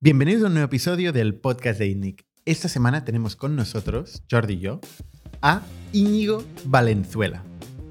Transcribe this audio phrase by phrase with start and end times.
[0.00, 2.24] Bienvenidos a un nuevo episodio del podcast de INNIC.
[2.44, 4.80] Esta semana tenemos con nosotros, Jordi y yo,
[5.42, 7.42] a Íñigo Valenzuela,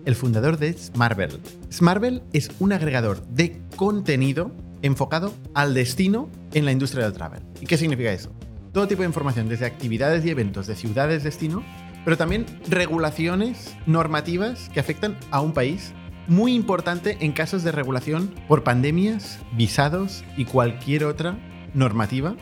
[0.06, 1.38] el fundador de Smarvel.
[1.70, 7.44] Smarvel es un agregador de contenido enfocado al destino en la industria del travel.
[7.60, 8.34] ¿Y qué significa eso?
[8.72, 11.62] Todo tipo de información, desde actividades y eventos de ciudades destino,
[12.06, 15.92] pero también regulaciones normativas que afectan a un país
[16.30, 21.38] muy importante en casos de regulación por pandemias, visados y cualquier otra
[21.78, 22.36] normativa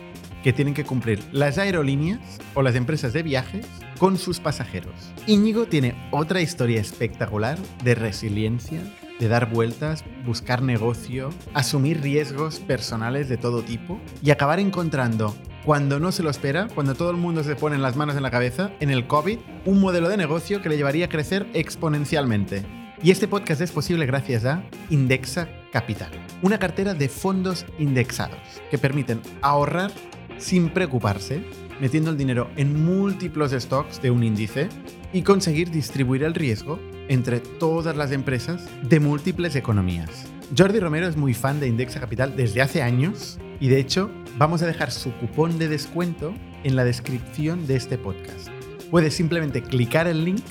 [0.44, 3.66] que tienen que cumplir las aerolíneas o las empresas de viajes
[3.98, 4.94] con sus pasajeros.
[5.28, 8.80] Íñigo tiene otra historia espectacular de resiliencia,
[9.20, 16.00] de dar vueltas, buscar negocio, asumir riesgos personales de todo tipo y acabar encontrando, cuando
[16.00, 18.72] no se lo espera, cuando todo el mundo se pone las manos en la cabeza,
[18.80, 22.64] en el COVID, un modelo de negocio que le llevaría a crecer exponencialmente.
[23.02, 26.10] Y este podcast es posible gracias a Indexa Capital,
[26.42, 28.40] una cartera de fondos indexados
[28.72, 29.92] que permiten ahorrar
[30.38, 31.44] sin preocuparse,
[31.82, 34.70] metiendo el dinero en múltiples stocks de un índice
[35.12, 40.28] y conseguir distribuir el riesgo entre todas las empresas de múltiples economías.
[40.58, 44.62] Jordi Romero es muy fan de Indexa Capital desde hace años y de hecho vamos
[44.62, 48.48] a dejar su cupón de descuento en la descripción de este podcast.
[48.90, 50.46] Puedes simplemente clicar el link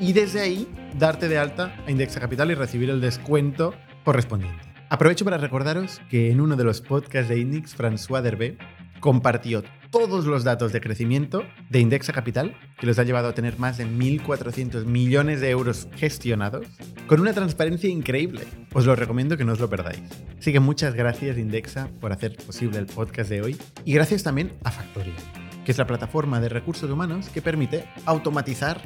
[0.00, 0.66] y desde ahí
[0.98, 3.72] darte de alta a Indexa Capital y recibir el descuento
[4.04, 4.62] correspondiente.
[4.90, 8.56] Aprovecho para recordaros que en uno de los podcasts de Index, François Derbe
[9.00, 13.58] compartió todos los datos de crecimiento de Indexa Capital, que los ha llevado a tener
[13.58, 16.66] más de 1.400 millones de euros gestionados,
[17.06, 18.44] con una transparencia increíble.
[18.72, 20.02] Os lo recomiendo que no os lo perdáis.
[20.38, 24.52] Así que muchas gracias Indexa por hacer posible el podcast de hoy y gracias también
[24.64, 25.16] a Factorial,
[25.64, 28.80] que es la plataforma de recursos humanos que permite automatizar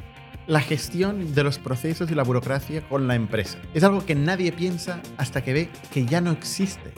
[0.49, 3.59] la gestión de los procesos y la burocracia con la empresa.
[3.75, 6.91] Es algo que nadie piensa hasta que ve que ya no existe.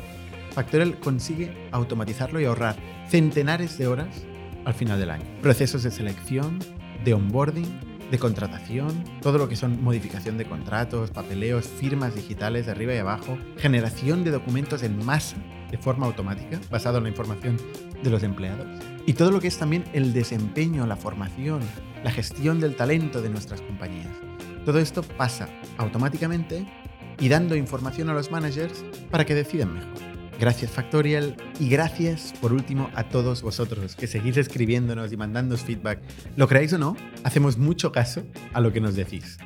[0.53, 2.77] Factorial consigue automatizarlo y ahorrar
[3.09, 4.23] centenares de horas
[4.63, 5.25] al final del año.
[5.41, 6.59] Procesos de selección,
[7.03, 12.71] de onboarding, de contratación, todo lo que son modificación de contratos, papeleos, firmas digitales de
[12.71, 15.35] arriba y abajo, generación de documentos en masa
[15.69, 17.57] de forma automática, basado en la información
[18.01, 18.67] de los empleados,
[19.05, 21.61] y todo lo que es también el desempeño, la formación,
[22.03, 24.09] la gestión del talento de nuestras compañías.
[24.65, 26.65] Todo esto pasa automáticamente
[27.19, 30.11] y dando información a los managers para que decidan mejor.
[30.39, 35.99] Gracias Factorial y gracias por último a todos vosotros que seguís escribiéndonos y mandándonos feedback.
[36.35, 38.23] Lo creáis o no, hacemos mucho caso
[38.53, 39.37] a lo que nos decís.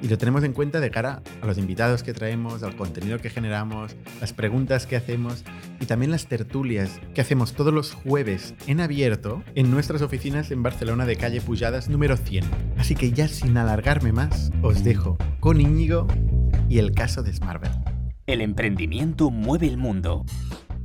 [0.00, 3.30] Y lo tenemos en cuenta de cara a los invitados que traemos, al contenido que
[3.30, 5.44] generamos, las preguntas que hacemos
[5.80, 10.62] y también las tertulias que hacemos todos los jueves en abierto en nuestras oficinas en
[10.62, 12.44] Barcelona de calle Pujadas número 100.
[12.76, 16.06] Así que ya sin alargarme más, os dejo con Íñigo
[16.68, 17.72] y el caso de Smartbell.
[18.26, 20.24] El emprendimiento mueve el mundo.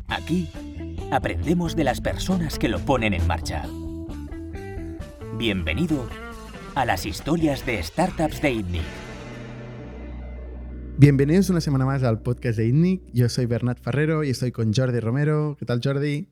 [0.08, 0.50] Aquí
[1.12, 3.64] aprendemos de las personas que lo ponen en marcha.
[5.38, 6.06] Bienvenido
[6.76, 9.09] a las historias de startups de ITNIC.
[11.02, 13.02] Bienvenidos una semana más al podcast de ITNIC.
[13.14, 15.56] Yo soy Bernat Ferrero y estoy con Jordi Romero.
[15.58, 16.28] ¿Qué tal, Jordi?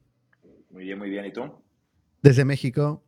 [0.72, 1.26] Muy bien, muy bien.
[1.26, 1.50] ¿Y tú?
[2.22, 3.02] Desde México.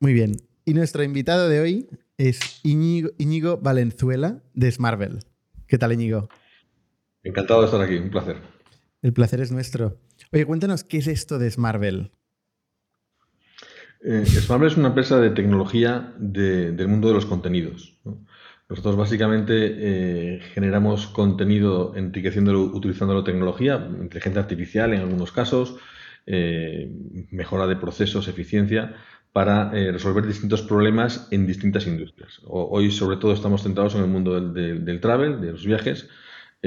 [0.00, 0.36] Muy bien.
[0.64, 5.18] Y nuestro invitado de hoy es Íñigo, Valenzuela de Smarvel.
[5.66, 6.30] ¿Qué tal, Íñigo?
[7.22, 8.38] Encantado de estar aquí, un placer.
[9.02, 9.98] El placer es nuestro.
[10.32, 12.12] Oye, cuéntanos, ¿qué es esto de Smarvel?
[14.02, 17.98] Eh, Smarvel es una empresa de tecnología del mundo de los contenidos.
[18.68, 25.76] Nosotros básicamente eh, generamos contenido enriqueciéndolo, utilizando la tecnología, inteligencia artificial en algunos casos,
[26.26, 26.90] eh,
[27.30, 28.96] mejora de procesos, eficiencia,
[29.32, 32.40] para resolver distintos problemas en distintas industrias.
[32.46, 36.08] hoy sobre todo estamos centrados en el mundo del travel, de los viajes,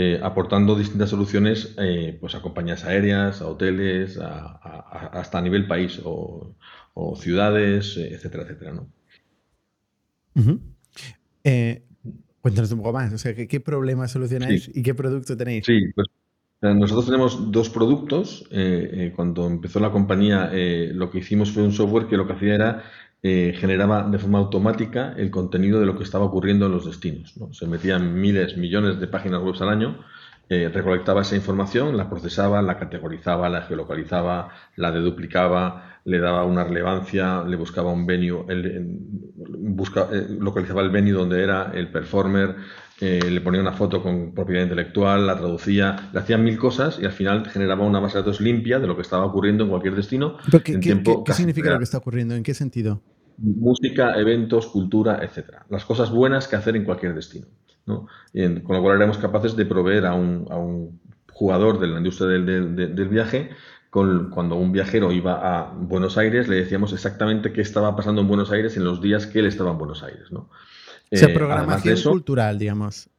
[0.01, 5.99] eh, aportando distintas soluciones eh, pues a compañías aéreas, a hoteles, hasta a nivel país
[6.05, 6.55] o,
[7.17, 8.71] ciudades, eh, etcétera, etcétera.
[8.73, 8.89] ¿no?
[12.41, 15.65] Cuéntanos un poco más, o sea, ¿qué, problemas solucionáis y qué producto tenéis?
[15.65, 16.07] Sí, pues
[16.61, 18.45] nosotros tenemos dos productos.
[19.15, 20.51] cuando empezó la compañía,
[20.93, 22.83] lo que hicimos fue un software que lo que hacía era
[23.21, 27.35] eh, generaba de forma automática el contenido de lo que estaba ocurriendo en los destinos.
[27.51, 29.99] Se metían miles, millones de páginas web al año,
[30.49, 36.63] eh, recolectaba esa información, la procesaba, la categorizaba, la geolocalizaba, la deduplicaba, le daba una
[36.63, 38.43] relevancia, le buscaba un venue,
[39.59, 42.55] busca, eh, localizaba el venue donde era el performer,
[42.99, 47.13] le ponía una foto con propiedad intelectual, la traducía, le hacían mil cosas y al
[47.13, 50.35] final generaba una base de datos limpia de lo que estaba ocurriendo en cualquier destino.
[50.65, 52.35] ¿Qué, qué significa lo que está ocurriendo?
[52.35, 53.01] ¿En qué sentido?
[53.37, 55.65] Música, eventos, cultura, etcétera.
[55.69, 57.47] Las cosas buenas que hacer en cualquier destino.
[57.89, 58.07] ¿No?
[58.63, 60.99] con lo cual éramos capaces de proveer a un, a un
[61.33, 63.49] jugador de la industria del, del, viaje
[63.89, 68.51] cuando un viajero iba a Buenos Aires, le decíamos exactamente qué estaba pasando en Buenos
[68.51, 70.31] Aires en los días que él estaba en Buenos Aires.
[70.31, 70.49] ¿no?
[71.11, 73.09] O sea, programación cultural, digamos.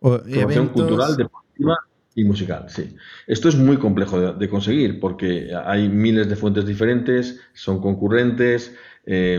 [0.00, 1.76] programación cultural, deportiva
[2.14, 2.96] y musical, sí.
[3.26, 8.74] Esto es muy complejo de, conseguir porque hay miles de fuentes diferentes, son concurrentes,
[9.04, 9.38] eh,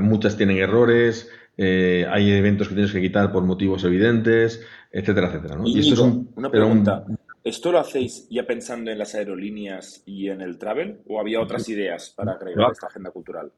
[0.00, 5.60] muchas tienen errores, eh, hay eventos que tienes que quitar por motivos evidentes, etcétera, etcétera.
[5.64, 6.00] Y, esto es
[6.36, 7.04] una pregunta.
[7.44, 11.00] ¿Esto lo hacéis ya pensando en las aerolíneas y en el travel?
[11.06, 13.52] ¿O había otras ideas para agregar esta agenda cultural?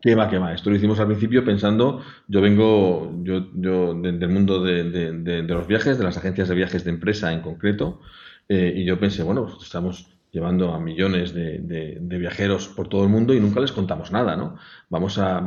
[0.00, 0.52] ¿Qué va, qué va?
[0.52, 5.96] Esto lo hicimos al principio pensando, yo vengo yo, yo del mundo de, los viajes,
[5.96, 8.00] de las agencias de viajes de empresa en concreto,
[8.48, 13.10] eh, y yo pensé, bueno, pues estamos llevando a millones de, viajeros por todo el
[13.10, 14.56] mundo y nunca les contamos nada, ¿no?
[14.88, 15.46] Vamos a,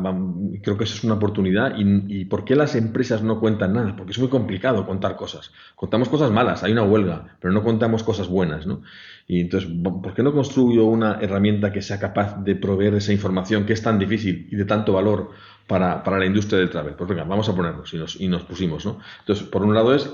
[0.62, 3.96] creo que eso es una oportunidad y, ¿por qué las empresas no cuentan nada?
[3.96, 5.52] Porque es muy complicado contar cosas.
[5.76, 8.84] Contamos cosas malas, hay una huelga, pero no contamos cosas buenas, ¿no?
[9.28, 13.66] Y entonces, ¿por qué no construyo una herramienta que sea capaz de proveer esa información
[13.66, 15.32] que es tan difícil y de tanto valor
[15.66, 16.94] para, la industria del travel?
[16.94, 19.00] Pues venga, vamos a ponernos y nos, y nos pusimos, ¿no?
[19.22, 20.08] Entonces, por un lado es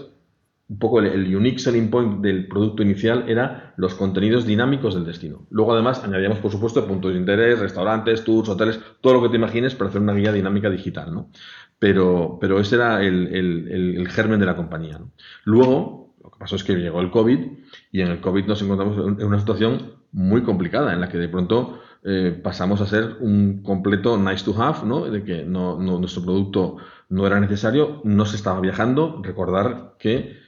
[0.71, 5.45] un poco el, unique selling point del producto inicial era los contenidos dinámicos del destino.
[5.50, 9.35] Luego, además, añadíamos, por supuesto, puntos de interés, restaurantes, tours, hoteles, todo lo que te
[9.35, 11.29] imagines para hacer una guía dinámica digital, ¿no?
[11.77, 15.01] Pero, pero ese era el, germen de la compañía.
[15.44, 17.39] Luego, lo que pasó es que llegó el COVID
[17.91, 21.27] y en el COVID nos encontramos en una situación muy complicada en la que de
[21.27, 25.03] pronto eh, pasamos a ser un completo nice to have, ¿no?
[25.03, 26.77] De que no, nuestro producto
[27.09, 29.19] no era necesario, no se estaba viajando.
[29.21, 30.39] Recordar que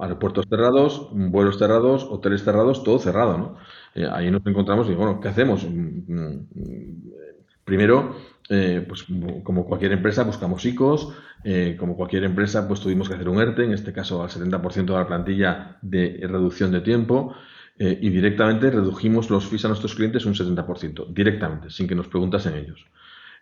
[0.00, 3.56] aeropuertos cerrados, vuelos cerrados, hoteles cerrados, todo cerrado, ¿no?
[3.94, 5.64] Eh, ahí nos encontramos y, bueno, ¿qué hacemos?
[5.64, 6.48] Mm, mm,
[7.64, 8.16] primero,
[8.48, 9.06] eh, pues
[9.42, 11.12] como cualquier empresa buscamos ICOs,
[11.44, 14.92] eh, como cualquier empresa pues tuvimos que hacer un ERTE, en este caso al 70%
[14.92, 17.34] de la plantilla de reducción de tiempo,
[17.76, 22.54] y directamente redujimos los fees a nuestros clientes un 70%, directamente, sin que nos preguntasen
[22.54, 22.86] ellos.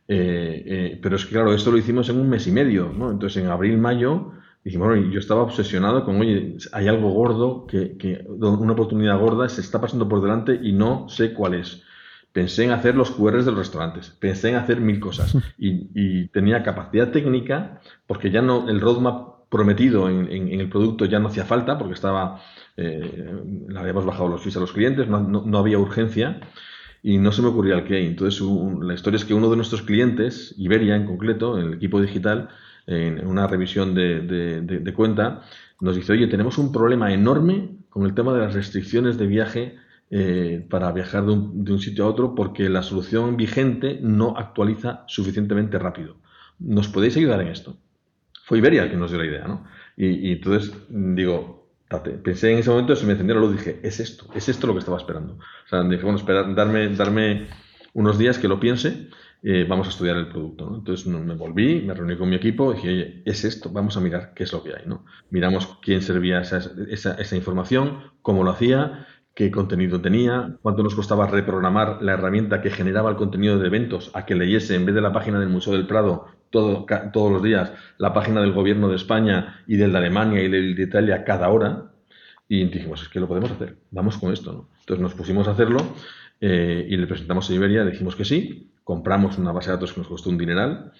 [0.06, 3.10] pero es que claro, esto lo hicimos en un mes y medio, ¿no?
[3.10, 4.32] Entonces en abril, mayo
[4.64, 9.48] dijimos, bueno, yo estaba obsesionado con, oye, hay algo gordo, que, que, una oportunidad gorda
[9.48, 11.82] se está pasando por delante y no sé cuál es.
[12.32, 16.62] Pensé en hacer los QRs de los restaurantes, pensé en hacer mil cosas y, tenía
[16.62, 21.76] capacidad técnica porque ya no, el roadmap prometido en, el producto ya no hacía falta
[21.76, 22.40] porque estaba,
[22.76, 26.40] eh, le habíamos bajado los fees a los clientes, no, no, había urgencia
[27.02, 28.06] y no se me ocurría el qué.
[28.06, 28.40] Entonces,
[28.80, 32.48] la historia es que uno de nuestros clientes, Iberia en concreto, el equipo digital,
[32.86, 35.42] en una revisión de, cuenta,
[35.80, 39.76] nos dice, oye, tenemos un problema enorme con el tema de las restricciones de viaje
[40.10, 45.78] eh, para viajar de un, sitio a otro porque la solución vigente no actualiza suficientemente
[45.78, 46.16] rápido.
[46.58, 47.76] ¿Nos podéis ayudar en esto?
[48.44, 49.64] Fue Iberia el que nos dio la idea, ¿no?
[49.96, 51.68] Y, entonces digo,
[52.24, 54.72] pensé en ese momento, se me encendió la luz, dije, es esto, es esto lo
[54.72, 55.34] que estaba esperando.
[55.34, 57.48] O sea, dije, bueno, esperar, darme, darme
[57.94, 59.08] unos días que lo piense
[59.44, 60.72] eh, vamos a estudiar el producto.
[60.76, 64.00] Entonces me volví, me reuní con mi equipo y dije, oye, es esto, vamos a
[64.00, 64.86] mirar qué es lo que hay.
[64.86, 65.04] ¿no?
[65.30, 71.26] Miramos quién servía esa, esa, información, cómo lo hacía, qué contenido tenía, cuánto nos costaba
[71.26, 75.00] reprogramar la herramienta que generaba el contenido de eventos a que leyese en vez de
[75.00, 78.96] la página del Museo del Prado todo, todos los días la página del gobierno de
[78.96, 81.88] España y del de Alemania y del de Italia cada hora.
[82.48, 84.52] Y dijimos, es que lo podemos hacer, vamos con esto.
[84.52, 84.68] ¿no?
[84.80, 85.78] Entonces nos pusimos a hacerlo
[86.40, 90.00] eh, y le presentamos a Iberia, dijimos que sí compramos una base de datos que
[90.00, 90.92] nos costó un dineral,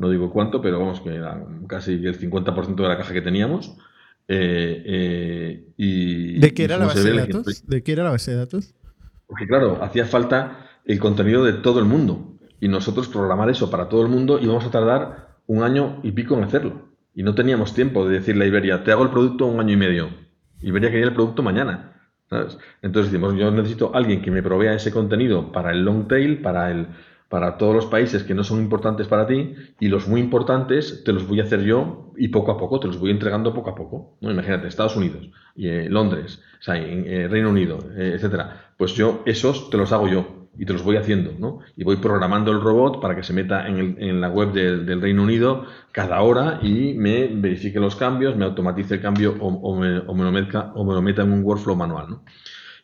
[0.00, 3.76] no digo cuánto, pero vamos, que era casi el 50% de la caja que teníamos.
[4.28, 7.66] Eh, eh, y ¿De qué era la base de datos?
[7.66, 8.74] ¿De qué era la base de datos?
[9.26, 12.38] Porque claro, hacía falta el contenido de todo el mundo.
[12.60, 16.34] Y nosotros programar eso para todo el mundo íbamos a tardar un año y pico
[16.34, 16.88] en hacerlo.
[17.14, 19.76] Y no teníamos tiempo de decirle a Iberia, te hago el producto un año y
[19.76, 20.08] medio.
[20.62, 21.92] Iberia quería el producto mañana.
[22.80, 26.70] Entonces decimos, yo necesito alguien que me provea ese contenido para el long tail, para
[26.70, 26.86] el,
[27.30, 31.12] para todos los países que no son importantes para ti y los muy importantes te
[31.12, 33.76] los voy a hacer yo y poco a poco te los voy entregando poco a
[33.76, 34.16] poco.
[34.20, 34.32] ¿no?
[34.32, 38.72] Imagínate, Estados Unidos, y, eh, Londres, o eh, Reino Unido, eh, etcétera.
[38.76, 41.60] Pues yo esos te los hago yo y te los voy haciendo, ¿no?
[41.76, 45.66] Y voy programando el robot para que se meta en, la web del Reino Unido
[45.92, 50.72] cada hora y me verifique los cambios, me automatice el cambio o, me, lo meta,
[50.74, 52.24] o me lo meta en un workflow manual, ¿no?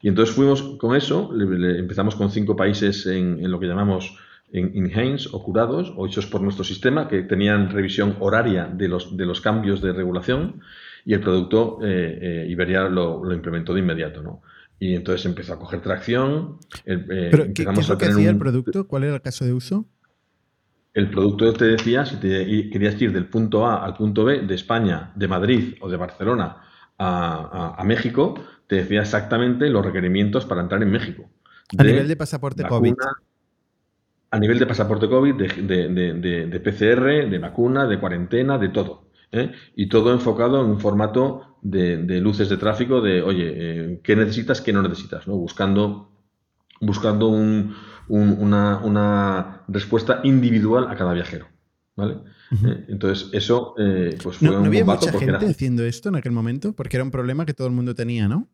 [0.01, 4.17] Y entonces fuimos con eso, empezamos con cinco países en lo que llamamos
[4.53, 9.17] en enhanced o curados o hechos por nuestro sistema que tenían revisión horaria de los,
[9.17, 10.61] de los cambios de regulación
[11.05, 14.23] y el producto eh, eh, Iberia lo, implementó de inmediato.
[14.23, 14.43] ¿no?
[14.79, 16.59] Y entonces empezó a coger tracción.
[16.85, 18.87] Eh, ¿Pero ¿qué, es lo que hacía el producto?
[18.87, 19.87] ¿Cuál era el caso de uso?
[20.95, 24.55] El producto te decía si te querías ir del punto A al punto B de
[24.55, 26.63] España, de Madrid o de Barcelona
[26.97, 28.35] a, a, México,
[28.67, 31.29] te decía exactamente los requerimientos para entrar en México.
[31.77, 32.95] A nivel de pasaporte COVID.
[34.37, 39.09] A nivel de pasaporte COVID, de, PCR, de vacuna, de cuarentena, de todo.
[39.33, 39.51] ¿eh?
[39.75, 44.61] Y todo enfocado en un formato de, luces de tráfico de, oye, eh, ¿qué necesitas,
[44.61, 45.27] qué no necesitas?
[45.27, 45.37] ¿no?
[45.37, 46.13] Buscando,
[46.81, 47.29] buscando
[48.09, 51.47] una, una respuesta individual a cada viajero.
[51.97, 52.19] ¿Vale?
[52.53, 56.33] Eh, entonces, eso eh, pues fue ¿No, ¿no había mucha gente haciendo esto en aquel
[56.33, 56.75] momento?
[56.75, 58.51] Porque era un problema que todo el mundo tenía, ¿no?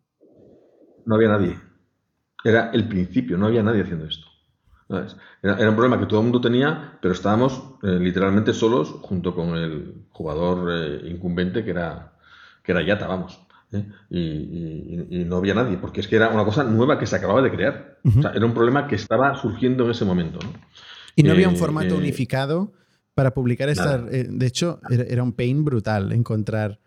[1.05, 1.59] No había nadie.
[2.45, 4.32] Era el principio, no había nadie haciendo esto.
[5.43, 9.57] Era, un problema que todo el mundo tenía, pero estábamos eh, literalmente solos junto con
[9.57, 12.13] el jugador incumbente que era,
[12.63, 13.41] que era Yata, vamos.
[14.11, 17.51] Y, no había nadie, porque es que era una cosa nueva que se acababa de
[17.51, 17.99] crear.
[18.35, 20.39] era un problema que estaba surgiendo en ese momento.
[21.17, 22.73] Y no había un formato unificado
[23.15, 24.05] para publicar esta.
[24.11, 26.81] Eh, de hecho, era, un pain brutal encontrar.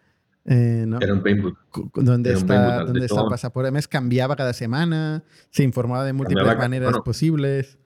[0.46, 1.00] Eh, ¿no?
[1.02, 1.64] Era un pain brutal.
[1.96, 3.68] ¿Dónde está, ¿dónde está el pasaporte?
[3.68, 7.80] Además, cambiaba cada semana, se informaba de múltiples maneras posibles.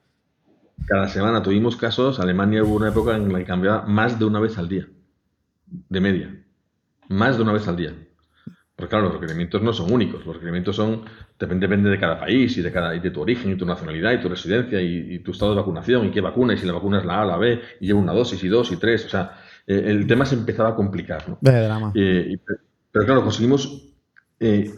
[0.86, 2.20] Cada semana tuvimos casos.
[2.20, 4.88] Alemania hubo una época en la que cambiaba más de una vez al día,
[5.66, 6.44] de media.
[7.08, 7.94] Más de una vez al día.
[8.80, 11.02] Porque claro, los requerimientos no son únicos, los requerimientos son,
[11.38, 14.12] depende, depende de cada país y de, cada, y de tu origen y tu nacionalidad
[14.12, 16.98] y tu residencia y, tu estado de vacunación y qué vacuna y si la vacuna
[16.98, 19.36] es la A, la B y lleva una dosis y dos y tres, o sea,
[19.66, 21.28] eh, el tema se empezaba a complicar.
[21.28, 21.36] ¿no?
[21.42, 21.92] De drama.
[21.94, 22.38] Eh,
[22.90, 23.86] pero claro, conseguimos
[24.38, 24.72] eh,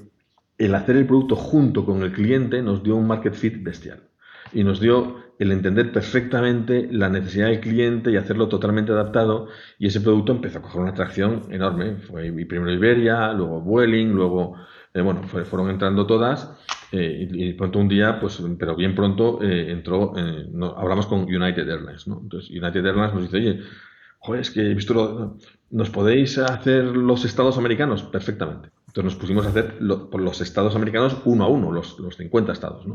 [0.58, 4.00] el hacer el producto junto con el cliente nos dio un market fit bestial
[4.52, 9.88] y nos dio el entender perfectamente la necesidad del cliente y hacerlo totalmente adaptado y
[9.88, 11.96] ese producto empezó a coger una atracción enorme.
[11.96, 14.54] Fue primero Iberia, luego Vueling, luego,
[14.94, 16.56] eh, bueno, fueron entrando todas
[16.92, 20.14] eh, y, pronto un día, pues, pero bien pronto eh, entró,
[20.76, 22.20] hablamos con United Airlines, ¿no?
[22.22, 23.60] Entonces United Airlines nos dice, oye,
[24.18, 25.38] joder, es que he visto,
[25.70, 28.04] ¿nos podéis hacer los estados americanos?
[28.04, 28.70] Perfectamente.
[28.86, 29.78] Entonces nos pusimos a hacer
[30.10, 32.94] por los estados americanos uno a uno, los, los 50 estados, ¿no?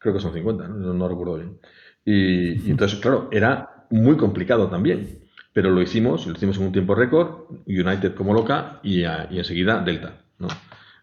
[0.00, 1.58] Creo que son 50, no, recuerdo bien.
[2.04, 5.20] Y, entonces, claro, era muy complicado también,
[5.52, 10.14] pero lo hicimos, lo hicimos en un tiempo récord, United como loca y, enseguida Delta,
[10.38, 10.48] ¿no?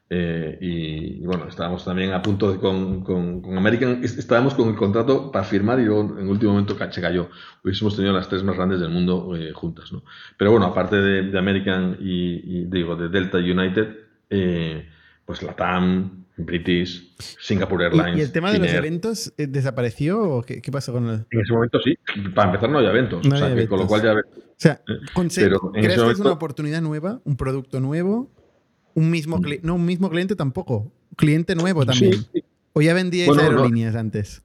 [0.09, 5.31] Eh, y, bueno, estábamos también a punto de con, con, American, estábamos con el contrato
[5.31, 7.29] para firmar y luego en último momento se cayó.
[7.63, 10.03] Hubiésemos tenido las tres más grandes del mundo eh, juntas, ¿no?
[10.37, 13.97] Pero bueno, aparte de, American y, digo, de Delta United,
[14.29, 14.87] eh,
[15.25, 18.17] pues la TAM, British, Singapore Airlines.
[18.17, 21.25] ¿Y, el tema de los eventos eh, desapareció o qué, pasó con el.?
[21.31, 21.97] En ese momento sí.
[22.33, 23.25] Para empezar, no había eventos.
[23.25, 24.13] o sea, con lo cual ya.
[24.13, 24.81] O sea,
[25.35, 28.31] pero ¿crees que es una oportunidad nueva, un producto nuevo?
[28.93, 29.45] Un mismo mm.
[29.63, 30.91] no, un mismo cliente tampoco.
[31.15, 32.25] Cliente nuevo también.
[32.73, 34.43] ¿O ya vendíais aerolíneas antes?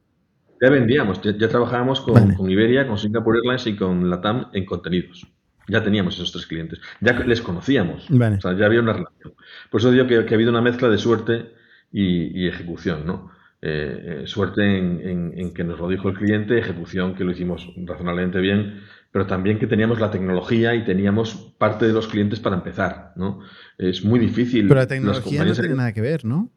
[0.60, 5.26] Ya vendíamos, ya, trabajábamos con, con, Iberia, con Singapore Airlines y con LATAM en contenidos.
[5.68, 6.80] Ya teníamos esos tres clientes.
[7.00, 8.08] Ya les conocíamos.
[8.08, 9.34] O sea, ya había una relación.
[9.70, 11.52] Por eso digo que, que ha habido una mezcla de suerte
[11.92, 13.30] y, ejecución, ¿no?
[13.60, 18.40] Eh, eh, suerte en, que nos lo dijo el cliente, ejecución que lo hicimos razonablemente
[18.40, 18.80] bien,
[19.12, 23.40] pero también que teníamos la tecnología y teníamos parte de los clientes para empezar, ¿no?
[23.78, 24.66] Es muy difícil.
[24.66, 26.50] Pero la tecnología no tiene nada que ver, ¿no?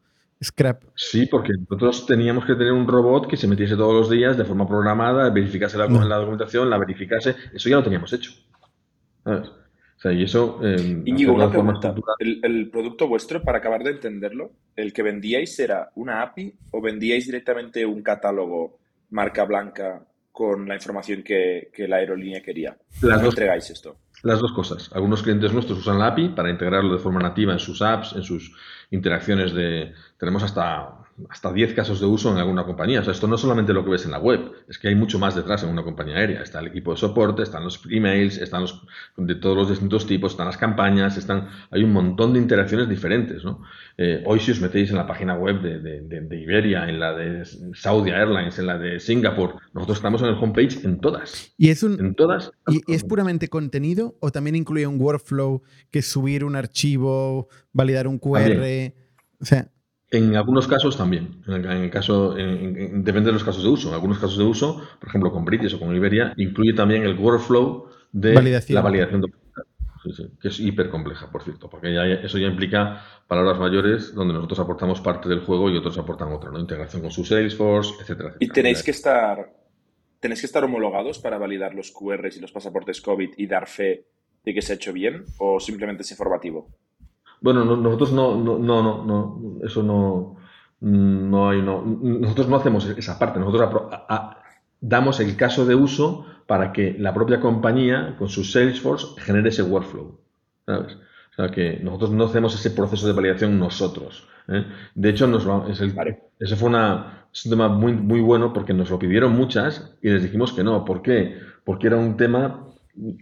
[0.44, 0.84] Scrap.
[0.96, 4.46] Sí, porque nosotros teníamos que tener un robot que se metiese todos los días de
[4.46, 7.36] forma programada, verificase la, la documentación, la verificase.
[7.54, 8.32] Eso ya lo teníamos hecho.
[9.24, 9.52] ¿Sabes?
[10.04, 10.60] Y eso.
[10.62, 11.96] Eh, una pregunta.
[12.20, 17.26] ¿El, producto vuestro, para acabar de entenderlo, el que vendíais era una API o vendíais
[17.26, 18.80] directamente un catálogo
[19.12, 22.78] marca blanca con la información que, la aerolínea quería?
[23.02, 23.98] Las ¿Cómo entregáis esto?
[24.24, 24.92] Las dos cosas.
[24.94, 28.24] Algunos clientes nuestros usan la API para integrarlo de forma nativa en sus apps, en
[28.24, 28.56] sus
[28.92, 29.94] interacciones de.
[30.18, 33.00] Tenemos hasta hasta 10 casos de uso en alguna compañía.
[33.00, 34.96] O sea, esto no es solamente lo que ves en la web, es que hay
[34.96, 36.42] mucho más detrás en una compañía aérea.
[36.42, 38.82] Está el equipo de soporte, están los emails, están los
[39.16, 43.46] de todos los distintos tipos, están las campañas, están, hay un montón de interacciones diferentes.
[43.46, 43.62] ¿no?
[43.98, 47.46] Eh, hoy si os metéis en la página web de, de, Iberia, en la de
[47.74, 51.54] Saudi Airlines, en la de Singapur, nosotros estamos en el homepage en todas.
[51.58, 56.00] ¿Y es, un, en todas, ¿y es puramente contenido o también incluye un workflow que
[56.00, 58.94] es subir un archivo, validar un QR?
[59.40, 59.70] O sea,
[60.18, 61.42] en algunos casos también.
[61.48, 63.90] En el, caso, depende de los casos de uso.
[63.90, 67.18] En algunos casos de uso, por ejemplo con British o con Iberia, incluye también el
[67.18, 68.34] workflow de
[68.70, 69.66] la validación documental.
[70.42, 75.02] que es hiper compleja, por cierto, porque eso ya implica palabras mayores donde nosotros aportamos
[75.02, 76.60] parte del juego y otros aportan otra, ¿no?
[76.60, 79.52] Integración con su Salesforce, etcétera, Y tenéis que estar
[80.20, 84.08] tenéis que estar homologados para validar los QRs y los pasaportes COVID y dar fe
[84.44, 86.70] de que se ha hecho bien o simplemente es informativo.
[87.42, 90.38] Bueno, nosotros no, no, no, no, eso no,
[90.80, 93.70] no hay, no, nosotros no hacemos esa parte, nosotros
[94.82, 99.64] damos el caso de uso para que la propia compañía con su Salesforce genere ese
[99.64, 100.20] workflow,
[100.66, 100.98] ¿sabes?
[101.32, 104.28] O sea que nosotros no hacemos ese proceso de validación nosotros.
[104.48, 104.66] ¿eh?
[104.94, 105.94] De hecho, nos es el,
[106.40, 110.24] ese fue una, un tema muy, muy bueno porque nos lo pidieron muchas y les
[110.24, 110.86] dijimos que no.
[110.86, 111.38] ¿Por qué?
[111.66, 112.68] Porque era un tema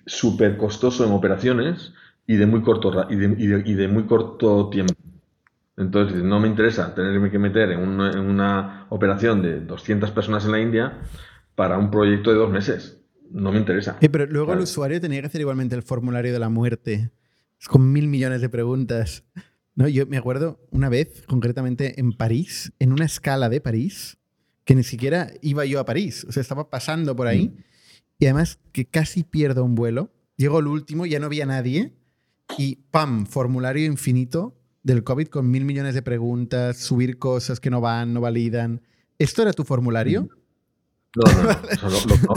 [0.05, 1.93] súper costoso en operaciones
[2.25, 4.93] y de muy corto y de, y de, muy corto tiempo.
[5.75, 10.45] Entonces, no me interesa tenerme que meter en una, en una, operación de 200 personas
[10.45, 10.99] en la India
[11.55, 13.01] para un proyecto de dos meses.
[13.31, 13.97] No me interesa.
[13.99, 17.11] pero luego el usuario tenía que hacer igualmente el formulario de la muerte
[17.67, 19.23] con mil millones de preguntas.
[19.75, 24.17] No, yo me acuerdo una vez, concretamente en París, en una escala de París,
[24.65, 27.63] que ni siquiera iba yo a París, o sea, estaba pasando por ahí, mm.
[28.19, 30.11] y además que casi pierdo un vuelo.
[30.37, 31.93] Llegó el último, ya no había nadie,
[32.57, 33.25] y ¡pam!
[33.25, 38.21] Formulario infinito del COVID con mil millones de preguntas, subir cosas que no van, no
[38.21, 38.81] validan.
[39.17, 40.27] ¿Esto era tu formulario?
[41.15, 42.33] No, no, no.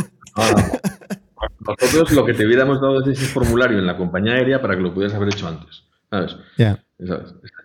[1.80, 4.82] Nosotros lo que te hubiéramos dado es ese formulario en la compañía aérea para que
[4.82, 5.82] lo pudieras haber hecho antes.
[6.10, 6.36] ¿Sabes?
[6.98, 7.22] Esto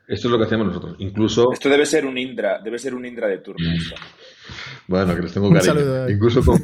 [0.07, 0.95] es lo que hacemos nosotros.
[0.99, 1.53] Incluso.
[1.53, 3.69] Esto debe ser un Indra, debe ser un Indra de turno.
[3.69, 3.77] Mm.
[4.87, 6.09] Bueno, que les tengo cariño.
[6.09, 6.61] Incluso con,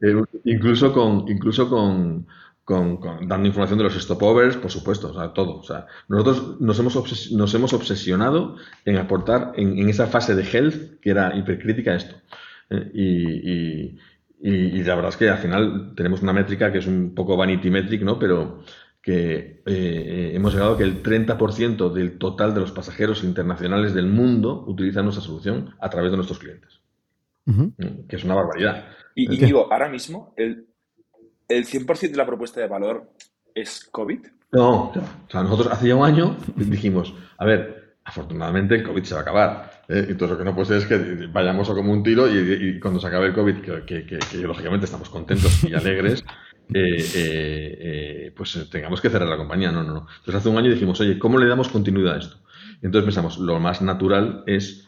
[0.00, 2.26] eh, incluso con, incluso con,
[2.64, 5.58] con, dando información de los stopovers, por supuesto, o sea, todo.
[5.58, 11.00] O sea, nosotros nos hemos, nos hemos obsesionado en aportar en, esa fase de health
[11.00, 12.16] que era hipercrítica esto.
[12.70, 13.98] Eh, y
[14.46, 17.70] y, la verdad es que al final tenemos una métrica que es un poco vanity
[17.70, 18.18] metric, ¿no?
[18.18, 18.60] Pero
[19.00, 24.06] que eh, hemos llegado a que el 30% del total de los pasajeros internacionales del
[24.06, 26.82] mundo utilizan nuestra solución a través de nuestros clientes.
[27.46, 28.84] Mm, que es una barbaridad.
[29.14, 30.66] Y, digo, ahora mismo, el,
[31.48, 33.10] el 100% de la propuesta de valor
[33.54, 34.20] es COVID.
[34.52, 34.92] No, o
[35.28, 39.22] sea, nosotros hace ya un año dijimos, a ver, afortunadamente el COVID se va a
[39.22, 39.70] acabar.
[39.88, 40.06] ¿eh?
[40.08, 43.00] Entonces lo que no puede ser es que vayamos a como un tiro y, cuando
[43.00, 46.24] se acabe el COVID, que, lógicamente estamos contentos y alegres,
[46.74, 49.72] eh, eh, pues tengamos que cerrar la compañía.
[49.72, 50.06] No, no, no.
[50.18, 52.36] Entonces hace un año dijimos, oye, ¿cómo le damos continuidad a esto?
[52.82, 54.86] Entonces pensamos, lo más natural es,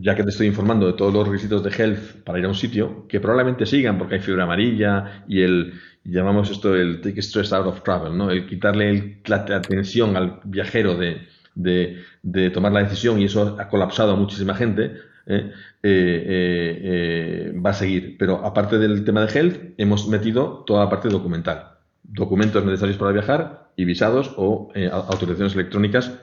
[0.00, 2.54] ya que te estoy informando de todos los requisitos de health para ir a un
[2.54, 7.52] sitio, que probablemente sigan porque hay fiebre amarilla y el llamamos esto el take stress
[7.52, 8.30] out of travel, ¿no?
[8.30, 11.26] El quitarle la atención al viajero de
[11.58, 15.52] de, tomar la decisión y eso ha colapsado a muchísima gente, ¿eh?
[15.82, 18.16] Eh, eh, va a seguir.
[18.18, 21.78] Pero aparte del tema de health, hemos metido toda la parte documental.
[22.02, 24.72] Documentos necesarios para viajar y visados o
[25.08, 26.18] autorizaciones electrónicas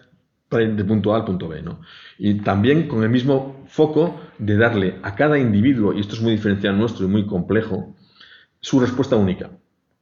[0.50, 1.62] para ir de punto A al punto B.
[1.62, 1.82] ¿no?
[2.18, 6.34] Y también con el mismo foco de darle a cada individuo, y esto es muy
[6.34, 7.96] diferencial nuestro y muy complejo,
[8.60, 9.52] su respuesta única.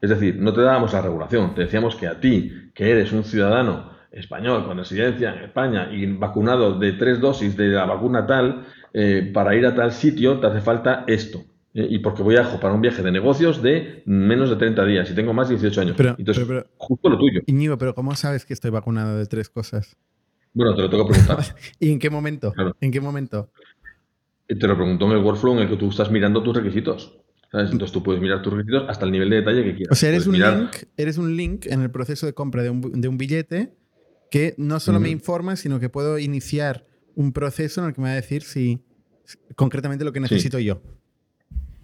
[0.01, 3.23] Es decir, no te dábamos la regulación, te decíamos que a ti, que eres un
[3.23, 8.65] ciudadano español con residencia en España y vacunado de tres dosis de la vacuna tal,
[8.93, 11.43] eh, para ir a tal sitio te hace falta esto.
[11.73, 15.10] Eh, y porque voy a para un viaje de negocios de menos de 30 días
[15.10, 15.95] y tengo más de 18 años.
[15.97, 17.41] Pero, Entonces, justo lo tuyo.
[17.47, 19.97] Íñigo, pero ¿cómo sabes que estoy vacunado de tres cosas?
[20.53, 21.43] Bueno, te lo tengo que preguntar.
[21.79, 22.53] ¿Y en qué momento?
[22.79, 23.49] ¿En qué momento?
[24.47, 27.17] Te lo preguntó en el workflow en el que tú estás mirando tus requisitos.
[27.51, 29.91] Entonces tú puedes mirar tus requisitos hasta el nivel de detalle que quieras.
[29.91, 32.81] O sea, eres, un, link, eres un link en el proceso de compra de un,
[32.99, 33.75] de un billete
[34.31, 38.07] que no solo me informa, sino que puedo iniciar un proceso en el que me
[38.07, 38.83] va a decir si
[39.55, 40.81] concretamente lo que necesito yo.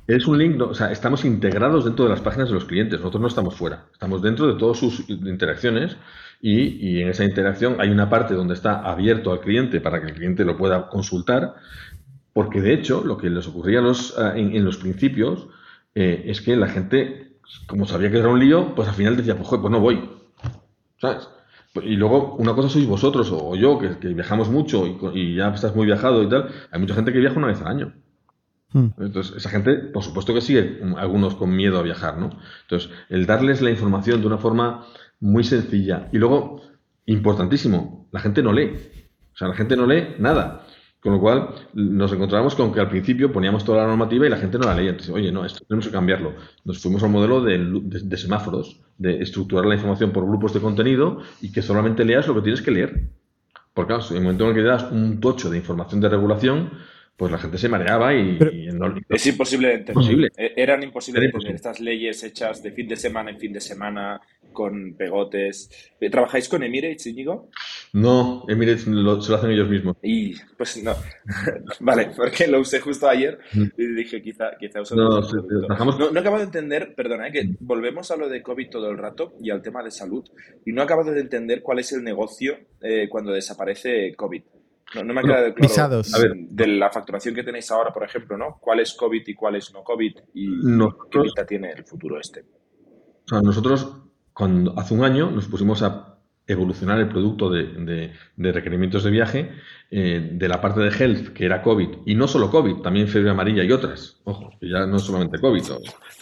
[0.08, 3.21] Es un link, o sea, estamos integrados dentro de las páginas de los clientes, nosotros
[3.21, 5.97] no estamos fuera, estamos dentro de todas sus interacciones
[6.41, 10.13] y, en esa interacción hay una parte donde está abierto al cliente para que el
[10.13, 11.56] cliente lo pueda consultar,
[12.34, 15.47] porque de hecho lo que les ocurría los, ah, en, los principios
[15.95, 19.36] eh, es que la gente, como sabía que era un lío, pues al final decía,
[19.36, 20.10] pues, pues no voy,
[20.97, 21.28] ¿sabes?
[21.84, 25.86] Y luego, una cosa sois vosotros o yo, que, viajamos mucho y, ya estás muy
[25.86, 26.49] viajado y tal.
[26.71, 27.93] Hay mucha gente que viaja una vez al año.
[28.71, 28.88] Hmm.
[28.99, 32.32] Entonces, esa gente, por supuesto que sigue, algunos con miedo a viajar, ¿no?
[32.63, 34.86] Entonces, el darles la información de una forma
[35.19, 36.10] muy sencilla.
[36.12, 36.62] Y luego,
[37.05, 38.73] importantísimo, la gente no lee.
[39.34, 40.65] O sea, la gente no lee nada.
[40.99, 44.38] Con lo cual, nos encontramos con que al principio poníamos toda la normativa y la
[44.38, 44.89] gente no la leía.
[44.89, 46.34] Entonces, oye, no, esto tenemos que cambiarlo.
[46.65, 51.53] Nos fuimos al modelo de, semáforos, de estructurar la información por grupos de contenido y
[51.53, 53.12] que solamente leas lo que tienes que leer.
[53.73, 56.10] Porque, claro, en el momento en el que le das un tocho de información de
[56.10, 56.71] regulación,
[57.19, 58.39] pues la gente se mareaba y,
[59.10, 60.32] es imposible de entender.
[60.38, 63.60] E-, eran imposibles de entender estas leyes hechas de fin de semana en fin de
[63.60, 64.21] semana
[64.53, 65.69] con pegotes.
[66.10, 67.49] ¿Trabajáis con Emirates, Íñigo?
[67.91, 69.97] No, Emirates lo, se lo hacen ellos mismos.
[70.01, 70.95] Y pues no.
[71.82, 73.65] vale, porque lo usé justo ayer mm.
[73.77, 77.58] y dije quizá, quizá no, no, no, acabo de entender, perdona, eh, que mm.
[77.60, 80.23] volvemos a lo de COVID todo el rato y al tema de salud
[80.65, 84.41] y no acabo de entender cuál es el negocio eh, cuando desaparece COVID.
[84.95, 86.02] No, me ha quedado claro
[86.49, 88.58] de la facturación que tenéis ahora, por ejemplo, ¿no?
[88.60, 90.17] ¿Cuál es COVID y cuál es no COVID?
[90.34, 90.62] ¿Y
[91.12, 92.41] qué pinta tiene el futuro este?
[92.41, 93.95] O sea, nosotros,
[94.34, 99.52] cuando hace un año, nos pusimos a evolucionar el producto de, requerimientos de viaje
[99.91, 103.30] eh, de la parte de health, que era COVID, y no solo COVID, también fiebre
[103.30, 105.63] amarilla y otras, ojo, que ya no es solamente COVID,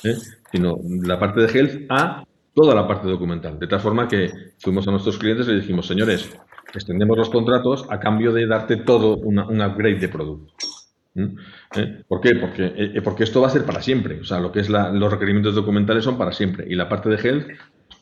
[0.04, 0.16] ¿eh?
[0.52, 3.58] sino la parte de health a toda la parte documental.
[3.58, 6.30] De tal forma que fuimos a nuestros clientes y les dijimos, señores,
[6.74, 10.54] extendemos los contratos a cambio de darte todo un upgrade de producto.
[11.76, 12.04] ¿Eh?
[12.08, 12.36] ¿Por qué?
[12.36, 14.20] Porque, porque esto va a ser para siempre.
[14.20, 16.66] O sea, lo que es los requerimientos documentales son para siempre.
[16.70, 17.48] Y la parte de health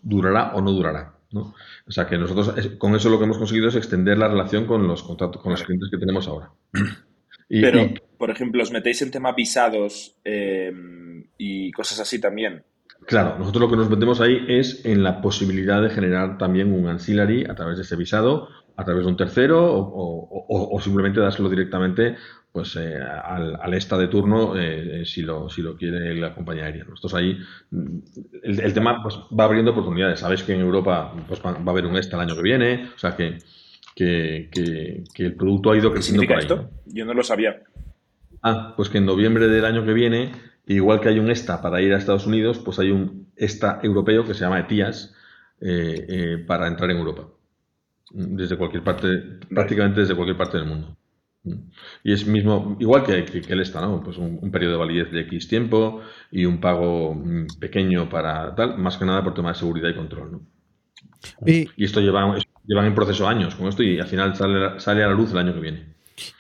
[0.02, 1.14] durará o no durará.
[1.34, 4.88] O sea que nosotros con eso lo que hemos conseguido es extender la relación con
[4.88, 6.52] los contratos, con los clientes que tenemos ahora.
[7.50, 12.64] Pero, por ejemplo, os metéis en tema visados em, y cosas así también.
[13.06, 16.88] Claro, nosotros lo que nos metemos ahí es en la posibilidad de generar también un
[16.88, 22.16] ancillary a través de ese visado, a través de un tercero o, simplemente dárselo directamente
[22.52, 26.34] pues eh, al, al, esta de turno eh, eh, si, lo, si lo quiere la
[26.34, 26.86] compañía aérea.
[26.86, 27.38] Nosotros ahí,
[27.72, 27.98] mm,
[28.44, 30.22] el, tema pues, va abriendo oportunidades.
[30.22, 32.98] Sabes que en Europa pues, va, a haber un esta el año que viene, o
[32.98, 33.40] sea que,
[33.94, 36.42] que, el producto ha ido creciendo por ahí.
[36.44, 36.70] esto?
[36.86, 37.62] Yo no lo sabía.
[38.42, 40.32] Ah, pues que en noviembre del año que viene,
[40.68, 44.26] igual que hay un ESTA para ir a Estados Unidos, pues hay un ESTA europeo
[44.26, 45.14] que se llama ETIAS
[46.48, 47.28] para entrar en Europa.
[48.12, 50.98] Desde cualquier parte, prácticamente desde cualquier parte del mundo.
[52.04, 54.02] Y es mismo, igual que, que, el esta, ¿no?
[54.04, 56.02] Pues un, periodo de validez de X tiempo
[56.32, 59.96] y un pago mm, pequeño para tal, más que nada por tema de seguridad y
[59.96, 60.42] control, ¿no?
[61.46, 65.08] Y, esto lleva, llevan en proceso años con esto y al final sale, sale a
[65.08, 65.95] la luz el año que viene.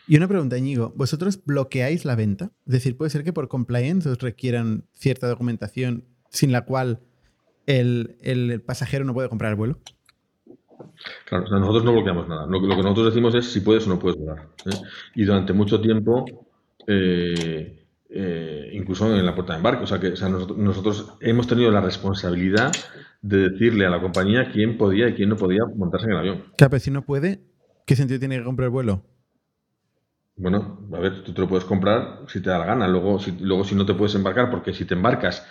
[0.07, 2.51] Y una pregunta, Íñigo, ¿vosotros bloqueáis la venta?
[2.65, 7.01] Es decir, puede ser que por compliance os requieran cierta documentación sin la cual
[7.65, 9.79] el, el pasajero no puede comprar el vuelo.
[11.25, 12.45] Claro, nosotros no bloqueamos nada.
[12.47, 14.47] Lo, que nosotros decimos es si puedes o no puedes volar.
[14.65, 14.75] ¿eh?
[15.15, 16.25] Y durante mucho tiempo,
[16.87, 21.81] eh, eh, incluso en la puerta de embarque, o sea que nosotros, hemos tenido la
[21.81, 22.71] responsabilidad
[23.21, 26.43] de decirle a la compañía quién podía y quién no podía montarse en el avión.
[26.57, 27.41] Claro, pero si no puede,
[27.85, 29.03] ¿qué sentido tiene que comprar el vuelo?
[30.37, 32.87] Bueno, a ver, tú te lo puedes comprar si te da la gana.
[32.87, 35.45] Luego si, luego, si no te puedes embarcar, porque si te embarcas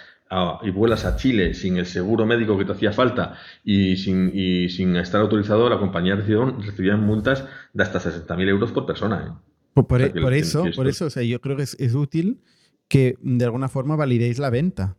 [0.62, 4.68] y vuelas a Chile sin el seguro médico que te hacía falta y sin, y
[4.68, 9.26] sin estar autorizado, la compañía recibía, multas de hasta 60.000 euros por persona.
[9.26, 9.50] ¿eh?
[9.74, 12.42] Pues por, e, eso, por eso, o sea, yo creo que es, es, útil
[12.88, 14.96] que de alguna forma validéis la venta.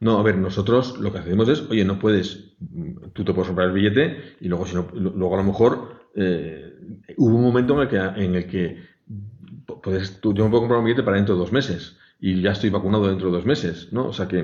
[0.00, 2.56] No, a ver, nosotros lo que hacemos es, oye, no puedes,
[3.12, 6.74] tú te puedes comprar el billete y luego, si no, luego a lo mejor eh,
[7.18, 8.82] hubo un momento en el que, en el que
[9.82, 12.52] puedes, tú, yo me puedo comprar un billete para dentro de dos meses y ya
[12.52, 14.08] estoy vacunado dentro de dos meses, ¿no?
[14.08, 14.42] O sea que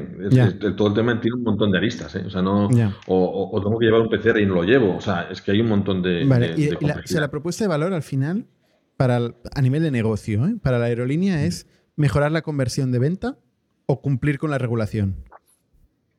[0.76, 2.24] todo el tema tiene un montón de aristas, ¿eh?
[2.26, 2.68] O sea, no...
[3.06, 5.60] O, tengo que llevar un PCR y no lo llevo, o sea, es que hay
[5.60, 6.24] un montón de...
[6.26, 8.46] Vale, y la, o sea, la propuesta de valor al final,
[8.98, 9.16] para
[9.54, 10.56] a nivel de negocio, ¿eh?
[10.62, 13.38] para la aerolínea es mejorar la conversión de venta
[13.86, 15.24] o cumplir con la regulación.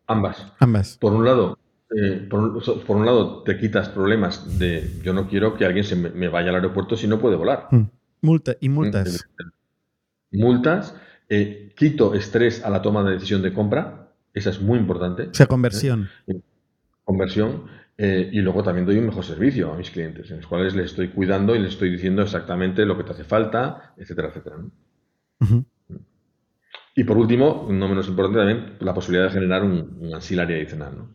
[0.07, 0.51] Ambas.
[0.59, 0.97] Ambas.
[0.97, 1.59] Por un lado,
[1.95, 2.39] eh, por,
[2.97, 6.55] un, lado, te quitas problemas de yo no quiero que alguien se me, vaya al
[6.55, 7.67] aeropuerto si no puede volar.
[7.71, 7.83] Mm.
[8.21, 9.27] Multa, y multas.
[10.31, 10.95] Multas
[11.29, 15.23] eh, quito estrés a la toma de decisión de compra, esa es muy importante.
[15.23, 16.09] O sea, conversión.
[16.27, 16.39] ¿eh?
[17.03, 17.65] Conversión.
[17.95, 21.09] Y luego también doy un mejor servicio a mis clientes, en los cuales les estoy
[21.09, 24.57] cuidando y les estoy diciendo exactamente lo que te hace falta, etcétera, etcétera.
[26.95, 30.97] Y por último, no menos importante también, la posibilidad de generar un, un adicional.
[30.97, 31.11] ¿no?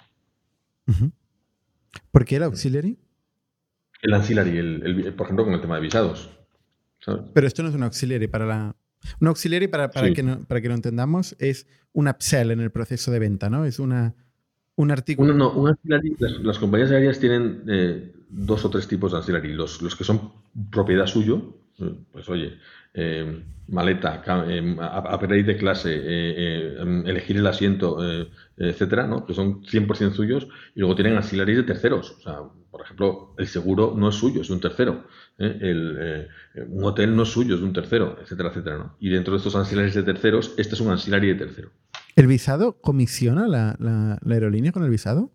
[2.10, 2.98] ¿Por qué el auxiliary?
[4.02, 6.30] El ancillary, por ejemplo, con el tema de visados.
[7.32, 8.76] Pero esto no es un auxiliary para la,
[9.20, 13.10] un auxiliary, para, para, que para que lo entendamos, es un upsell en el proceso
[13.10, 13.64] de venta, ¿no?
[13.64, 14.14] Es una,
[14.76, 15.32] un artículo.
[15.32, 19.52] No, no, un auxiliary, las, compañías aéreas tienen eh, dos o tres tipos de auxiliary.
[19.54, 20.32] Los, los que son
[20.70, 22.58] propiedad suyo, eh, pues oye,
[22.94, 24.22] eh, maleta,
[25.14, 25.94] upgrade de clase,
[27.04, 27.98] elegir el asiento,
[28.56, 29.26] etcétera, ¿no?
[29.26, 32.12] que son 100% suyos, y luego tienen auxiliaries de terceros.
[32.12, 32.38] O sea,
[32.70, 35.06] por ejemplo, el seguro no es suyo, es un tercero.
[35.38, 35.58] ¿eh?
[35.60, 36.28] El, eh,
[36.68, 38.78] un hotel no es suyo, es de un tercero, etcétera, etcétera.
[38.78, 38.96] ¿no?
[39.00, 41.70] Y dentro de estos ancillarios de terceros, este es un ancillary de tercero.
[42.14, 45.32] ¿El visado comisiona la, la, aerolínea con el visado?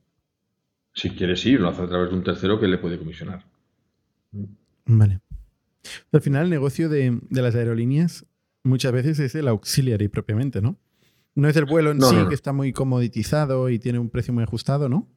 [0.93, 3.43] Si quiere, sí, lo hace a través de un tercero que le puede comisionar.
[4.85, 5.19] Vale.
[6.11, 8.25] Al final, el negocio de, de las aerolíneas
[8.63, 10.77] muchas veces es el auxiliary propiamente, ¿no?
[11.35, 14.43] No es el vuelo en sí, que está muy comoditizado y tiene un precio muy
[14.43, 15.07] ajustado, ¿no?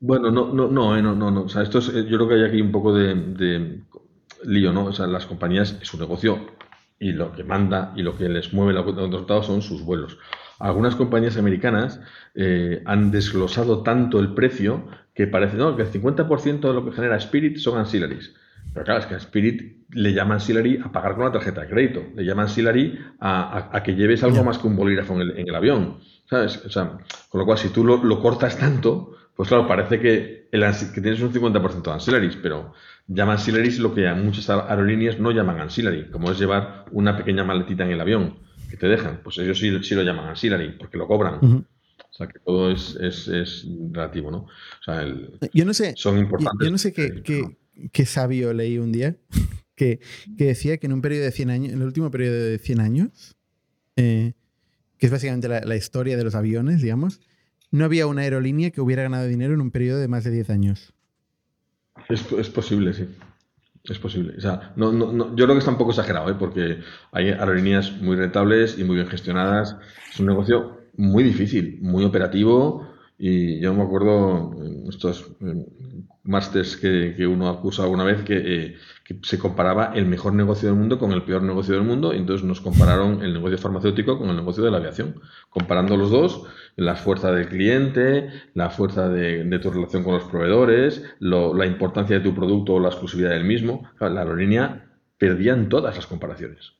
[0.00, 1.42] Bueno, no, no, no, eh, no, no.
[1.42, 3.82] O sea, esto es, yo creo que hay aquí un poco de,
[4.44, 4.86] lío, ¿no?
[4.86, 6.46] O sea, las compañías su negocio
[6.98, 10.18] y lo que manda y lo que les mueve los resultados son sus vuelos.
[10.58, 12.00] Algunas compañías americanas
[12.34, 15.76] eh, han desglosado tanto el precio que parece ¿no?
[15.76, 18.32] que el 50% de lo que genera Spirit son ancillaries.
[18.72, 21.68] Pero claro, es que a Spirit le llaman ancillary a pagar con la tarjeta de
[21.68, 25.98] crédito, le llaman ancillary a, que lleves algo más que un bolígrafo en el, avión.
[26.28, 26.64] ¿Sabes?
[26.64, 26.98] O sea,
[27.28, 31.00] con lo cual, si tú lo, lo cortas tanto, pues claro, parece que, el, que
[31.00, 32.72] tienes un 50% de ancillaries, pero
[33.06, 37.44] llaman ancillaries lo que a muchas aerolíneas no llaman ancillary, como es llevar una pequeña
[37.44, 38.38] maletita en el avión
[38.70, 39.20] que te dejan.
[39.22, 41.34] Pues ellos sí, sí lo llaman ancillary, porque lo cobran.
[41.34, 44.38] O sea, que todo es, es, relativo, ¿no?
[44.38, 45.06] O sea,
[45.52, 46.66] yo no sé, son importantes.
[46.66, 47.56] Yo no sé qué, qué,
[48.06, 49.16] sabio leí un día
[49.76, 50.00] que,
[50.36, 52.80] que, decía que en un periodo de 100 años, en el último periodo de 100
[52.80, 53.36] años,
[53.96, 54.32] eh,
[54.98, 57.20] que es básicamente la, la, historia de los aviones, digamos,
[57.70, 60.50] no había una aerolínea que hubiera ganado dinero en un periodo de más de 10
[60.50, 60.94] años.
[62.08, 63.08] Es, es posible, sí.
[63.84, 64.34] Es posible.
[64.36, 66.36] O sea, no, no, no, yo creo que está un poco exagerado, ¿eh?
[66.38, 66.78] porque
[67.10, 69.76] hay aerolíneas muy rentables y muy bien gestionadas.
[70.12, 72.86] Es un negocio muy difícil, muy operativo.
[73.24, 75.30] Y yo me acuerdo en estos
[76.24, 80.76] másters que, que, uno acusa alguna vez eh, que, se comparaba el mejor negocio del
[80.76, 82.12] mundo con el peor negocio del mundo.
[82.12, 85.20] Y entonces nos compararon el negocio farmacéutico con el negocio de la aviación.
[85.50, 91.04] Comparando los dos, la fuerza del cliente, la fuerza de, tu relación con los proveedores,
[91.20, 93.88] la importancia de tu producto o la exclusividad del mismo.
[94.00, 96.72] La aerolínea perdía en todas las comparaciones.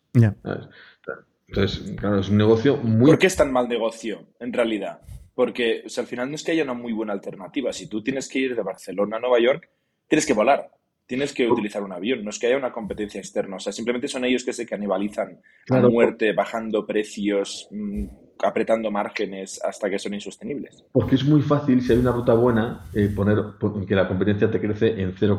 [1.47, 3.07] Entonces, claro, es un negocio muy...
[3.13, 5.03] ¿Por qué es tan mal negocio, en realidad?
[5.35, 7.73] Porque al final no es que haya una muy buena alternativa.
[7.73, 9.69] Si tú tienes que ir de Barcelona a Nueva York,
[10.07, 10.71] tienes que volar.
[11.07, 12.25] Tienes que utilizar un avión.
[12.25, 13.57] No es que haya una competencia externa.
[13.57, 18.07] O sea, simplemente son ellos que se canibalizan a muerte, bajando precios, mm,
[18.45, 20.85] apretando márgenes hasta que son insostenibles.
[20.93, 23.39] Porque es muy fácil, si hay una ruta buena, eh, poner
[23.87, 25.39] que la competencia te crece en 0,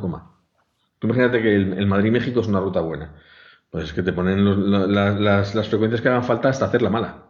[0.99, 3.13] Tú imagínate que el Madrid-México es una ruta buena
[3.73, 4.45] pues es que te ponen
[4.93, 7.23] las, frecuencias que hagan falta hasta hacerla mala.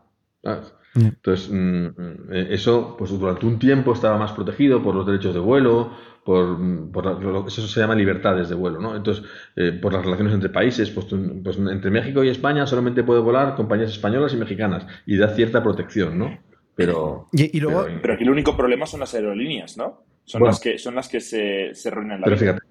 [0.93, 5.39] Mm, mm, eh, eso, pues durante un tiempo estaba más protegido por los derechos de
[5.39, 5.91] vuelo,
[6.23, 6.57] por,
[6.91, 8.95] por eso se llama libertades de vuelo, ¿no?
[8.95, 9.25] Entonces,
[9.55, 11.07] eh, por las relaciones entre países, pues,
[11.43, 15.61] pues, entre México y España solamente puede volar compañías españolas y mexicanas y da cierta
[15.61, 16.39] protección, ¿no?
[16.75, 20.05] Pero, y, luego, pero, aquí el único problema son las aerolíneas, ¿no?
[20.25, 22.61] Son las que son las que se, se arruinan la Pero fíjate,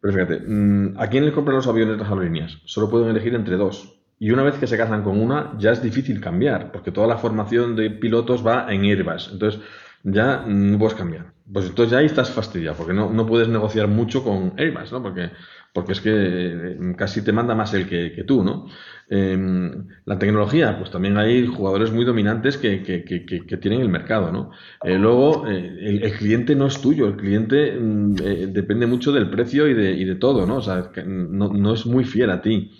[0.00, 2.58] pero fíjate, mm, ¿a quién le compran los aviones las aerolíneas?
[2.64, 4.01] Solo pueden elegir entre dos.
[4.22, 7.18] Y una vez que se casan con una, ya es difícil cambiar, porque toda la
[7.18, 9.30] formación de pilotos va en Airbus.
[9.32, 9.60] Entonces,
[10.04, 11.32] ya no puedes cambiar.
[11.52, 15.02] Pues entonces ya ahí estás fastidiado, porque no, no puedes negociar mucho con Airbus, ¿no?
[15.02, 15.30] Porque,
[15.72, 18.68] porque es que eh, casi te manda más el que, tú, ¿no?
[19.10, 24.52] Em, la tecnología, pues también hay jugadores muy dominantes que, que, tienen el mercado, ¿no?
[24.84, 28.14] Eh, luego, eh, el, cliente no es tuyo, el cliente mm,
[28.52, 30.58] depende mucho del precio y de, y de todo, ¿no?
[30.58, 32.70] O sea, no, no es muy fiel a ti.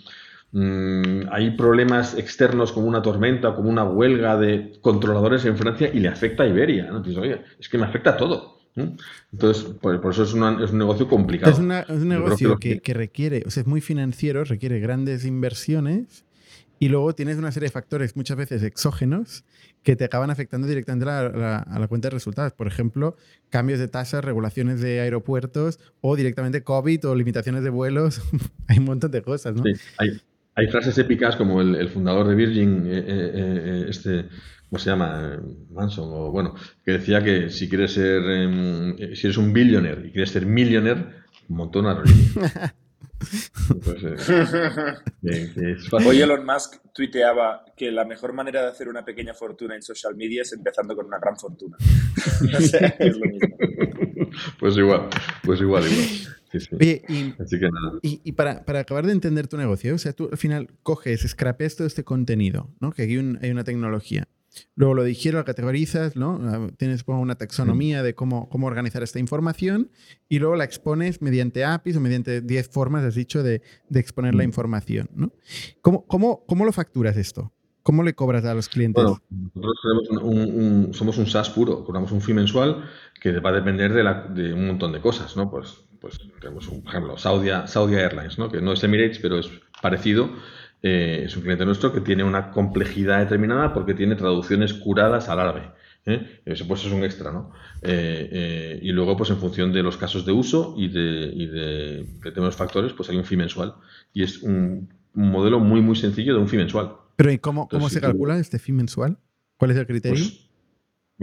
[0.55, 5.99] Mm, hay problemas externos como una tormenta como una huelga de controladores en Francia y
[5.99, 6.91] le afecta a Iberia.
[6.91, 7.03] ¿no?
[7.59, 8.59] es que me afecta a todo.
[8.75, 11.51] Entonces, por, eso es, un negocio complicado.
[11.51, 16.25] Es, un negocio que, requiere, o sea, es muy financiero, requiere grandes inversiones
[16.79, 19.45] y luego tienes una serie de factores muchas veces exógenos
[19.83, 22.53] que te acaban afectando directamente a la, cuenta de resultados.
[22.53, 23.15] Por ejemplo,
[23.49, 28.21] cambios de tasas, regulaciones de aeropuertos o directamente COVID o limitaciones de vuelos.
[28.67, 29.63] hay un montón de cosas, ¿no?
[29.63, 30.19] Sí, hay,
[30.55, 34.29] hay frases épicas como el, fundador de Virgin, eh, eh, eh, este,
[34.69, 35.39] ¿cómo se llama?
[35.71, 40.11] Manson, o bueno, que decía que si quieres ser, em, si eres un billionaire y
[40.11, 41.05] quieres ser millionaire,
[41.49, 42.01] un montón a
[43.83, 44.29] pues,
[46.05, 50.15] Hoy Elon Musk tuiteaba que la mejor manera de hacer una pequeña fortuna en social
[50.15, 51.77] media es empezando con una gran fortuna.
[52.99, 53.57] es lo mismo.
[54.59, 55.09] Pues igual,
[55.43, 56.42] pues igual, igual
[58.01, 61.87] y, para, acabar de entender tu negocio, o sea, tú al final coges, scrapeas todo
[61.87, 62.91] este contenido, ¿no?
[62.91, 64.27] Que aquí hay una tecnología.
[64.75, 66.39] Luego lo digiero, lo categorizas, ¿no?
[66.43, 69.89] Ah, tienes una taxonomía de cómo, cómo organizar esta información
[70.29, 73.61] y luego la expones mediante APIs o mediante 10 formas, has dicho, de,
[73.93, 75.33] exponer la información, ¿no?
[75.81, 77.51] ¿Cómo, cómo, cómo lo facturas esto?
[77.81, 79.03] ¿Cómo le cobras a los clientes?
[79.03, 79.21] Bueno,
[79.55, 82.85] nosotros somos un SaaS puro, cobramos un fee mensual
[83.19, 84.03] que va a depender de,
[84.41, 85.51] de un montón de cosas, ¿no?
[85.51, 88.51] Pues pues tenemos un ejemplo, Saudia, Saudi Airlines, ¿no?
[88.51, 89.49] que no es Emirates, pero es
[89.81, 90.29] parecido.
[90.81, 95.39] Eh, es un cliente nuestro que tiene una complejidad determinada porque tiene traducciones curadas al
[95.39, 95.71] árabe.
[96.05, 96.41] ¿eh?
[96.43, 97.51] Eso pues es un extra, ¿no?
[97.81, 102.05] Eh, y luego, pues en función de los casos de uso y de, y de,
[102.21, 103.75] de factores, pues hay un fee mensual.
[104.11, 106.97] Y es un, modelo muy, muy sencillo de un fee mensual.
[107.15, 109.19] Pero ¿y cómo, cómo se calcula este fee mensual?
[109.55, 110.21] ¿Cuál es el criterio?
[110.21, 110.49] Pues,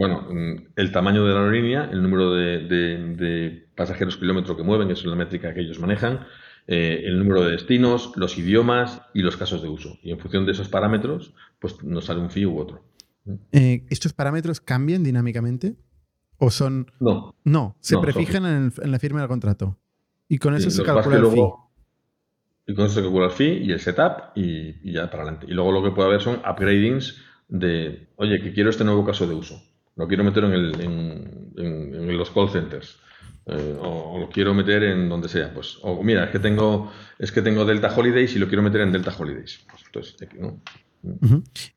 [0.01, 4.95] bueno, mm, el tamaño de la aerolínea, el número de, pasajeros kilómetro que mueven, que
[4.95, 6.25] es la métrica que ellos manejan,
[6.65, 9.99] eh, el número de destinos, los idiomas y los casos de uso.
[10.01, 12.83] Y en función de esos parámetros, pues nos sale un fee u otro.
[13.51, 15.75] Eh, ¿Estos parámetros cambian dinámicamente?
[16.39, 16.91] ¿O son.?
[16.99, 17.35] No.
[17.43, 19.77] No, se prefijan en, la firma del contrato.
[20.27, 21.43] Y con eso se calcula el fee.
[22.65, 25.45] Y con eso se calcula el fee y el setup y, y ya para adelante.
[25.47, 29.27] Y luego lo que puede haber son upgradings de, oye, que quiero este nuevo caso
[29.27, 29.61] de uso.
[29.95, 32.99] Lo quiero meter en el, en, los call centers.
[33.45, 35.53] Eh, o, lo quiero meter en donde sea.
[35.53, 38.81] Pues, o mira, es que tengo, es que tengo Delta Holidays y lo quiero meter
[38.81, 39.65] en Delta Holidays.
[39.69, 40.61] Pues, entonces, ¿no?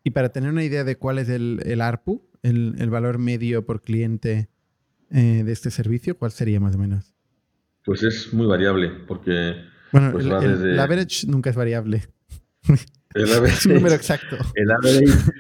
[0.02, 3.64] Y para tener una idea de cuál es el, el ARPU, el, el, valor medio
[3.64, 4.50] por cliente
[5.10, 7.14] eh, de este servicio, ¿cuál sería más o menos?
[7.84, 9.54] Pues es muy variable, porque...
[9.92, 12.02] Bueno, pues el, average nunca es variable.
[13.14, 14.36] El average, es un número exacto.
[14.54, 15.30] El average,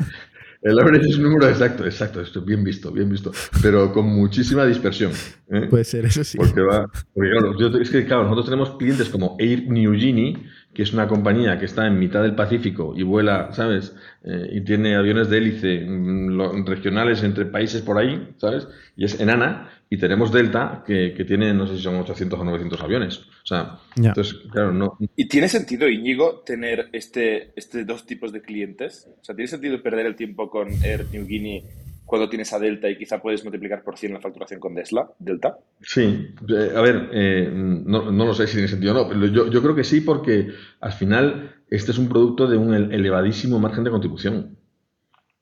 [0.64, 4.64] el average es un número exacto, exacto, esto bien visto, bien visto, pero con muchísima
[4.64, 5.12] dispersión.
[5.50, 5.66] ¿eh?
[5.68, 6.38] Puede ser, eso sí.
[6.38, 10.92] Porque va, porque claro, es que claro, nosotros tenemos clientes como Air Niugini, que es
[10.94, 13.94] una compañía que está en mitad del Pacífico y vuela, ¿sabes?
[14.24, 18.66] Eh, y tiene aviones de hélice mm, regionales entre países por ahí, ¿sabes?
[18.96, 19.70] Y es enana.
[19.94, 23.18] Y tenemos Delta, que, tiene, no sé si son 800 o 900 aviones.
[23.18, 24.98] O sea, entonces, claro, no.
[25.14, 29.08] ¿Y tiene sentido, Íñigo, tener este, este dos tipos de clientes?
[29.20, 31.62] O sea, ¿tiene sentido perder el tiempo con Air New Guinea
[32.04, 35.58] cuando tienes a Delta y quizá puedes multiplicar por 100 la facturación con Tesla, Delta?
[35.80, 39.26] Sí, eh, a ver, eh, no, no, lo sé si tiene sentido o no, pero
[39.26, 40.48] yo, yo, creo que sí porque
[40.80, 44.58] al final este es un producto de un elevadísimo margen de contribución.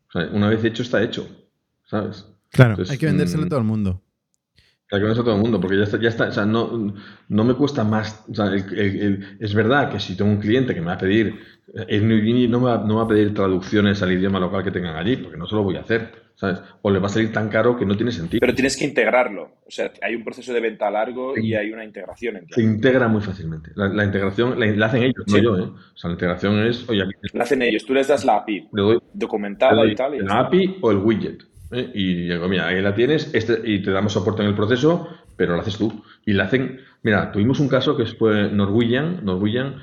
[0.08, 1.26] O sea, una vez hecho, está hecho,
[1.86, 2.26] ¿sabes?
[2.50, 4.02] Claro, hay que vendérselo a mm, todo el mundo.
[4.98, 6.94] Que vendérselo a todo el mundo, porque ya está, ya está, o sea, no,
[7.28, 10.88] no me cuesta más, o sea, es verdad que si tengo un cliente que me
[10.88, 11.40] va a pedir,
[11.88, 14.70] el New Guinea no me va, no va a pedir traducciones al idioma local que
[14.70, 16.22] tengan allí, porque no se lo voy a hacer.
[16.82, 18.40] O le va a salir tan caro que no tiene sentido.
[18.40, 19.58] Pero tienes que integrarlo.
[19.64, 22.36] O sea, hay un proceso de venta largo y hay una integración.
[22.36, 23.70] Entre se integra muy fácilmente.
[23.76, 25.56] La, integración la, hacen ellos, no yo.
[25.56, 25.62] ¿eh?
[25.62, 26.88] O sea, la integración es...
[26.88, 27.84] Oye, la hacen ellos.
[27.84, 28.68] Tú les das la API
[29.12, 30.18] documentada y tal.
[30.24, 31.44] la API o el widget.
[31.72, 31.90] ¿Eh?
[31.94, 35.54] Y digo, mira, ahí la tienes este, y te damos soporte en el proceso, pero
[35.54, 36.02] lo haces tú.
[36.24, 36.80] Y la hacen...
[37.02, 39.76] Mira, tuvimos un caso que fue Norwegian, Norwegian,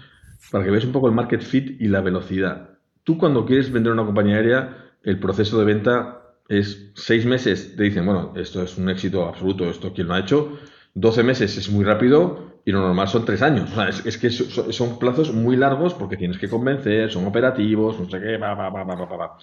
[0.51, 2.69] para que veas un poco el market fit y la velocidad.
[3.03, 7.83] Tú cuando quieres vender una compañía aérea, el proceso de venta es seis meses, te
[7.83, 10.57] dicen, bueno, esto es un éxito absoluto, esto quién lo ha hecho.
[10.95, 13.71] 12 meses es muy rápido y lo normal son tres años.
[13.71, 18.07] O sea, es, que son, plazos muy largos porque tienes que convencer, son operativos, no
[18.07, 19.37] sé qué, va, va, va, va, va.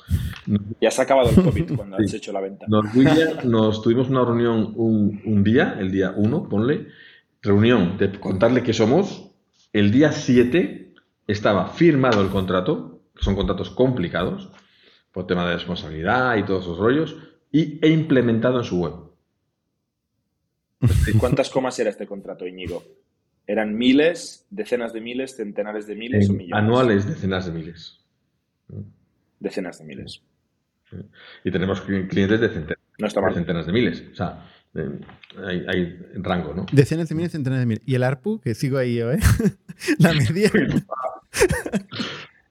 [0.80, 2.66] Ya se ha acabado el COVID cuando has hecho la venta.
[2.68, 2.84] Nos,
[3.44, 6.86] nos tuvimos una reunión un, un, día, el día 1, ponle,
[7.42, 9.32] reunión de contarle qué somos.
[9.72, 10.94] El día 7
[11.26, 14.52] estaba firmado el contrato, son contratos complicados
[15.10, 17.16] por tema de responsabilidad y todos esos rollos,
[17.50, 18.92] y, e implementado en su web.
[21.18, 22.84] ¿Cuántas comas era este contrato, Íñigo?
[23.46, 26.64] ¿Eran miles, decenas de miles, centenares de miles o millones?
[26.64, 28.00] Anuales, decenas de miles.
[29.38, 30.22] Decenas de miles.
[31.44, 33.34] Y tenemos clientes de centenas, no está mal.
[33.34, 34.04] centenas de miles.
[34.12, 34.44] O sea,
[35.46, 36.66] hay, hay, rango, ¿no?
[36.72, 37.82] Decenas de miles, centenas de miles.
[37.86, 38.40] ¿Y el ARPU?
[38.40, 39.18] Que sigo ahí yo, ¿eh?
[39.98, 40.50] La media.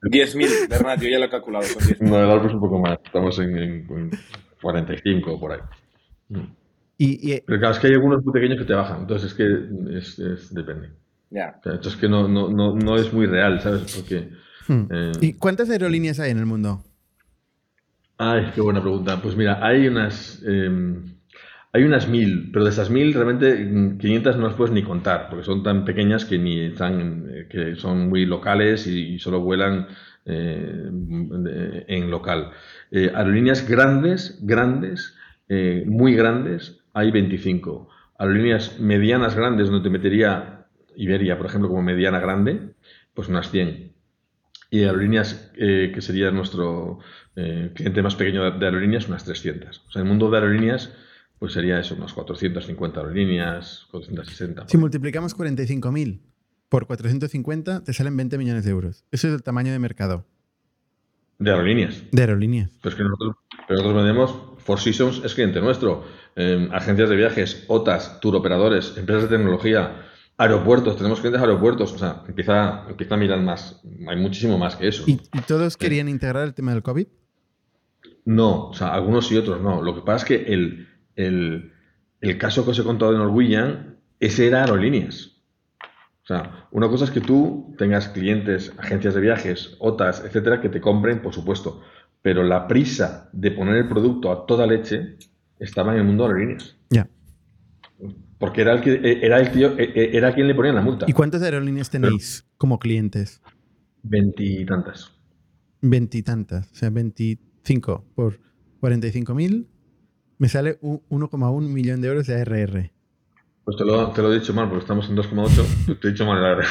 [0.01, 1.65] 10.000, Bernat, yo ya lo he calculado.
[1.99, 2.99] No, el árbol es un poco más.
[3.03, 4.11] Estamos en,
[4.61, 5.59] 45 por ahí.
[6.97, 9.01] Y, Pero claro, es que hay algunos muy pequeños que te bajan.
[9.01, 10.91] Entonces es que es, depende.
[11.29, 11.59] Ya.
[11.65, 13.95] entonces es que no, no, no, no, es muy real, ¿sabes?
[13.95, 14.29] Porque.
[14.67, 14.87] Hmm.
[14.89, 16.83] Eh, ¿Y cuántas aerolíneas hay en el mundo?
[18.17, 19.21] Ay, qué buena pregunta.
[19.21, 20.41] Pues mira, hay unas.
[20.45, 21.15] Em,
[21.75, 23.57] hay unas mil, pero de esas mil realmente
[23.99, 27.75] 500 no las puedes ni contar, porque son tan pequeñas que ni están, eh, que
[27.75, 29.87] son muy locales y, solo vuelan
[30.25, 30.89] eh,
[31.89, 32.51] en local.
[32.91, 35.17] Eh, aerolíneas grandes, grandes,
[35.85, 37.87] muy grandes, hay 25.
[38.17, 42.73] Aerolíneas medianas grandes, donde te metería Iberia, por ejemplo, como mediana grande,
[43.13, 43.93] pues unas 100.
[44.71, 46.99] Y aerolíneas, que sería nuestro
[47.35, 49.83] cliente más pequeño de aerolíneas, unas 300.
[49.87, 50.91] O sea, el mundo de aerolíneas
[51.37, 54.69] pues sería eso, unas 450 aerolíneas, 460.
[54.69, 56.21] Si multiplicamos 45.000
[56.69, 59.03] por 450, te salen 20 millones de euros.
[59.11, 60.25] Ese es el tamaño de mercado.
[61.37, 62.03] De aerolíneas.
[62.11, 62.71] De aerolíneas.
[62.81, 63.35] Pero es que nosotros,
[63.69, 66.03] nosotros vendemos, Four Seasons es cliente nuestro,
[66.35, 71.97] em, agencias de viajes, OTAS, tour operadores, empresas de tecnología, aeropuertos, tenemos clientes aeropuertos, o
[71.99, 75.03] sea, empieza, empieza a mirar más, hay muchísimo más que eso.
[75.05, 77.05] ¿Y, todos querían integrar el tema del COVID?
[78.25, 79.83] No, o sea, algunos y otros no.
[79.83, 84.47] Lo que pasa es que el, el, caso que os he contado de Norwegian, ese
[84.47, 85.43] era aerolíneas.
[86.23, 90.69] O sea, una cosa es que tú tengas clientes, agencias de viajes, OTAS, etcétera, que
[90.69, 91.83] te compren, por supuesto.
[92.25, 95.15] Pero la prisa de poner el producto a toda leche
[95.59, 96.75] estaba en el mundo de aerolíneas.
[96.89, 97.07] Ya.
[98.39, 101.05] Porque era el que era el tío, e, e, era quien le ponía la multa.
[101.07, 103.43] ¿Y cuántas aerolíneas tenéis como clientes?
[104.01, 105.11] Veintitantas.
[105.81, 106.71] Veintitantas.
[106.71, 108.39] O sea, veinticinco por
[108.79, 109.67] 45 mil
[110.39, 112.91] me sale 1,1 millón de euros de ARR.
[113.65, 115.99] Pues te lo, te lo he dicho mal, porque estamos en 2,8.
[116.01, 116.65] Te he dicho mal la,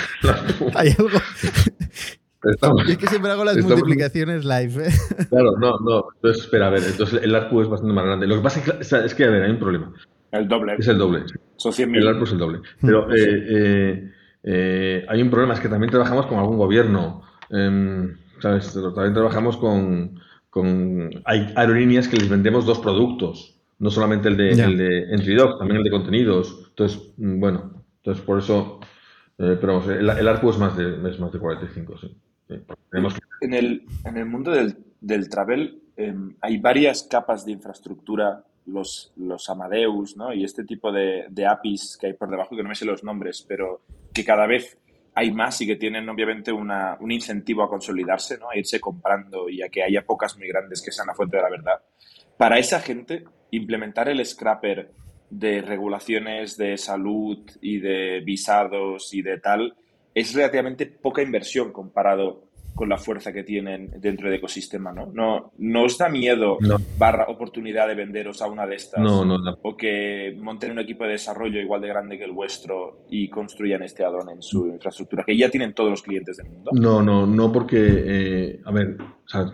[0.74, 1.10] Hay algo.
[2.88, 4.86] es que siempre hago las multiplicaciones live.
[4.86, 4.90] ¿eh?
[5.28, 6.04] Claro, no, no.
[6.16, 6.82] Entonces, espera, a ver.
[6.86, 8.26] Entonces, el ARPU es bastante más grande.
[8.26, 9.92] Lo que pasa es que, es que, a ver, hay un problema.
[10.30, 10.74] El doble.
[10.78, 11.24] Es el doble.
[11.56, 11.96] Son 100.000.
[11.96, 12.60] El ARPU es el doble.
[12.80, 17.22] Pero eh, eh, hay un problema, es que también trabajamos con algún gobierno.
[17.50, 18.72] Em, ¿sabes?
[18.72, 20.20] También trabajamos con,
[20.50, 21.10] con...
[21.24, 23.60] Hay aerolíneas que les vendemos dos productos.
[23.78, 26.66] No solamente el de, el de Entry también el de contenidos.
[26.68, 28.80] Entonces, mm, bueno, entonces por eso...
[29.36, 32.16] pero el, el, ARPU es más de, es más de 45, sí.
[32.48, 39.12] En, el, en el mundo del, del travel em, hay varias capas de infraestructura los,
[39.16, 40.32] los Amadeus, ¿no?
[40.32, 43.04] Y este tipo de, de, APIs que hay por debajo, que no me sé los
[43.04, 43.82] nombres, pero
[44.12, 44.78] que cada vez
[45.14, 48.50] hay más y que tienen obviamente una, un incentivo a consolidarse, ¿no?
[48.50, 51.42] A irse comprando y a que haya pocas muy grandes que sean la fuente de
[51.42, 51.82] la verdad.
[52.36, 54.90] Para esa gente, implementar el scrapper
[55.30, 59.76] de regulaciones de salud y de visados y de tal
[60.14, 62.44] es relativamente poca inversión comparado
[62.74, 65.06] con la fuerza que tienen dentro del ecosistema, ¿no?
[65.06, 66.58] ¿No, no os da miedo
[66.98, 69.00] barra oportunidad de venderos a una de estas?
[69.00, 73.04] No, no, O que monten un equipo de desarrollo igual de grande que el vuestro
[73.08, 76.72] y construyan este add-on en su infraestructura, que ya tienen todos los clientes del mundo.
[76.74, 79.44] No, no, no porque, eh, a ver, o sea,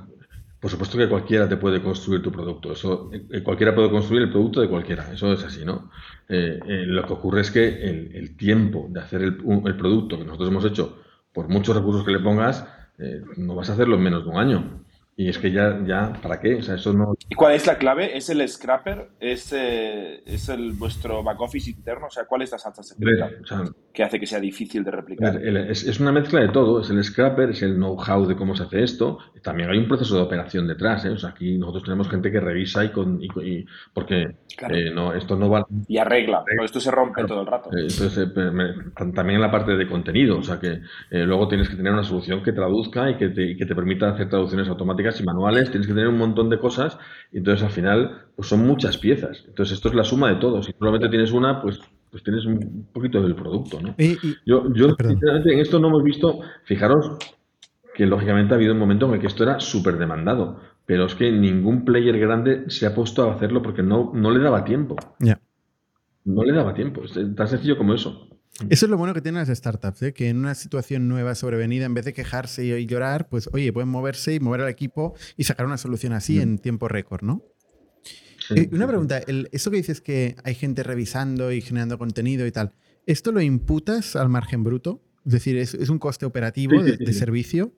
[0.61, 2.73] por supuesto que cualquiera te puede construir tu producto.
[2.73, 5.11] Eso, eh, cualquiera puede construir el producto de cualquiera.
[5.13, 5.91] Eso es así, ¿no?
[6.29, 10.51] Eh, lo que ocurre es que el, tiempo de hacer el, el producto que nosotros
[10.51, 10.99] hemos hecho,
[11.33, 12.67] por muchos recursos que le pongas,
[13.01, 14.80] eh, no vas a hacerlo en menos de un año.
[15.21, 16.55] Y es que ya, ya, ¿para qué?
[16.55, 17.13] O sea, eso no...
[17.29, 18.17] ¿Y cuál es la clave?
[18.17, 19.11] ¿Es el scrapper?
[19.21, 22.07] ¿Es, eh, ¿es el vuestro back office interno?
[22.07, 23.29] O sea, ¿cuál es la salsa secreta
[23.93, 25.37] que hace que sea difícil de replicar?
[25.45, 26.81] Es, es, una mezcla de todo.
[26.81, 29.19] Es el scrapper, es el know-how de cómo se hace esto.
[29.43, 31.05] También hay un proceso de operación detrás.
[31.05, 31.11] ¿eh?
[31.11, 32.89] O sea, aquí nosotros tenemos gente que revisa y...
[32.89, 34.23] Con, y, porque
[34.71, 35.67] eh, no, esto no va...
[35.87, 36.45] Y arregla.
[36.65, 37.69] esto se rompe todo el rato.
[37.73, 38.27] Entonces,
[38.95, 40.39] también en la parte de contenido.
[40.39, 43.57] O sea, que luego tienes que tener una solución que traduzca y que te, y
[43.59, 46.99] que te permita hacer traducciones automáticas y manuales, tienes que tener un montón de cosas,
[47.33, 49.45] y entonces al final pues son muchas piezas.
[49.49, 50.63] Entonces esto es la suma de todo.
[50.63, 51.81] Si solamente tienes una, pues
[52.11, 53.95] pues tienes un poquito del producto, ¿no?
[54.45, 57.17] yo, yo sinceramente, en esto no hemos visto, fijaros
[57.95, 61.15] que lógicamente ha habido un momento en el que esto era súper demandado, pero es
[61.15, 64.97] que ningún player grande se ha puesto a hacerlo porque no, no le daba tiempo.
[65.21, 65.41] Ya.
[66.25, 68.29] No le daba tiempo, es tan sencillo como eso.
[68.69, 70.13] Eso es lo bueno que tienen las startups, ¿eh?
[70.13, 73.89] que en una situación nueva sobrevenida, en vez de quejarse y, llorar, pues oye, pueden
[73.89, 77.43] moverse y mover al equipo y sacar una solución así en tiempo récord, ¿no?
[78.55, 82.53] Eh, una pregunta, el, eso que dices que hay gente revisando y generando contenido y
[82.53, 82.73] tal,
[83.07, 85.03] ¿esto lo imputas al margen bruto?
[85.25, 87.75] Es decir, ¿es, un coste operativo de, servicio?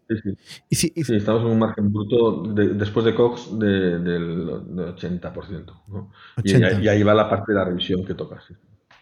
[0.71, 1.15] Sí, sí.
[1.17, 5.83] estamos en un margen bruto después de COX del 80%.
[5.89, 6.13] ¿no?
[6.45, 8.41] Y, ahí va la parte de la revisión que toca.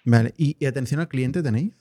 [0.05, 1.73] Vale, ¿y, atención al cliente tenéis?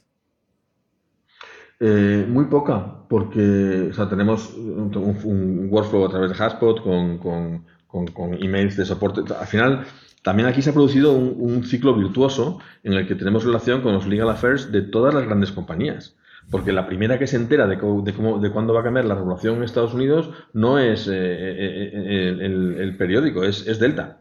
[1.79, 8.85] Eh, muy poca, porque tenemos un, workflow a través de Haspot con, con, emails de
[8.85, 9.21] soporte.
[9.33, 9.85] Al final,
[10.21, 14.07] también aquí se ha producido un, ciclo virtuoso en el que tenemos relación con los
[14.07, 16.17] legal affairs de todas las grandes compañías.
[16.51, 19.57] Porque la primera que se entera de, cómo, de cuándo va a cambiar la regulación
[19.57, 24.18] en Estados Unidos no es eh, eh, el, periódico, es Delta.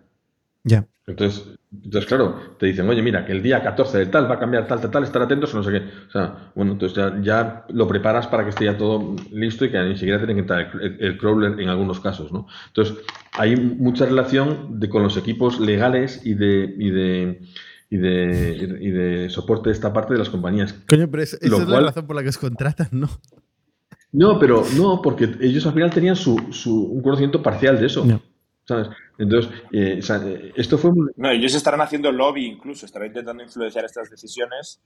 [0.68, 0.86] Ya.
[1.06, 4.38] Entonces, entonces, claro, te dicen, oye, mira, que el día 14 de tal va a
[4.38, 5.82] cambiar tal, tal, tal, estar atentos o no sé qué.
[6.08, 9.78] O sea, bueno, entonces ya, lo preparas para que esté ya todo listo y que
[9.82, 12.46] ni siquiera tienen que entrar el, crawler en algunos casos, ¿no?
[12.68, 12.96] Entonces,
[13.32, 17.40] hay mucha relación de, con los equipos legales y de, y de,
[17.90, 20.74] y de, y de soporte de esta parte de las compañías.
[20.88, 23.08] Coño, pero esa es la razón por la que os contratan, ¿no?
[24.10, 28.06] No, pero no, porque ellos al final tenían su, su un conocimiento parcial de eso.
[28.68, 28.88] ¿Sabes?
[29.16, 31.08] Entonces, eh, eh, esto fue muy...
[31.16, 34.82] No, ellos estarán haciendo lobby incluso, estarán intentando influenciar estas decisiones.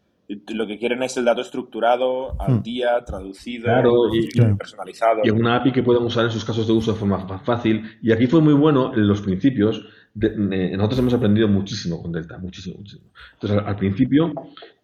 [0.55, 2.63] lo que quieren es el dato estructurado, al hmm.
[2.63, 3.73] día, traducido
[4.15, 5.23] y, personalizado.
[5.25, 7.99] Y una API que puedan usar en sus casos de uso de forma fácil.
[8.01, 9.85] Y aquí fue muy bueno en los principios.
[10.15, 13.11] nosotros hemos aprendido muchísimo con Delta, muchísimo, muchísimo.
[13.33, 14.33] Entonces, al, principio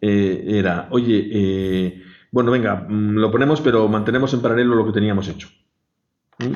[0.01, 5.29] eh, era, oye, bueno, venga, mm, lo ponemos, pero mantenemos en paralelo lo que teníamos
[5.29, 5.47] hecho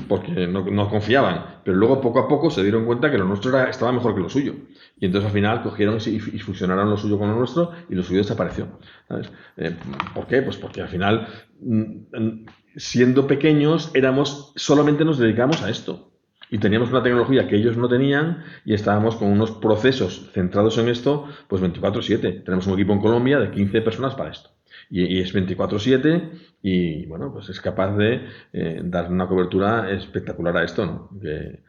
[0.07, 3.69] porque no, confiaban, pero luego poco a poco se dieron cuenta que lo nuestro era,
[3.69, 4.55] estaba mejor que lo suyo.
[4.97, 8.19] Y entonces al final cogieron y, fusionaron lo suyo con lo nuestro y lo suyo
[8.19, 8.79] desapareció.
[9.57, 9.75] Eh,
[10.13, 10.41] ¿Por qué?
[10.41, 11.27] Pues porque al final,
[11.59, 12.45] mm,
[12.77, 16.11] siendo pequeños, éramos, solamente nos dedicamos a esto.
[16.49, 20.87] Y teníamos una tecnología que ellos no tenían y estábamos con unos procesos centrados en
[20.87, 22.43] esto, pues 24/7.
[22.45, 24.51] Tenemos un equipo en Colombia de 15 personas para esto
[24.89, 26.31] y, es 24/7
[26.61, 31.09] y bueno, pues es capaz de eh, dar una cobertura espectacular a esto, ¿no?
[31.23, 31.61] Eh,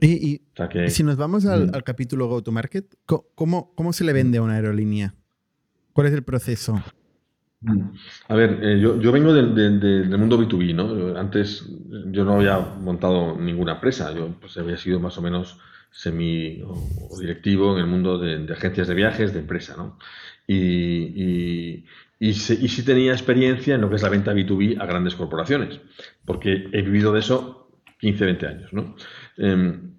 [0.00, 0.42] y,
[0.88, 1.80] si nos vamos al, mm.
[1.84, 5.14] capítulo Go to Market, ¿cómo, ¿cómo se le vende a una aerolínea?
[5.94, 6.82] ¿Cuál es el proceso?
[7.62, 7.80] Mm.
[8.28, 11.18] A ver, eh, yo, yo, vengo del, del, mundo B2B, ¿no?
[11.18, 11.64] Antes
[12.10, 15.58] yo no había montado ninguna empresa, yo pues había sido más o menos
[15.90, 19.98] semi o, directivo en el mundo de, agencias de viajes, de empresa, ¿no?
[20.46, 21.84] Y, y,
[22.32, 25.80] sí tenía experiencia en lo que es la venta B2B a grandes corporaciones,
[26.24, 27.68] porque he vivido de eso
[27.98, 28.96] 15, 20 años, ¿no?
[29.36, 29.94] Em,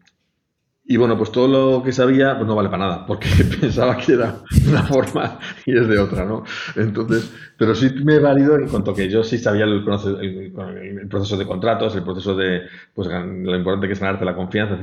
[0.87, 3.27] y bueno, pues todo lo que sabía pues no vale para nada, porque
[3.59, 4.35] pensaba que era
[4.67, 6.43] una forma y es de otra, ¿no?
[6.75, 11.07] Entonces, pero sí me he valido en cuanto que yo sí sabía el proceso, el,
[11.09, 12.61] proceso de contratos, el proceso de,
[12.93, 14.77] pues lo importante que es ganarte la confianza.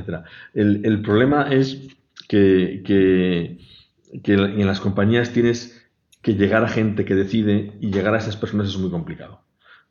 [0.53, 1.87] El, el problema es
[2.27, 3.59] que, que,
[4.21, 5.82] que en las compañías tienes
[6.23, 9.41] que llegar a gente que decide y llegar a esas personas es muy complicado.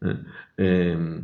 [0.01, 0.16] ¿eh?
[0.57, 1.22] Eh,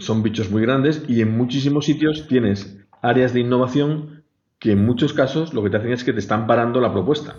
[0.00, 4.24] son bichos muy grandes y en muchísimos sitios tienes áreas de innovación
[4.58, 7.36] que en muchos casos lo que te hacen es que te están parando la propuesta.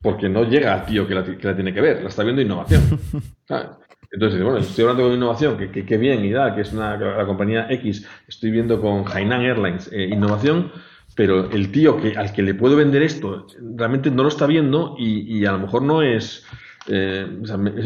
[0.00, 2.82] Porque no llega al tío que la, tiene que ver, la está viendo innovación.
[4.12, 7.26] Entonces, bueno, estoy hablando de innovación, que, que, bien, y da, que es una, la
[7.26, 10.72] compañía X, estoy viendo con Hainan Airlines eh, innovación,
[11.14, 13.46] pero el tío que, al que le puedo vender esto
[13.76, 16.44] realmente no lo está viendo y a lo mejor no es
[16.86, 17.26] eh,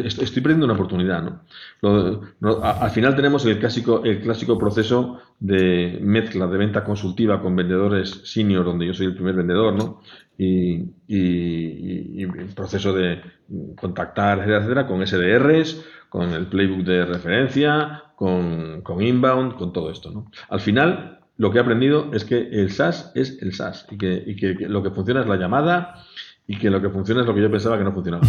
[0.05, 1.23] estoy perdiendo una oportunidad.
[1.23, 2.63] ¿no?
[2.63, 8.23] al final tenemos el clásico, el clásico proceso de mezcla de venta consultiva con vendedores
[8.25, 10.01] senior, donde yo soy el primer vendedor, ¿no?
[10.39, 13.21] y, el proceso de
[13.77, 20.11] contactar, etcétera, etcétera, con SDRs, con el playbook de referencia, con, inbound, con todo esto.
[20.13, 20.31] ¿no?
[20.49, 24.23] Al final, lo que he aprendido es que el SaaS es el SaaS y que,
[24.27, 26.05] y que lo que funciona es la llamada
[26.47, 28.27] y que lo que funciona es lo que yo pensaba que no funcionaba.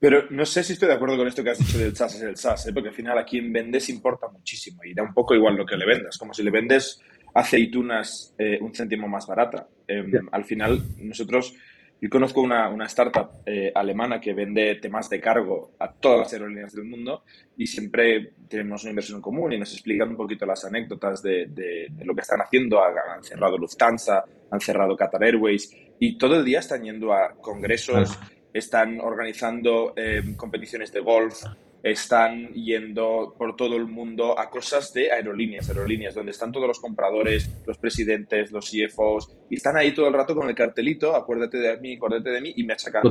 [0.00, 2.22] Pero no sé si estoy de acuerdo con esto que has dicho del SaaS es
[2.22, 2.72] el SaaS, ¿eh?
[2.72, 5.76] porque al final a quien vendes importa muchísimo y da un poco igual lo que
[5.76, 6.16] le vendas.
[6.16, 7.00] Como si le vendes
[7.34, 9.68] aceitunas eh, un céntimo más barata.
[9.86, 11.54] Em, al final, nosotros,
[12.00, 16.32] yo conozco una, una startup eh, alemana que vende temas de cargo a todas las
[16.32, 17.24] aerolíneas del mundo
[17.56, 21.46] y siempre tenemos una inversión en común y nos explican un poquito las anécdotas de,
[21.46, 22.82] de, de lo que están haciendo.
[22.82, 28.18] Han cerrado Lufthansa, han cerrado Qatar Airways y todo el día están yendo a congresos
[28.52, 31.42] están organizando eh, competiciones de golf,
[31.82, 36.80] están yendo por todo el mundo a cosas de aerolíneas, aerolíneas, donde están todos los
[36.80, 41.58] compradores, los presidentes, los CFOs, y están ahí todo el rato con el cartelito, acuérdate
[41.58, 43.02] de mí, acuérdate de mí, y me achacan.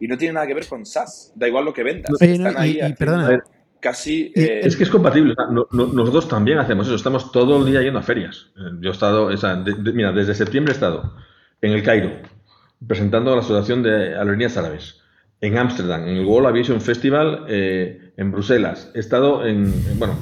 [0.00, 2.10] Y no tiene nada que ver con SaaS, da igual lo que vendas.
[2.20, 3.42] están ahí perdona.
[3.80, 4.32] Casi.
[4.34, 5.34] Eh, es que es compatible.
[5.70, 6.96] nosotros también hacemos eso.
[6.96, 8.50] Estamos todo el día yendo a ferias.
[8.80, 9.30] Yo he estado,
[9.94, 11.14] mira, desde septiembre he estado
[11.60, 12.10] en el Cairo,
[12.86, 15.00] presentando a la Asociación de Aerolíneas Árabes,
[15.40, 18.90] en Ámsterdam, en el World Aviation Festival eh, en Bruselas.
[18.94, 20.14] He estado en, bueno,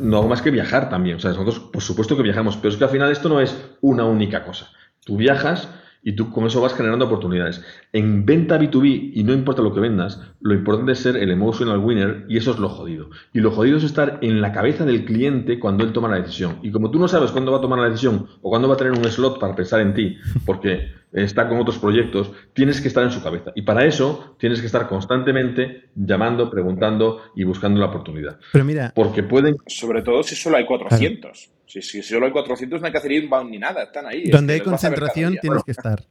[0.00, 1.16] no hago más que viajar también.
[1.16, 3.56] O sea, nosotros, por supuesto que viajamos, pero es que al final esto no es
[3.80, 4.70] una única cosa.
[5.04, 5.68] Tú viajas
[6.02, 7.64] y tú con eso vas generando oportunidades.
[7.92, 11.78] En venta B2B, y no importa lo que vendas, lo importante es ser el emotional
[11.78, 13.10] winner y eso es lo jodido.
[13.32, 16.58] Y lo jodido es estar en la cabeza del cliente cuando él toma la decisión.
[16.62, 18.78] Y como tú no sabes cuándo va a tomar la decisión o cuándo va a
[18.78, 23.04] tener un slot para pensar en ti, porque está con otros proyectos, tienes que estar
[23.04, 23.52] en su cabeza.
[23.54, 28.38] Y para eso tienes que estar constantemente llamando, preguntando y buscando la oportunidad.
[28.52, 29.56] Pero mira, porque pueden...
[29.66, 31.57] Sobre todo si solo hay 400.
[31.68, 34.30] Si, si, solo hay 400 no hay que hacer inbound ni nada, están ahí.
[34.30, 36.04] Donde hay concentración tienes que estar,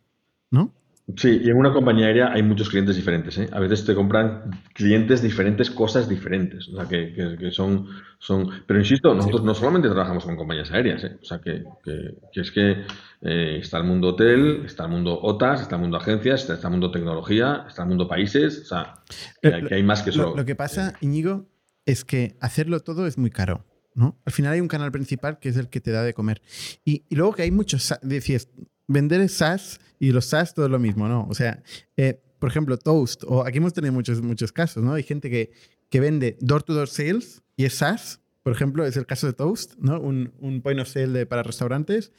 [0.52, 0.74] ¿no?
[1.16, 3.38] Sí, y en una compañía aérea hay muchos clientes diferentes.
[3.38, 3.48] ¿eh?
[3.54, 6.68] A veces te compran clientes diferentes, cosas diferentes.
[6.68, 7.88] O sea, que, que, son,
[8.20, 8.50] son...
[8.68, 11.06] Pero insisto, nosotros no solamente trabajamos con compañías aéreas.
[11.06, 11.18] ¿eh?
[11.22, 12.84] O sea, que, que es que
[13.22, 16.72] eh, está el mundo hotel, está el mundo OTAS, está el mundo agencias, está, el
[16.72, 18.64] mundo tecnología, está el mundo países.
[18.64, 18.96] O sea,
[19.42, 20.36] que, hay más que solo...
[20.36, 21.46] Lo, que pasa, Íñigo,
[21.86, 23.64] es que hacerlo todo es muy caro.
[23.98, 24.16] ¿No?
[24.26, 26.42] Al final hay un canal principal que es el que te da de comer.
[26.86, 28.48] Y, y luego que hay muchos, decías,
[28.88, 31.28] vender SaaS y los SaaS todo lo mismo, ¿no?
[31.28, 31.64] O sea,
[31.98, 34.94] eh, por ejemplo, Toast, o aquí hemos tenido muchos, muchos casos, ¿no?
[34.94, 35.52] Hay gente que,
[35.90, 40.00] que vende door-to-door sales y es SaaS, por ejemplo, es el caso de Toast, ¿no?
[40.00, 42.14] Un, un point of sale para restaurantes.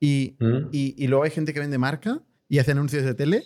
[0.00, 0.68] Y, mm.
[0.72, 3.44] y, y, luego hay gente que vende marca y hace anuncios de tele.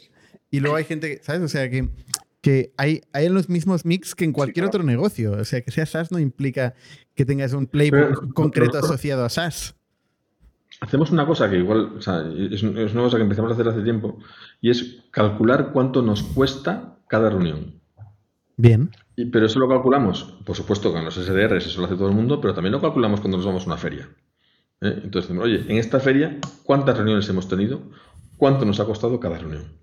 [0.51, 1.43] Y luego hay gente, que, ¿sabes?
[1.43, 1.89] O sea, que,
[2.43, 5.33] que hay, hay los mismos mix que en cualquier otro negocio.
[5.33, 6.75] O sea, que sea SaaS no implica
[7.15, 9.75] que tengas un playbook concreto asociado a SaaS
[10.83, 13.83] hacemos una cosa que igual, o sea, es, una cosa que empezamos a hacer hace
[13.83, 14.19] tiempo,
[14.61, 17.81] y es calcular cuánto nos cuesta cada reunión.
[18.57, 18.91] Bien.
[19.17, 22.15] Y, pero eso lo calculamos, por supuesto, con los SDRs, eso lo hace todo el
[22.15, 24.09] mundo, pero también lo calculamos cuando nos vamos a una feria.
[24.81, 25.01] ¿eh?
[25.05, 27.83] Entonces, oye, en esta feria, ¿cuántas reuniones hemos tenido?
[28.37, 29.82] ¿Cuánto nos ha costado cada reunión?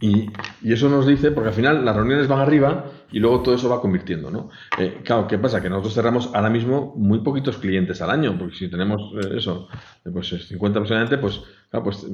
[0.00, 0.30] Y,
[0.64, 3.80] eso nos dice, porque al final las reuniones van arriba y luego todo eso va
[3.80, 4.48] convirtiendo, ¿no?
[4.78, 5.60] Eh, claro, ¿qué pasa?
[5.60, 9.68] Que nosotros cerramos ahora mismo muy poquitos clientes al año, porque si tenemos eh, eso,
[10.04, 12.06] eh, pues 50 aproximadamente, pues, claro, pues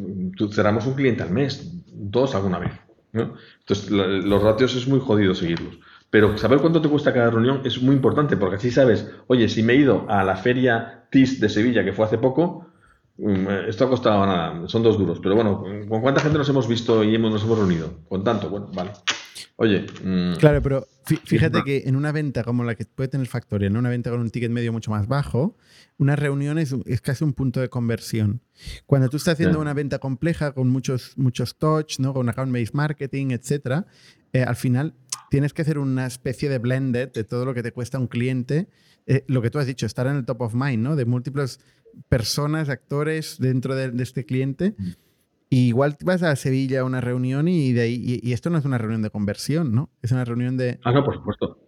[0.52, 2.72] cerramos un cliente al mes, dos alguna vez,
[3.12, 3.34] ¿no?
[3.60, 5.78] Entonces, los ratios es muy jodido seguirlos.
[6.10, 9.62] Pero saber cuánto te cuesta cada reunión es muy importante, porque así sabes, oye, si
[9.62, 12.75] me he ido a la feria TIS de Sevilla, que fue hace poco, mm,
[13.68, 15.20] esto ha costado nada, son dos duros.
[15.22, 17.90] Pero bueno, ¿con cuánta gente nos hemos visto y hemos, nos hemos reunido?
[18.08, 18.92] Con tanto, bueno, vale.
[19.56, 19.86] Oye.
[20.04, 20.86] Mm, claro, pero
[21.24, 24.20] fíjate que en una venta como la que puede tener Factorial, en una venta con
[24.20, 25.56] un ticket medio mucho más bajo,
[25.96, 28.42] una reunión es, casi un punto de conversión.
[28.84, 32.12] Cuando tú estás haciendo una venta compleja con muchos, muchos touch, ¿no?
[32.12, 33.84] con account-based marketing, etc.,
[34.32, 34.94] eh, al final
[35.30, 38.68] tienes que hacer una especie de blended de todo lo que te cuesta un cliente.
[39.06, 40.96] Eh, lo que tú has dicho, estar en el top of mind, ¿no?
[40.96, 41.60] De múltiples
[42.08, 44.74] personas, actores dentro de, de este cliente.
[44.78, 44.90] Mm
[45.48, 48.78] igual vas a Sevilla a una reunión y de ahí, y, esto no es una
[48.78, 49.90] reunión de conversión, ¿no?
[50.02, 50.80] Es una reunión de...
[50.82, 51.58] Ah, no, por supuesto.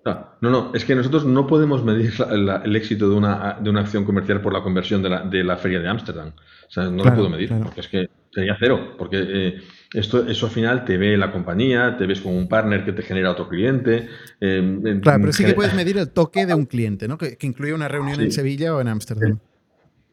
[0.41, 4.05] No, no, es que nosotros no podemos medir el éxito de una, de una acción
[4.05, 6.29] comercial por la conversión de la, de la feria de Ámsterdam.
[6.29, 9.61] O sea, no lo puedo medir, porque es que sería cero, porque eh,
[9.95, 13.03] esto, eso al final te ve la compañía, te ves como un partner que te
[13.03, 14.09] genera otro cliente.
[14.41, 17.17] Eh, claro, pero sí que puedes medir el toque de un cliente, ¿no?
[17.17, 19.39] Que, incluye una reunión en Sevilla o en Ámsterdam.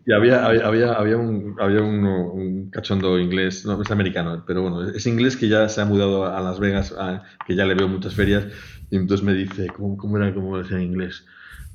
[0.08, 5.08] Y había, había, había, un, había un, cachondo inglés, no, es americano, pero bueno, es
[5.08, 6.94] inglés que ya se ha mudado a Las Vegas,
[7.48, 8.46] que ya le veo muchas ferias,
[8.92, 11.26] y entonces me dice, ¿cómo, cómo era cómo decía en inglés?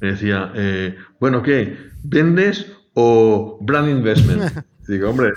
[0.01, 1.77] Me decía, eh, bueno, ¿qué?
[2.05, 4.65] ¿Vendes o brand investment?
[4.87, 5.33] Digo, hombre,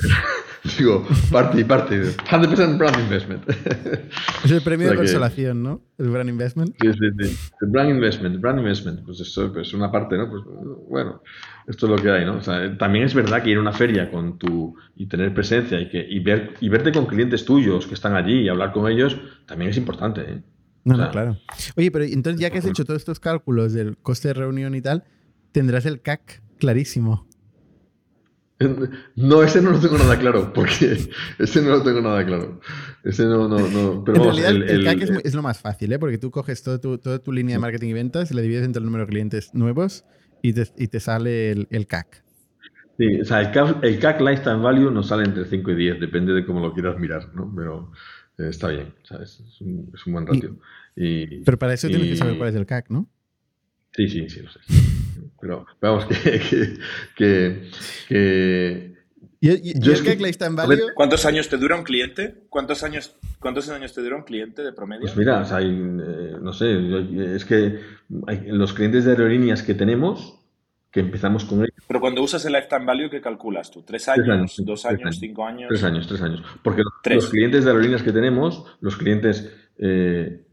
[0.77, 2.01] Digo, parte y parte.
[2.01, 3.43] 100% brand investment.
[4.45, 5.81] Es el premio de consolación, ¿no?
[5.97, 6.73] El brand investment.
[6.79, 7.37] Sí, sí, sí.
[7.61, 9.03] El brand investment, brand investment.
[9.05, 10.29] Pues eso es pues una parte, ¿no?
[10.29, 10.43] Pues
[10.89, 11.21] bueno,
[11.67, 12.37] esto es lo que hay, ¿no?
[12.37, 15.81] O sea, también es verdad que ir a una feria con tu y tener presencia
[15.81, 18.89] y, que, y, ver, y verte con clientes tuyos que están allí y hablar con
[18.89, 20.43] ellos también es importante, ¿eh?
[20.85, 21.37] No, no, claro.
[21.77, 24.81] Oye, pero entonces ya que has hecho todos estos cálculos del coste de reunión y
[24.81, 25.05] tal,
[25.53, 27.25] tendrás el CAC clarísimo.
[29.15, 30.97] No, ese no lo tengo nada claro, porque
[31.39, 32.59] ese no lo tengo nada claro.
[33.03, 34.03] Ese no, no, no.
[34.03, 35.99] Pero en realidad, el, CAC es, lo más fácil, ¿eh?
[35.99, 38.65] porque tú coges todo tu, toda tu línea de marketing y ventas y la divides
[38.65, 40.05] entre el número de clientes nuevos
[40.41, 42.23] y te, y te sale el, CAC.
[42.97, 45.99] Sí, o sea, el CAC, el CAC Lifetime Value nos sale entre 5 y 10,
[45.99, 47.51] depende de cómo lo quieras mirar, ¿no?
[47.55, 47.91] Pero
[48.37, 49.41] eh, está bien, ¿sabes?
[49.47, 50.57] Es un, es un buen ratio.
[50.95, 53.09] Y, pero para eso tienes que saber cuál es el CAC, ¿no?
[53.95, 54.59] Sí, sí, sí, lo sé.
[55.39, 56.77] Pero vamos, que.
[57.15, 57.69] que,
[58.07, 58.93] que,
[59.45, 60.17] ¿Y, yo es que,
[60.95, 62.45] ¿Cuántos años te dura un cliente?
[62.47, 65.01] ¿Cuántos años, ¿Cuántos años te dura un cliente de promedio?
[65.01, 67.77] Pues mira, hay, eh, no sé, es que
[68.45, 70.39] los clientes de aerolíneas que tenemos,
[70.89, 71.73] que empezamos con ellos.
[71.85, 73.83] Pero cuando usas el lifetime value, ¿qué calculas tú?
[73.83, 74.55] ¿Tres años?
[74.63, 75.17] ¿Dos años?
[75.19, 75.67] ¿Cinco años?
[75.67, 76.41] Tres años, tres años.
[76.63, 76.83] Porque
[77.13, 80.45] los clientes de aerolíneas que tenemos, los clientes eh,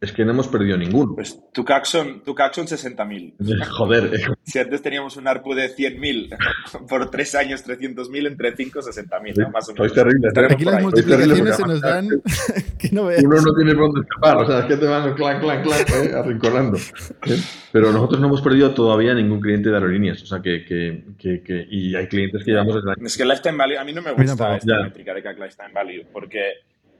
[0.00, 1.16] es que no hemos perdido ninguno.
[1.16, 3.34] Pues tu CAC son, tu 60.000.
[3.68, 4.14] Joder.
[4.14, 4.20] Eh.
[4.44, 9.50] Si antes teníamos un ARPU de 100.000 por tres años 300.000, entre 5 60.000, ¿no?
[9.50, 9.92] más o menos.
[9.92, 10.28] terrible.
[10.50, 12.08] Aquí las multiplicaciones se nos dan
[12.78, 13.24] que no veas.
[13.24, 15.80] Uno no tiene por dónde escapar, o sea, es que te van clan, clan, clan,
[15.80, 16.76] eh, arrinconando.
[16.76, 17.40] ¿eh?
[17.72, 21.42] Pero nosotros no hemos perdido todavía ningún cliente de aerolíneas, o sea, que, que, que,
[21.42, 24.12] que y hay clientes que llevamos desde Es que lifetime value, a mí no me
[24.12, 26.52] gusta esta métrica de CAC lifetime value, porque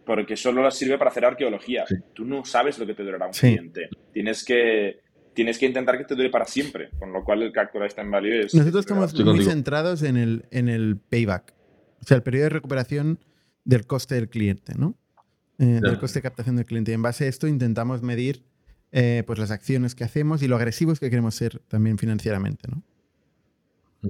[0.09, 1.85] porque solo sirve para hacer arqueología.
[2.15, 3.91] Tú no sabes lo que te durará un cliente.
[4.11, 5.01] Tienes que,
[5.35, 8.41] tienes que intentar que te dure para siempre, con lo cual el Cactus Lifetime Value
[8.47, 8.55] es...
[8.55, 11.53] Nosotros estamos muy centrados en el, en el payback,
[12.01, 13.19] o sea, el periodo de recuperación
[13.67, 14.97] del coste del cliente, ¿no?
[15.59, 16.93] Eh, del coste de captación del cliente.
[16.93, 18.47] Y en base a esto intentamos medir
[18.93, 22.83] eh, pues las acciones que hacemos y lo agresivos que queremos ser también financieramente, ¿no?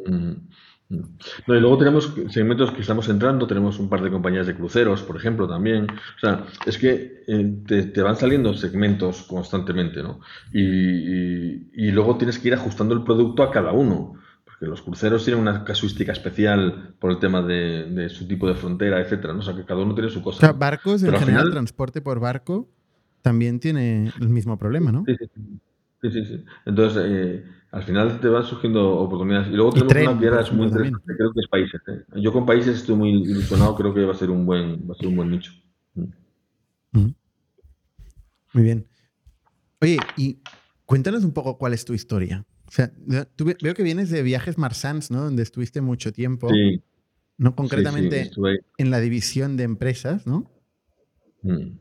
[0.05, 0.49] Mm.
[0.91, 5.03] No, y luego tenemos segmentos que estamos entrando, tenemos un par de compañías de cruceros,
[5.03, 5.87] por ejemplo, también.
[5.91, 10.21] O sea, es que eh, te, van saliendo segmentos constantemente, ¿no?
[10.51, 14.15] Y, luego tienes que ir ajustando el producto a cada uno,
[14.45, 19.01] porque los cruceros tienen una casuística especial por el tema de, su tipo de frontera,
[19.01, 19.41] etcétera, ¿no?
[19.41, 20.39] O sea, que cada uno tiene su cosa.
[20.39, 22.67] O sea, barcos, en general, transporte por barco
[23.21, 25.05] también tiene el mismo problema, ¿no?
[25.07, 25.61] Sí, sí, sí.
[26.03, 26.45] Sí, sí.
[26.67, 29.49] Entonces, eh, al final te van surgiendo oportunidades.
[29.49, 31.81] Y luego tenemos una que es muy interesante, creo que es países.
[31.89, 32.21] ¿eh?
[32.21, 34.99] Yo con países estoy muy ilusionado, creo que va a ser un buen, va a
[34.99, 35.53] ser un buen nicho.
[35.95, 37.09] Mm.
[38.55, 38.87] Muy bien.
[39.81, 40.39] Oye, y
[40.87, 42.45] cuéntanos un poco cuál es tu historia.
[42.67, 45.25] O sea, veo que vienes de viajes Marsans, ¿no?
[45.25, 46.49] Donde estuviste mucho tiempo.
[46.51, 46.83] Sí.
[47.37, 48.31] No concretamente
[48.79, 50.51] en la división de empresas, ¿no?
[51.43, 51.79] Mm.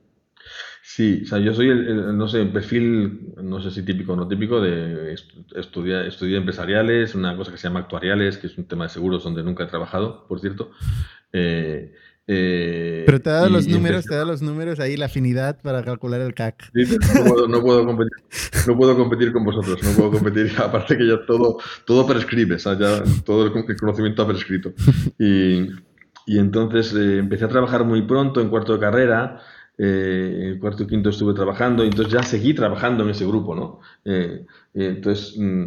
[0.90, 4.26] Sí, o sea, yo soy el, no sé, perfil, no sé si típico o no
[4.26, 5.14] típico, de
[5.54, 9.22] estudiar, estudiar empresariales, una cosa que se llama actuariales, que es un tema de seguros
[9.22, 10.72] donde nunca he trabajado, por cierto.
[11.34, 11.94] Eh,
[12.26, 15.84] eh, Pero te ha dado los números, te da los números ahí, la afinidad para
[15.84, 16.72] calcular el CAC.
[16.74, 18.12] no, puedo, competir,
[18.66, 22.60] no puedo competir con vosotros, no puedo competir, aparte que ya todo, todo prescribe, o
[22.60, 24.74] sea, ya todo el conocimiento ha prescrito.
[25.20, 25.68] Y,
[26.26, 29.42] y entonces eh, empecé a trabajar muy pronto en cuarto de carrera
[29.78, 33.54] eh, el cuarto y quinto estuve trabajando y entonces ya seguí trabajando en ese grupo,
[33.54, 33.80] ¿no?
[34.06, 35.66] Eh, entonces, mm,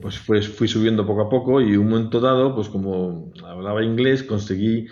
[0.00, 4.86] pues fui subiendo poco a poco y un momento dado, pues como hablaba inglés, conseguí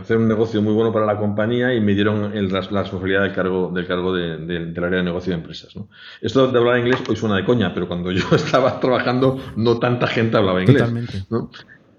[0.00, 3.70] hacer un negocio muy bueno para la compañía y me dieron la, responsabilidad del cargo
[3.72, 5.76] del cargo de, del área de negocio de empresas.
[5.76, 5.88] ¿no?
[6.20, 10.08] Esto de hablar inglés hoy suena de coña, pero cuando yo estaba trabajando no tanta
[10.08, 10.78] gente hablaba inglés.
[10.78, 11.24] Totalmente.
[11.30, 11.50] ¿no?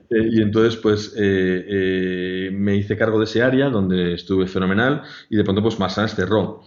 [0.09, 5.03] Eh, y entonces, pues, eh, eh, me hice cargo de ese área donde estuve fenomenal
[5.29, 6.63] y de pronto, pues, Marsans cerró.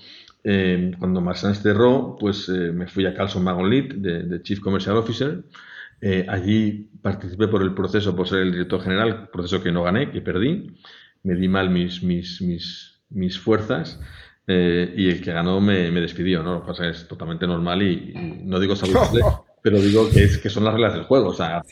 [0.99, 5.45] cuando Marsans cerró, pues, me fui a Carlson Magon de, Chief Commercial Officer.
[6.29, 10.21] allí participé por el proceso, por ser el director general, proceso que no gané, que
[10.21, 10.77] perdí.
[11.23, 14.01] Me di mal mis, mis, mis, mis fuerzas.
[14.47, 16.55] y el que ganó me, me, despidió, ¿no?
[16.55, 18.13] Lo que pasa es totalmente normal y,
[18.45, 19.21] no digo saludable,
[19.63, 21.29] pero digo que, es, que son las reglas del juego.
[21.29, 21.63] O sea,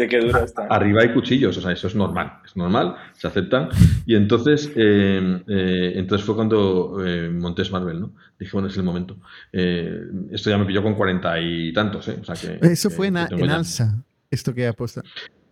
[0.69, 3.69] arriba hay cuchillos, o sea, eso es normal, es normal, se aceptan.
[4.07, 8.13] Y entonces, eh, eh, entonces fue cuando eh, monté Marvel, ¿no?
[8.39, 9.17] Dije, bueno, es el momento.
[9.53, 12.19] esto ya me pilló con cuarenta y tantos, ¿eh?
[12.21, 15.03] O sea que, eso fue en, Alsa, esto que apuesta.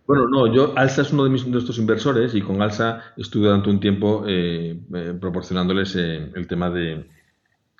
[0.05, 3.47] Bueno, no, yo, Alsa es uno de, mis, de estos inversores y con Alsa estuve
[3.47, 4.25] durante un tiempo
[5.19, 7.05] proporcionándoles el tema de,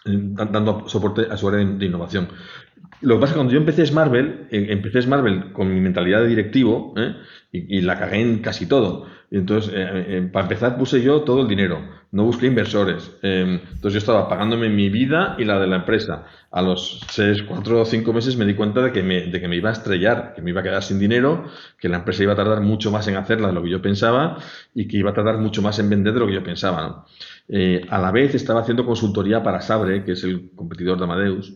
[0.05, 2.28] dando soporte a su área de innovación.
[3.02, 6.22] Lo que pasa es que cuando yo empecé Marvel, eh, empecé Marvel con mi mentalidad
[6.22, 7.16] de directivo ¿eh?
[7.52, 9.06] y, la cagué en casi todo.
[9.30, 13.12] Entonces, eh, para empezar, puse yo todo el dinero, no busqué inversores.
[13.22, 16.26] entonces, yo estaba pagándome mi vida y la de la empresa.
[16.50, 19.48] A los 6, 4 o 5 meses me di cuenta de que, me, de que
[19.48, 21.44] me iba a estrellar, que me iba a quedar sin dinero,
[21.78, 24.38] que la empresa iba a tardar mucho más en hacerla de lo que yo pensaba
[24.74, 27.06] y que iba a tardar mucho más en vender de lo que yo pensaba.
[27.90, 31.54] a la vez, estaba haciendo consultoría para Sabre, que es el competidor de Amadeus.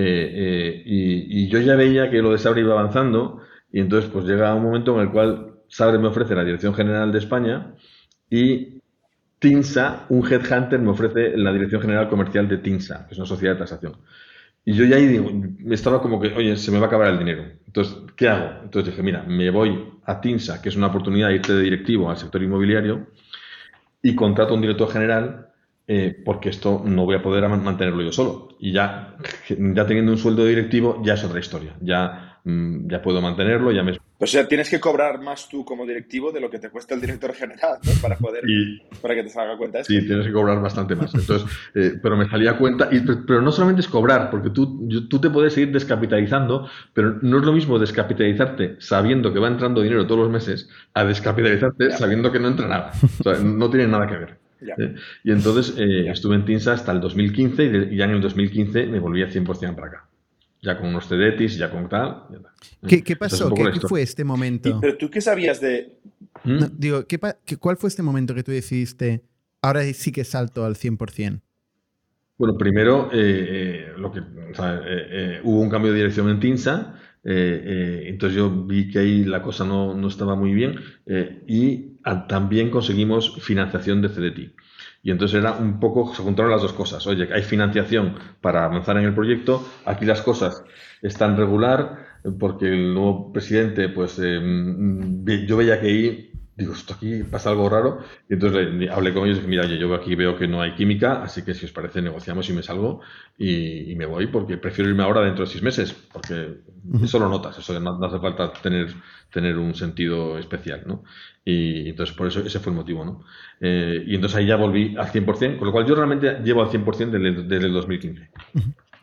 [0.00, 3.40] Eh, eh, y, yo ya veía que lo de Sabre iba avanzando
[3.72, 7.10] y entonces pues llega un momento en el cual Sabre me ofrece la Dirección General
[7.10, 7.74] de España
[8.30, 8.80] y
[9.40, 13.54] TINSA, un headhunter, me ofrece la Dirección General Comercial de TINSA, que es una sociedad
[13.54, 13.96] de tasación.
[14.64, 15.32] Y yo ya ahí digo,
[15.68, 17.46] estaba como que, oye, se me va a acabar el dinero.
[17.66, 18.62] Entonces, ¿qué hago?
[18.62, 22.08] Entonces dije, mira, me voy a TINSA, que es una oportunidad de irte de directivo
[22.08, 23.08] al sector inmobiliario,
[24.00, 25.47] y contrato a un director general
[25.90, 28.48] eh, porque esto no voy a poder mantenerlo yo solo.
[28.60, 29.16] Y ya,
[29.48, 31.76] ya teniendo un sueldo directivo, ya es otra historia.
[31.80, 33.96] Ya, mm, ya puedo mantenerlo, ya me...
[34.18, 37.00] O sea, tienes que cobrar más tú como directivo de lo que te cuesta el
[37.00, 38.44] director general, Para poder,
[39.00, 41.14] para que te salga cuenta Sí, tienes que cobrar bastante más.
[41.14, 45.18] Entonces, eh, pero me salía cuenta, y, pero no solamente es cobrar, porque tú, tú
[45.18, 50.06] te puedes seguir descapitalizando, pero no es lo mismo descapitalizarte sabiendo que va entrando dinero
[50.06, 52.92] todos los meses a descapitalizarte sabiendo que no entra nada.
[53.20, 54.47] O sea, no tiene nada que ver.
[54.60, 54.94] ¿Eh?
[55.24, 58.98] Y entonces eh, estuve en TINSA hasta el 2015 y, ya en el 2015 me
[58.98, 60.08] volví a 100% para acá.
[60.60, 62.24] Ya con unos CDETIS, ya con tal.
[62.86, 63.52] ¿Qué, ¿Qué, pasó?
[63.54, 64.80] ¿Qué, fue este momento?
[64.80, 65.96] ¿Pero tú qué sabías de...?
[66.44, 66.64] ¿Mm?
[66.76, 67.18] digo, ¿qué,
[67.58, 69.22] ¿cuál fue este momento que tú decidiste,
[69.62, 71.40] ahora sí que salto al 100%?
[72.38, 74.20] Bueno, primero, eh, lo que,
[75.42, 76.94] hubo un cambio de dirección en TINSA,
[77.24, 80.76] entonces yo vi que ahí la cosa no, no estaba muy bien
[81.46, 81.98] y
[82.28, 84.54] también conseguimos financiación de CDT.
[85.02, 87.06] Y entonces era un poco, se juntaron las dos cosas.
[87.06, 90.64] Oye, hay financiación para avanzar en el proyecto, aquí las cosas
[91.02, 92.06] están regular,
[92.38, 94.40] porque el nuevo presidente, pues eh,
[95.46, 96.27] yo veía que ahí
[96.58, 98.00] digo, esto aquí pasa algo raro.
[98.28, 101.22] Y entonces hablé con ellos y dije, mira, yo aquí veo que no hay química,
[101.22, 103.00] así que si os parece negociamos y me salgo
[103.38, 106.58] y, me voy porque prefiero irme ahora dentro de seis meses, porque
[107.02, 108.92] eso lo notas, eso no, hace falta tener,
[109.32, 111.04] tener un sentido especial, ¿no?
[111.44, 113.24] Y entonces por eso ese fue el motivo, ¿no?
[113.60, 116.70] Eh, y entonces ahí ya volví al 100%, con lo cual yo realmente llevo al
[116.70, 118.30] 100% desde, desde el 2015.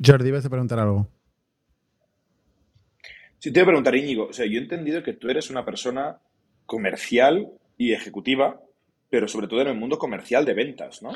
[0.06, 1.10] Jordi, vas a preguntar algo.
[3.40, 5.64] Sí, te voy a preguntar, Íñigo, o sea, yo he entendido que tú eres una
[5.64, 6.18] persona
[6.66, 7.48] comercial
[7.78, 8.60] y ejecutiva,
[9.10, 11.12] pero sobre todo en el mundo comercial de ventas, ¿no?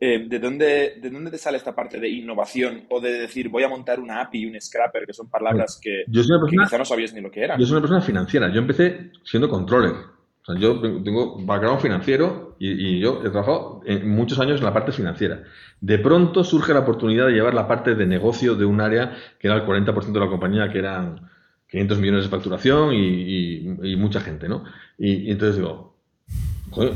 [0.00, 3.64] Eh, ¿de, dónde, ¿De dónde te sale esta parte de innovación o de decir voy
[3.64, 7.12] a montar una API y un scrapper, que son palabras que, yo quizá no sabías
[7.12, 7.58] ni lo que eran?
[7.58, 8.52] Yo soy una persona financiera.
[8.52, 9.92] Yo empecé siendo controller.
[9.92, 14.72] O sea, yo tengo background financiero y, yo he trabajado en muchos años en la
[14.72, 15.42] parte financiera.
[15.80, 19.48] De pronto surge la oportunidad de llevar la parte de negocio de un área que
[19.48, 21.28] era el 40% de la compañía, que eran
[21.70, 24.64] 500 millones de facturación y, mucha gente, ¿no?
[24.98, 25.96] Y, entonces digo,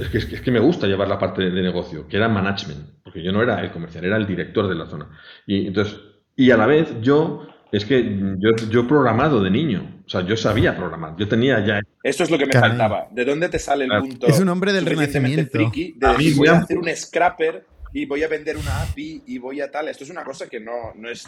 [0.00, 3.22] es, que, es, que, me gusta llevar la parte de negocio, que era management, porque
[3.22, 5.08] yo no era el comercial, era el director de la zona.
[5.46, 5.98] Y entonces,
[6.36, 10.22] y a la vez yo, es que yo, yo he programado de niño, o sea,
[10.22, 11.80] yo sabía programar, yo tenía ya...
[12.02, 13.08] Esto es lo que me faltaba.
[13.10, 14.26] ¿De dónde te sale el punto?
[14.26, 15.58] Es un hombre del renacimiento.
[15.58, 19.60] de decir, voy a hacer un scrapper y voy a vender una API y voy
[19.60, 19.88] a tal.
[19.88, 21.26] Esto es una cosa que no, no, es,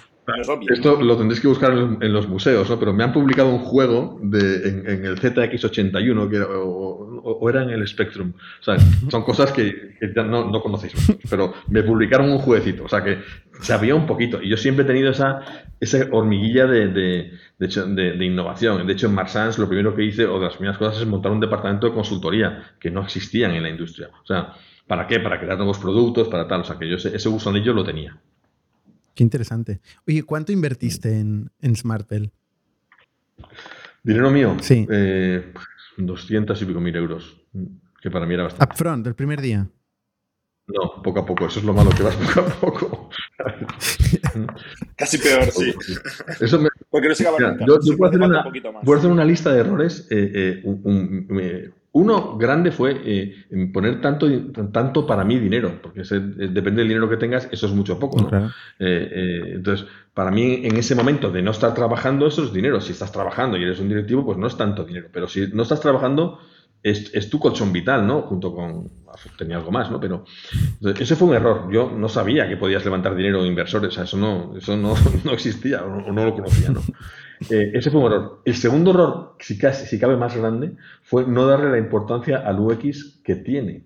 [0.49, 0.69] obvia.
[0.73, 2.79] Esto lo tendréis que buscar en, los museos, ¿no?
[2.79, 7.87] Pero me han publicado un juego de, en, el ZX81 que o, era en el
[7.87, 8.33] Spectrum.
[8.61, 8.79] O sea,
[9.11, 10.95] son cosas que, no, no, conocéis,
[11.29, 12.85] pero me publicaron un jueguecito.
[12.85, 13.19] O sea, que
[13.61, 14.43] sabía un poquito.
[14.43, 15.41] Y yo siempre he tenido esa,
[15.81, 18.87] esa hormiguilla de, de, de, innovación.
[18.87, 21.31] De hecho, en Marsans lo primero que hice, o de las primeras cosas, es montar
[21.31, 24.09] un departamento de consultoría que no existían en la industria.
[24.23, 24.55] O sea,
[24.87, 25.21] ¿para qué?
[25.21, 26.63] Para crear nuevos productos, para tal.
[26.63, 28.19] O sea, que yo ese, ese gusanillo lo tenía.
[29.15, 29.81] Qué interesante.
[30.07, 32.33] Oye, ¿cuánto invertiste en, en SmartBell?
[34.03, 34.57] ¿Dinero mío?
[34.61, 34.87] Sí.
[34.91, 35.53] Eh,
[35.97, 37.37] 200 y pico mil euros,
[38.01, 38.73] que para mí era bastante.
[38.73, 39.69] Upfront, del primer día.
[40.67, 43.11] No, poco a poco, eso es lo malo, que vas poco a poco.
[44.97, 45.75] Casi peor, sí.
[46.41, 46.69] Eso me...
[46.89, 47.67] Porque no se acaba nunca.
[47.67, 48.45] Yo, yo puedo, hacer una,
[48.83, 50.09] puedo, hacer una, lista de errores.
[50.11, 54.29] Eh, eh, uno grande fue eh, poner tanto,
[54.73, 58.21] tanto para mí dinero, porque depende del dinero que tengas, eso es mucho poco.
[58.21, 58.51] ¿no?
[58.79, 62.81] entonces, para mí, en ese momento de no estar trabajando, eso es dinero.
[62.81, 65.09] Si estás trabajando y eres un directivo, pues no es tanto dinero.
[65.13, 66.41] Pero si no estás trabajando,
[66.85, 68.23] es, tu colchón vital, ¿no?
[68.23, 69.05] Junto con.
[69.39, 70.01] Tenía algo más, ¿no?
[70.01, 70.25] Pero
[70.99, 71.73] ese fue un error.
[71.73, 73.89] Yo no sabía que podías levantar dinero de inversores.
[73.89, 76.83] O sea, eso no, eso no, no existía o no, lo conocía, ¿no?
[77.51, 78.43] Eh, ese fue un error.
[78.45, 83.37] El segundo error, si, cabe más grande, fue no darle la importancia al UX que
[83.37, 83.85] tiene.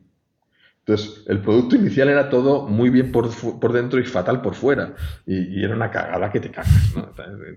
[0.80, 3.28] Entonces, el producto inicial era todo muy bien por,
[3.60, 4.94] por dentro y fatal por fuera.
[5.26, 6.94] Y, era una cagada que te cagas.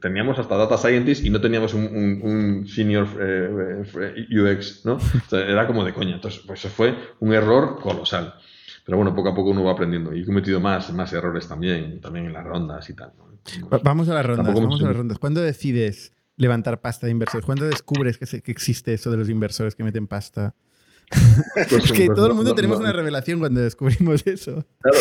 [0.02, 4.98] Teníamos hasta Data Scientist y no teníamos un, senior eh, eh, UX, ¿no?
[5.32, 6.16] era como de coña.
[6.16, 8.34] Entonces, pues fue un error colosal.
[8.86, 10.14] Pero bueno, poco a poco uno va aprendiendo.
[10.14, 13.14] Y he cometido más, más errores también, también en las rondas y tal.
[13.84, 15.20] Vamos a las rondas, vamos a las rondas.
[15.20, 17.46] ¿Cuándo decides levantar pasta de inversores?
[17.46, 20.56] ¿Cuándo descubres que, que existe eso de los inversores que meten pasta?
[21.70, 24.66] Pues, que todo el mundo tenemos una revelación cuando descubrimos eso.
[24.80, 24.98] Claro,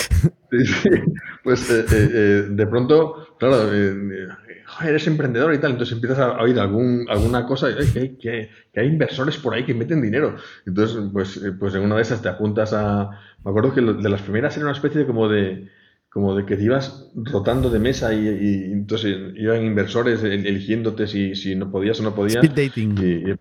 [1.45, 6.59] pues eh, eh, eh, de pronto, claro, eres emprendedor y tal, entonces empiezas a oír
[6.59, 10.37] algún, alguna cosa, que, que, hay inversores por ahí que meten dinero.
[10.67, 13.11] Entonces, pues, pues en una de esas te apuntas a...
[13.45, 15.71] Me acuerdo que de las primeras era una especie de como de
[16.11, 21.55] como de que te ibas rotando de mesa y, entonces iban inversores eligiéndote si, si,
[21.55, 22.43] no podías o no podías.
[22.45, 22.95] Speed dating.
[22.99, 23.35] y,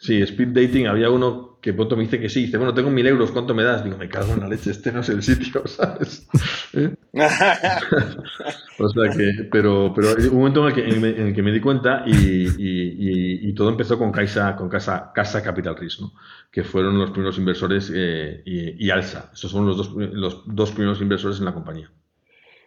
[0.00, 3.06] Sí, speed dating, había uno que pronto me dice que sí, dice, bueno, tengo mil
[3.06, 3.84] euros, ¿cuánto me das?
[3.84, 6.26] Digo, me cago en la leche, este no es el sitio, ¿sabes?
[6.72, 6.94] ¿Eh?
[8.78, 13.68] o sea que, pero, pero un momento en el que, me, di cuenta y, todo
[13.68, 16.14] empezó con Casa, con Casa, Casa Capital Risk, ¿no?
[16.50, 19.30] que fueron los primeros inversores eh, y, Alsa.
[19.34, 21.92] Esos fueron los dos, los dos primeros inversores en la compañía.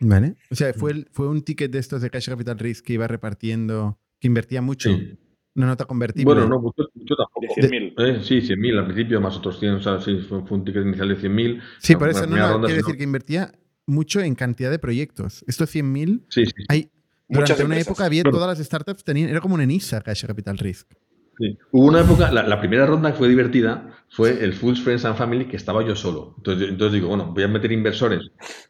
[0.01, 0.35] Vale.
[0.51, 3.97] O sea, fue, fue un ticket de estos de Casa Capital Risk que iba repartiendo,
[4.19, 4.89] que invertía mucho.
[4.89, 5.17] Sí.
[5.55, 6.33] Una nota convertible.
[6.33, 7.53] Bueno, no, mucho, tampoco.
[7.55, 7.93] De 100.000.
[7.97, 9.73] Eh, sí, 100.000 al principio, más otros 100.
[9.75, 11.61] O sea, sí, fue, un ticket inicial de 100.000.
[11.79, 13.51] Sí, por eso no, no quiere decir que invertía
[13.85, 15.43] mucho en cantidad de proyectos.
[15.47, 16.23] Estos 100.000.
[16.29, 16.51] Sí, sí.
[16.69, 16.89] Hay,
[17.27, 20.93] durante una época había todas las startups, tenían, era como un ENISA, Cash Capital Risk.
[21.39, 21.57] Sí.
[21.71, 25.45] Hubo una época, la, primera ronda que fue divertida fue el Fools, Friends and Family,
[25.45, 26.35] que estaba yo solo.
[26.37, 28.21] Entonces, entonces digo, bueno, voy a meter inversores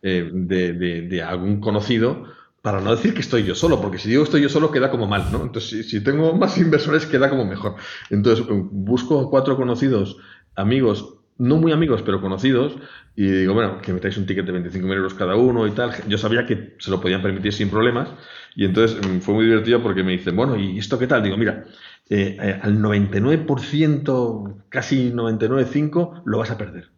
[0.01, 2.25] eh, de, de, de algún conocido
[2.63, 5.05] para no decir que estoy yo solo, porque si digo estoy yo solo queda como
[5.05, 5.41] mal, ¿no?
[5.43, 7.75] Entonces, si, tengo más inversores queda como mejor.
[8.09, 10.15] Entonces, busco cuatro conocidos,
[10.55, 12.77] amigos, no muy amigos, pero conocidos,
[13.17, 15.91] y digo, bueno, que metáis un ticket de 25.000 euros cada uno y tal.
[16.07, 18.07] Yo sabía que se lo podían permitir sin problemas,
[18.55, 21.21] y entonces mm, fue muy divertido porque me dicen, bueno, ¿y esto qué tal?
[21.21, 21.65] Digo, mira,
[22.09, 26.93] eh, eh, al 99%, casi 99,5% lo vas a perder.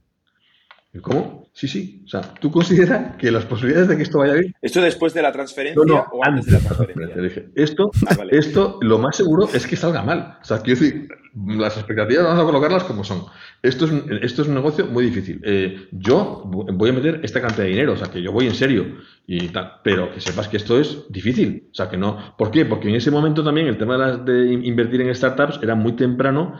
[1.02, 1.50] ¿Cómo?
[1.54, 2.02] Sí, sí.
[2.06, 4.54] O sea, ¿tú consideras que las posibilidades de que esto vaya bien?
[4.62, 7.22] ¿Esto después de la transferencia o antes, de la transferencia?
[7.22, 10.38] Dije, esto, ah, esto, lo más seguro es que salga mal.
[10.42, 11.08] O sea, quiero decir,
[11.48, 13.24] las expectativas vamos a colocarlas como son.
[13.62, 13.92] Esto es,
[14.22, 15.42] esto es un negocio muy difícil.
[15.44, 18.56] Eh, yo voy a meter esta cantidad de dinero, o sea, que yo voy en
[18.56, 21.70] serio y tal, pero que sepas que esto es difícil.
[21.72, 22.36] O sea, que no.
[22.38, 22.66] ¿Por qué?
[22.66, 25.94] Porque en ese momento también el tema de, las, de invertir en startups era muy
[25.94, 26.56] temprano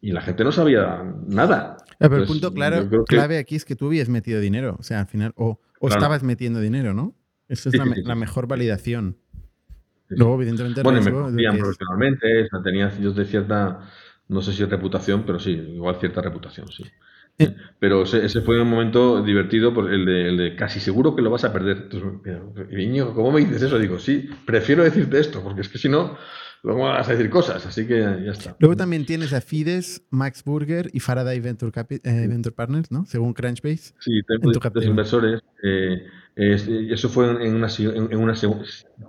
[0.00, 1.76] y la gente no sabía nada.
[1.98, 5.06] Pero el punto claro, clave aquí es que tú habías metido dinero, o sea, al
[5.06, 7.14] final, o, estabas metiendo dinero, ¿no?
[7.48, 9.16] Esa es la, mejor validación.
[10.08, 13.80] Luego, evidentemente, bueno, me conocían profesionalmente, tenía yo de cierta,
[14.28, 16.84] no sé si reputación, pero sí, igual cierta reputación, sí.
[17.38, 17.54] Eh.
[17.78, 21.30] Pero ese, fue un momento divertido, por el, de, el de, casi seguro que lo
[21.30, 21.88] vas a perder.
[21.90, 23.78] Entonces, ¿cómo me dices eso?
[23.78, 26.16] Digo, sí, prefiero decirte esto, porque es que si no,
[26.62, 28.56] luego vas a decir cosas, así que ya está.
[28.58, 33.06] Luego también tienes a Fides, Max Burger y Faraday Venture, eh, Venture Partners, ¿no?
[33.06, 33.94] Según Crunchbase.
[33.98, 35.40] Sí, tengo dos inversores.
[35.62, 36.06] Eh,
[36.36, 38.34] eso fue en una, en una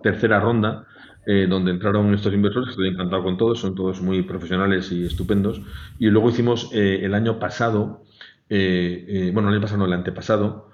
[0.03, 0.85] tercera ronda.
[1.25, 5.61] Eh, donde entraron estos inversores, estoy encantado con todos, son todos muy profesionales y estupendos.
[5.99, 8.03] Y luego hicimos el año pasado,
[8.49, 10.68] bueno, el año pasado no, el antepasado,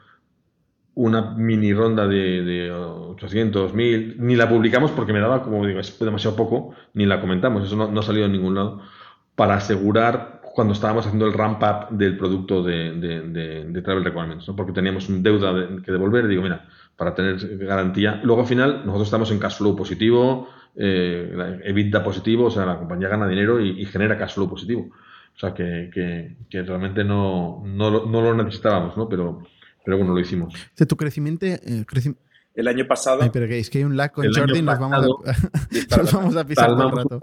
[0.96, 5.80] una mini ronda de, de 800, 1000, ni la publicamos porque me daba, como digo,
[5.80, 8.82] es demasiado poco, ni la comentamos, eso no, no ha salido en ningún lado,
[9.36, 14.56] para asegurar cuando estábamos haciendo el ramp up del producto de, de, Travel Requirements, ¿no?
[14.56, 16.66] porque teníamos un deuda que devolver, digo, mira,
[16.96, 18.22] para tener garantía.
[18.24, 22.78] Luego al final nosotros estamos en cash flow positivo, eh, EBITDA positivo, o sea, la
[22.78, 24.92] compañía gana dinero y, genera cash flow positivo.
[25.36, 25.90] O sea, que,
[26.50, 29.10] que, realmente no, no, lo necesitábamos, ¿no?
[29.10, 29.44] Pero,
[29.86, 30.54] pero bueno, lo hicimos.
[30.76, 31.46] Tu crecimiento...
[31.46, 31.86] Eh,
[32.56, 33.22] el año pasado.
[33.22, 36.36] Ay, pero que es que hay un lag con Jordi, nos vamos, a, nos vamos
[36.38, 37.20] a pisar un rato.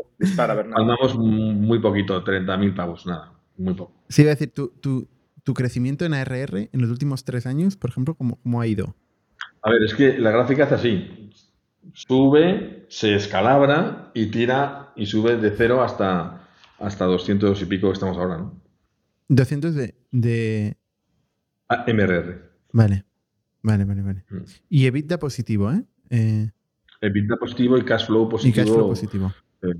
[0.74, 3.94] Andamos muy poquito, 30.000 pavos, nada, muy poco.
[4.08, 5.08] Sí, iba a decir, tu, tu,
[5.42, 8.94] tu, crecimiento en ARR en los últimos tres años, por ejemplo, ¿cómo, ¿cómo, ha ido?
[9.62, 11.30] A ver, es que la gráfica hace así.
[11.94, 16.48] Sube, se escalabra y tira y sube de cero hasta,
[16.78, 18.60] hasta 200 y pico que estamos ahora, ¿no?
[19.28, 19.94] 200 de...
[20.10, 20.76] de...
[21.68, 22.51] Ah, MRR.
[22.72, 23.04] Vale.
[23.62, 24.24] Vale, vale, vale.
[24.28, 24.42] Mm.
[24.68, 25.84] Y EBITDA positivo, ¿eh?
[26.10, 26.50] ¿eh?
[27.00, 28.62] EBITDA positivo y cash flow positivo.
[28.62, 29.32] Y cash flow positivo.
[29.62, 29.74] Eh,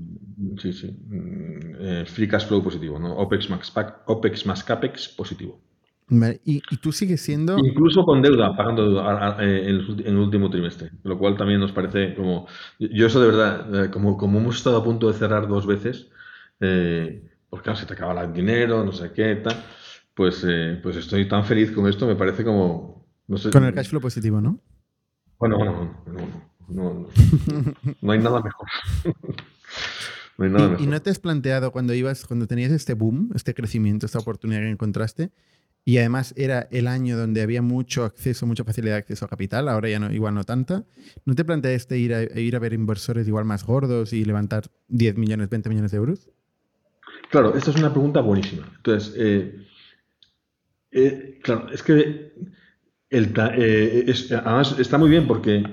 [0.61, 0.87] sí, sí.
[0.87, 3.13] Mm, eh, free cash flow positivo, ¿no?
[3.17, 3.73] OPEX más,
[4.05, 5.59] OPEX más CAPEX positivo.
[6.07, 6.41] Vale.
[6.45, 7.57] ¿Y, ¿Y, tú sigues siendo.
[7.57, 9.65] Incluso con deuda, pagando deuda en,
[10.05, 10.91] el, último trimestre.
[11.03, 12.47] Lo cual también nos parece como.
[12.79, 16.09] Yo, eso de verdad, como, como hemos estado a punto de cerrar dos veces,
[16.59, 19.55] porque claro, se te acaba el dinero, no sé qué, tal.
[20.13, 20.45] Pues,
[20.83, 23.03] pues estoy tan feliz con esto, me parece como,
[23.51, 24.59] con el cash flow positivo, ¿no?
[25.39, 25.97] Bueno, bueno,
[26.67, 27.07] no,
[28.01, 28.67] no, hay nada mejor.
[30.37, 30.81] no hay nada ¿Y, mejor.
[30.81, 34.61] ¿Y no te has planteado cuando ibas, cuando tenías este boom, este crecimiento, esta oportunidad
[34.61, 35.31] que encontraste,
[35.85, 39.67] y además era el año donde había mucho acceso, mucha facilidad de acceso a capital,
[39.67, 40.85] ahora ya no, igual no tanta.
[41.25, 45.17] ¿No te planteaste ir a, ir a ver inversores igual más gordos y levantar 10
[45.17, 46.29] millones, 20 millones de euros?
[47.31, 48.71] Claro, esta es una pregunta buenísima.
[48.77, 49.57] Entonces, eh,
[50.93, 52.33] eh, claro, es que
[53.13, 54.13] eh,
[54.43, 55.63] además, está muy bien porque,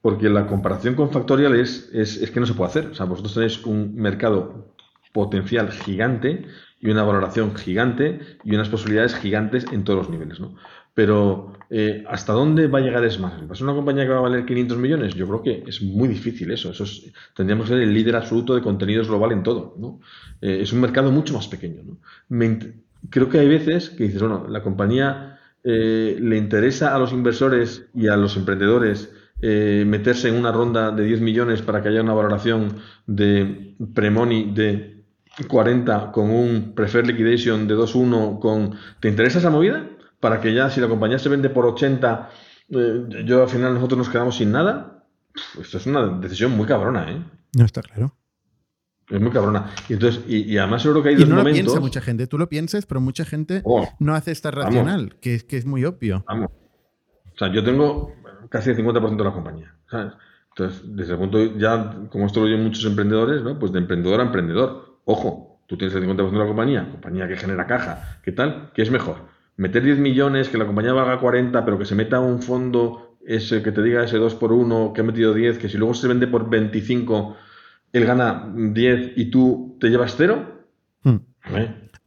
[0.00, 2.86] porque la comparación con Factorial es, es, que no se puede hacer.
[2.86, 4.74] O sea, vosotros tenéis un mercado
[5.12, 6.46] potencial gigante
[6.80, 10.56] y una valoración gigante y unas posibilidades gigantes en todos los niveles, ¿no?
[10.94, 13.02] Pero eh, ¿hasta dónde va a llegar?
[13.04, 15.14] ¿Va a ser una compañía que va a valer 500 millones?
[15.14, 16.70] Yo creo que es muy difícil eso.
[16.70, 16.84] eso
[17.36, 20.00] tendríamos que ser el líder absoluto de contenidos global en todo, ¿no?
[20.40, 21.98] Es un mercado mucho más pequeño, ¿no?
[23.08, 27.88] Creo que hay veces que dices, bueno, la compañía eh, le interesa a los inversores
[27.94, 32.02] y a los emprendedores eh, meterse en una ronda de 10 millones para que haya
[32.02, 32.76] una valoración
[33.06, 35.04] de premoni de
[35.48, 38.76] 40 con un preferred liquidation de 2.1 con...
[39.00, 39.88] ¿Te interesa esa movida?
[40.18, 42.30] Para que ya si la compañía se vende por 80,
[42.70, 45.04] eh, yo al final nosotros nos quedamos sin nada.
[45.58, 47.22] esto es una decisión muy cabrona, ¿eh?
[47.56, 48.14] No está claro.
[49.10, 49.70] Es muy cabrona.
[49.88, 51.58] Y, entonces, y, además seguro que hay dos no momentos...
[51.58, 52.26] lo piensa mucha gente.
[52.26, 55.66] Tú lo piensas, pero mucha gente oh, no hace esta racional, que es, que es
[55.66, 56.24] muy obvio.
[56.28, 56.50] Vamos.
[57.34, 58.14] O sea, yo tengo
[58.48, 59.74] casi el 50% de la compañía.
[59.90, 60.12] ¿sabes?
[60.50, 63.58] Entonces, desde el punto ya, como esto lo oyen muchos emprendedores, ¿no?
[63.58, 64.98] Pues de emprendedor a emprendedor.
[65.04, 68.70] Ojo, tú tienes el 50% de la compañía, compañía que genera caja, ¿qué tal?
[68.74, 69.16] ¿Qué es mejor?
[69.56, 73.62] Meter 10 millones, que la compañía valga 40, pero que se meta un fondo ese
[73.62, 76.08] que te diga ese 2 por 1 que ha metido 10, que si luego se
[76.08, 77.36] vende por 25
[77.92, 80.66] él gana 10 y tú te llevas 0.
[81.02, 81.16] Hmm.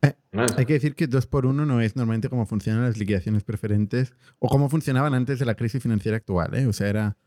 [0.01, 0.13] Eh,
[0.57, 4.13] hay que decir que 2 por 1 no es normalmente cómo funcionan las liquidaciones preferentes
[4.39, 6.55] o cómo funcionaban antes de la crisis financiera actual.
[6.55, 6.65] ¿eh?
[6.67, 7.17] O sea, era.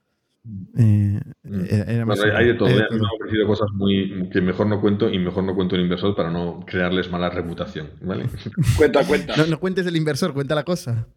[0.76, 2.06] Eh, mm.
[2.06, 2.68] más hay, de todo.
[2.68, 6.14] Me han ofrecido cosas muy que mejor no cuento y mejor no cuento el inversor
[6.14, 7.90] para no crearles mala reputación.
[8.02, 8.26] ¿vale?
[8.76, 9.36] cuenta, cuenta.
[9.36, 11.08] No, no cuentes el inversor, cuenta la cosa.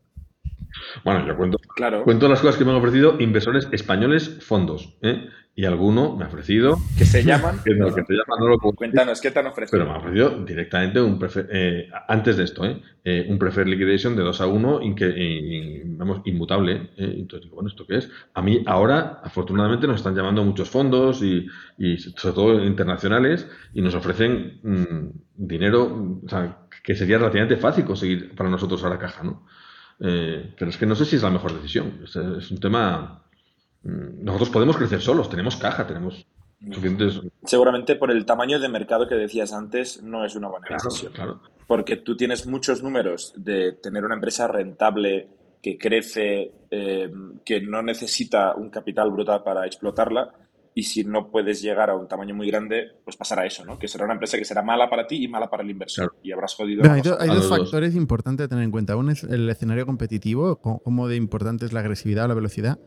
[1.04, 2.04] Bueno, yo cuento, claro.
[2.04, 4.98] cuento las cosas que me han ofrecido inversores españoles fondos.
[5.02, 5.30] ¿eh?
[5.56, 6.78] Y alguno me ha ofrecido.
[6.98, 7.60] ¿Que se llaman?
[7.66, 9.78] Que no, que se llaman, no lo puedo Cuéntanos, ¿qué te han ofrecido?
[9.78, 12.82] Pero me ha ofrecido directamente un prefer, eh, antes de esto, ¿eh?
[13.04, 13.26] ¿eh?
[13.28, 14.80] un prefer liquidation de 2 a 1,
[15.98, 16.92] vamos, inmutable.
[16.96, 17.16] ¿eh?
[17.18, 18.10] Entonces digo, bueno, ¿esto qué es?
[18.34, 21.46] A mí ahora, afortunadamente, nos están llamando muchos fondos y,
[21.78, 27.84] y sobre todo internacionales y nos ofrecen mm, dinero, o sea, que sería relativamente fácil
[27.84, 29.46] conseguir para nosotros a la caja, ¿no?
[30.00, 32.02] Eh, pero es que no sé si es la mejor decisión.
[32.04, 33.24] Es, un tema.
[33.84, 36.26] Mm, nosotros podemos crecer solos, tenemos caja, tenemos
[36.60, 37.22] suficientes.
[37.44, 41.14] Seguramente por el tamaño de mercado que decías antes, no es una buena decisión.
[41.68, 45.28] Porque tú tienes muchos números de tener una empresa rentable
[45.62, 47.12] que crece, eh,
[47.46, 50.34] que no necesita un capital brutal para explotarla
[50.74, 53.78] y si no puedes llegar a un tamaño muy grande, pues pasará eso, ¿no?
[53.80, 56.16] Que será una empresa que será mala para ti y mala para el inversor.
[56.24, 56.84] Y habrás jodido.
[56.90, 58.96] hay, dos factores importantes a tener en cuenta.
[58.96, 62.80] Uno es el escenario competitivo, cómo de importante es la agresividad o la velocidad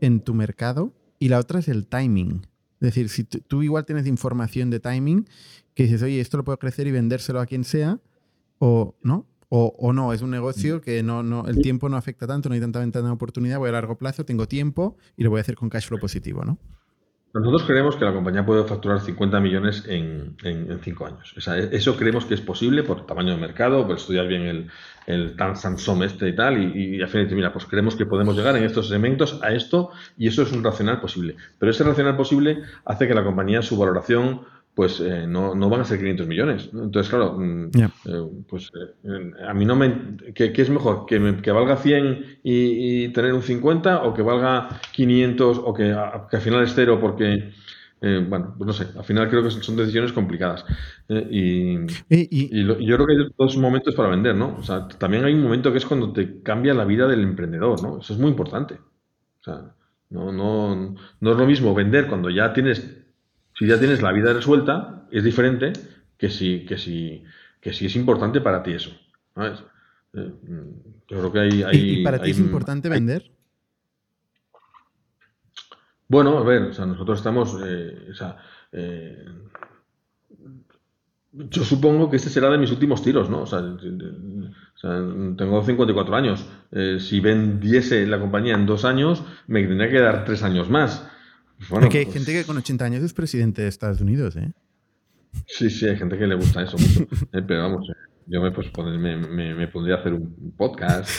[0.00, 0.94] en tu mercado.
[1.18, 2.46] Y la otra es el timing.
[2.80, 5.26] Es decir, si tú igual tienes información de timing,
[5.74, 8.00] que dices, oye, esto lo puedo crecer y vendérselo a quien sea,
[8.58, 12.48] o no, O, no, es un negocio que no, no, el tiempo no afecta tanto,
[12.48, 15.38] no hay tanta ventana de oportunidad, voy a largo plazo, tengo tiempo y lo voy
[15.38, 16.58] a hacer con cash flow positivo, ¿no?
[17.40, 21.34] Nosotros creemos que la compañía puede facturar 50 millones en, en, cinco años.
[21.72, 24.70] eso creemos que es posible por tamaño de mercado, por estudiar bien el,
[25.06, 28.64] el Samsung este y tal, y, al final, mira, pues creemos que podemos llegar en
[28.64, 31.36] estos elementos a esto y eso es un racional posible.
[31.58, 34.42] Pero ese racional posible hace que la compañía, su valoración
[34.76, 36.68] pues eh, no, no, van a ser 500 millones.
[36.70, 40.18] Entonces, claro, mm, eh, pues eh, a mí no me...
[40.34, 41.06] ¿Qué, es mejor?
[41.06, 45.92] ¿Que, me, que valga 100 y, tener un 50 o que valga 500 o que,
[45.92, 47.54] al final es cero porque...
[48.02, 50.66] bueno, pues no sé, al final creo que son decisiones complicadas.
[51.08, 51.78] y,
[52.10, 54.58] y, yo creo que hay dos momentos para vender, ¿no?
[54.58, 57.82] O sea, también hay un momento que es cuando te cambia la vida del emprendedor,
[57.82, 58.00] ¿no?
[58.00, 58.74] Eso es muy importante.
[58.74, 59.74] O sea,
[60.10, 63.05] no, no, no es lo mismo vender cuando ya tienes
[63.58, 65.72] si ya tienes la vida resuelta, es diferente
[66.18, 67.24] que si, que si,
[67.60, 68.90] que si es importante para ti eso.
[69.34, 69.64] ¿sabes?
[70.14, 70.32] Eh,
[71.08, 72.00] yo creo que hay...
[72.00, 73.30] ¿Y para ti es importante vender?
[76.08, 77.56] Bueno, a ver, o sea, nosotros estamos...
[77.64, 78.36] Eh, o sea,
[78.72, 79.24] eh,
[81.32, 83.42] yo supongo que este será de mis últimos tiros, ¿no?
[83.42, 83.60] O sea,
[85.36, 86.46] tengo 54 años.
[86.98, 91.06] si vendiese la compañía en dos años, me tendría que dar tres años más.
[91.70, 94.52] Bueno, hay pues gente que con 80 años es presidente de Estados Unidos, ¿eh?
[95.46, 97.02] Sí, sí, hay gente que le gusta eso mucho.
[97.32, 97.92] Eh, pero vamos, eh,
[98.26, 101.10] yo me, pues, me, me, pondría a hacer un podcast.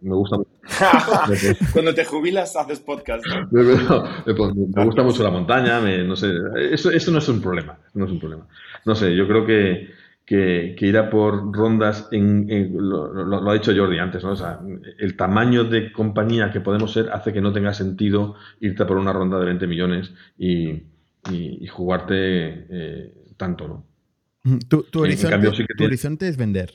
[0.00, 0.50] me gusta mucho.
[1.72, 3.24] Cuando te jubilas, haces podcast.
[3.50, 6.32] me, gusta mucho la montaña, no sé.
[6.70, 7.78] Eso, eso no es un problema.
[7.94, 8.46] No es un problema.
[8.84, 9.90] No sé, yo creo que
[10.24, 12.46] que, que irá por rondas en,
[12.76, 14.32] lo, ha dicho Jordi antes, ¿no?
[14.32, 14.58] O sea,
[14.98, 19.12] el tamaño de compañía que podemos ser hace que no tenga sentido irte por una
[19.12, 20.82] ronda de 20 millones y,
[21.30, 24.58] y, jugarte eh, tanto, ¿no?
[24.68, 26.72] Tu, horizonte, es vender.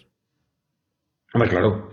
[1.33, 1.91] Hombre, claro.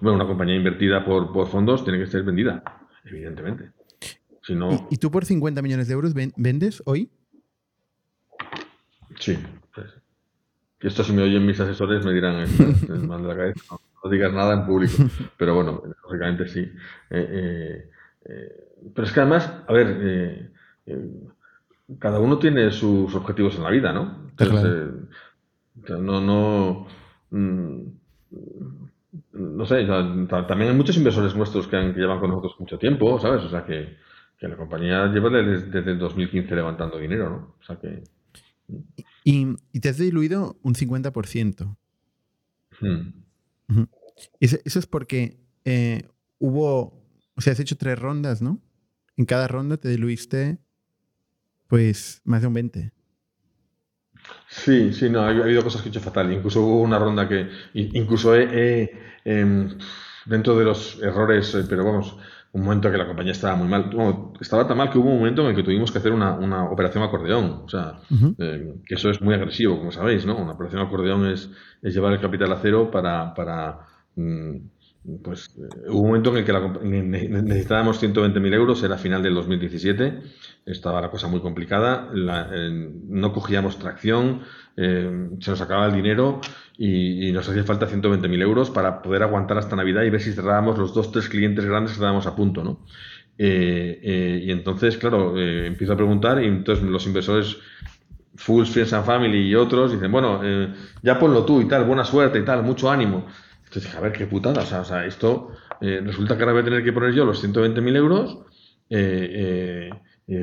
[0.00, 2.62] Bueno, una compañía invertida por, por fondos tiene que ser vendida,
[3.04, 3.70] evidentemente.
[4.42, 4.88] Si no...
[4.90, 7.10] ¿Y, tú por 50 millones de euros vendes hoy?
[9.18, 9.36] Sí,
[10.80, 12.58] que esto si me oyen mis asesores me dirán, es,
[13.06, 14.94] mal de la cabeza, no, digas nada en público.
[15.36, 16.60] Pero bueno, lógicamente sí.
[17.10, 17.90] Eh, eh,
[18.24, 20.50] eh, pero es que además, a ver,
[21.98, 24.30] cada uno tiene sus objetivos en la vida, ¿no?
[25.98, 26.86] no, no,
[27.30, 27.80] mm,
[29.32, 33.18] no sé, también hay muchos inversores nuestros que, han, que, llevan con nosotros mucho tiempo,
[33.20, 33.44] ¿sabes?
[33.44, 33.98] O sea que,
[34.38, 37.54] que la compañía lleva desde, desde el 2015 levantando dinero, ¿no?
[37.60, 38.02] O sea que...
[39.72, 41.76] Y, te has diluido un 50%.
[42.80, 43.84] Hmm.
[44.40, 46.08] eso, es porque eh,
[46.38, 47.04] hubo,
[47.36, 48.60] o sea, has hecho tres rondas, ¿no?
[49.16, 50.58] En cada ronda te diluiste,
[51.68, 52.92] pues, más de un 20.
[54.48, 56.32] Sí, sí, no, ha, habido cosas que he hecho fatal.
[56.32, 58.90] Incluso hubo una ronda que, incluso he,
[59.24, 59.78] em,
[60.26, 62.16] dentro de los errores, eh, pero vamos,
[62.52, 63.90] un momento que la compañía estaba muy mal.
[64.40, 66.64] estaba tan mal que hubo un momento en el que tuvimos que hacer una, una
[66.64, 67.62] operación acordeón.
[67.64, 68.00] O sea,
[68.38, 70.36] eh, que eso es muy agresivo, como sabéis, ¿no?
[70.36, 71.50] Una operación acordeón es,
[71.82, 73.34] es llevar el capital a cero para.
[73.34, 74.56] para mm,
[75.22, 80.20] pues eh, hubo un momento en el que necesitábamos 120.000 euros, era final del 2017,
[80.66, 84.42] estaba la cosa muy complicada, no cogíamos tracción,
[84.76, 86.40] eh, se nos acababa el dinero
[86.76, 90.78] y, nos hacía falta 120.000 euros para poder aguantar hasta Navidad y ver si cerrábamos
[90.78, 92.84] los dos, tres clientes grandes que estábamos a punto, ¿no?
[93.38, 97.56] Eh, eh, y entonces, claro, empiezo a preguntar y entonces los inversores
[98.36, 100.40] Full Friends and Family y otros dicen, bueno,
[101.02, 103.26] ya ponlo tú y tal, buena suerte y tal, mucho ánimo.
[103.58, 106.84] Entonces dije, a ver, qué putada, o sea, esto resulta que ahora voy a tener
[106.84, 108.38] que poner yo los 120.000 euros.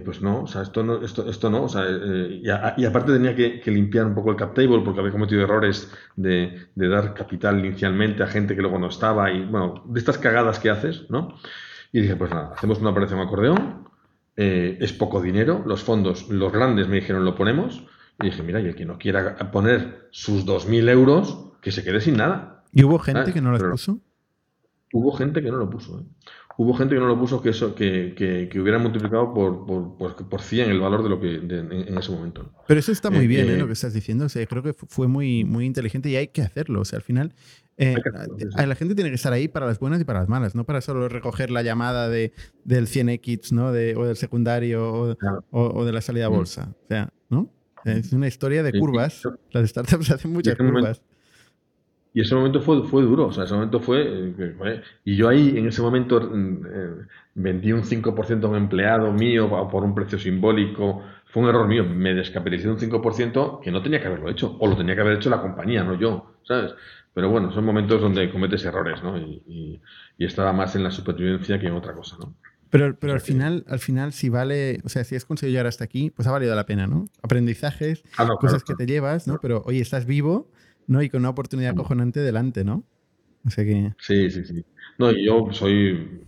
[0.04, 3.36] Pues no, o sea, esto no, esto, esto no, o sea, eh, y, aparte tenía
[3.36, 8.22] que, limpiar un poco el cap table porque había cometido errores de, dar capital inicialmente
[8.22, 11.36] a gente que luego no estaba y, bueno, de estas cagadas que haces, ¿no?
[11.94, 13.88] Y dije, pues nada, hacemos una operación acordeón,
[14.36, 17.88] eh, es poco dinero, los fondos, los grandes me dijeron lo ponemos,
[18.22, 22.02] y dije, mira, y el que no quiera poner sus 2.000 euros, que se quede
[22.02, 22.64] sin nada.
[22.74, 24.00] ¿Y hubo gente que no lo puso?
[24.92, 26.00] Hubo gente que no lo puso.
[26.00, 26.04] ¿eh?
[26.58, 30.42] Hubo gente que no lo puso que eso que, que, hubiera multiplicado por, por, por,
[30.42, 32.52] 100 el valor de lo que en, ese momento.
[32.68, 33.58] Pero eso está muy eh, bien, ¿eh?
[33.58, 34.26] lo que estás diciendo.
[34.26, 36.82] O sea, creo que fue muy, muy inteligente y hay que hacerlo.
[36.82, 37.34] O sea, al final,
[37.78, 37.96] eh,
[38.56, 40.82] la gente tiene que estar ahí para las buenas y para las malas, no para
[40.82, 43.72] solo recoger la llamada de, del 100X, ¿no?
[43.72, 45.16] De, o del secundario
[45.52, 46.76] o, de la salida a bolsa.
[46.84, 47.54] O sea, ¿no?
[47.86, 49.22] Es una historia de curvas.
[49.52, 51.02] Las startups hacen muchas curvas.
[52.14, 54.34] Y ese momento fue, fue duro, o sea, ese momento fue...
[54.38, 57.06] Eh, y yo ahí, en ese momento, mm, eh,
[57.36, 61.86] vendí un 5% a un empleado mío por un precio simbólico, fue un error mío.
[61.86, 64.58] Me descapitalicé un 5% que no tenía que haberlo hecho.
[64.60, 66.74] O lo tenía que haber hecho la compañía, no yo, ¿sabes?
[67.14, 69.18] Pero bueno, son momentos donde cometes errores, ¿no?
[69.18, 69.82] Y,
[70.20, 72.34] estaba más en la supervivencia que en otra cosa, ¿no?
[72.70, 75.84] Pero, pero al final, al final, si vale, o sea, si has conseguido llegar hasta
[75.84, 77.06] aquí, pues ha valido la pena, ¿no?
[77.22, 79.40] Aprendizajes, ah, cosas que te llevas, ¿no?
[79.42, 80.52] Pero oye, estás vivo,
[80.88, 81.02] ¿no?
[81.02, 82.84] Y con una oportunidad cojonante delante, ¿no?
[83.46, 83.94] O sea que.
[84.00, 84.66] Sí, sí, sí.
[84.98, 86.26] No, yo soy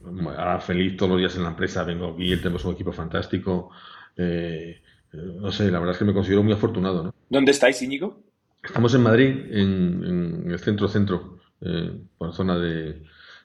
[0.62, 3.72] feliz todos los días en la empresa, vengo aquí, tenemos un equipo fantástico.
[4.16, 4.82] Eh,
[5.14, 7.16] no sé, la verdad es que me considero muy afortunado, ¿no?
[7.30, 8.22] ¿Dónde estáis, Íñigo?
[8.64, 13.02] Estamos en Madrid, en, el centro-centro, eh, por la zona de,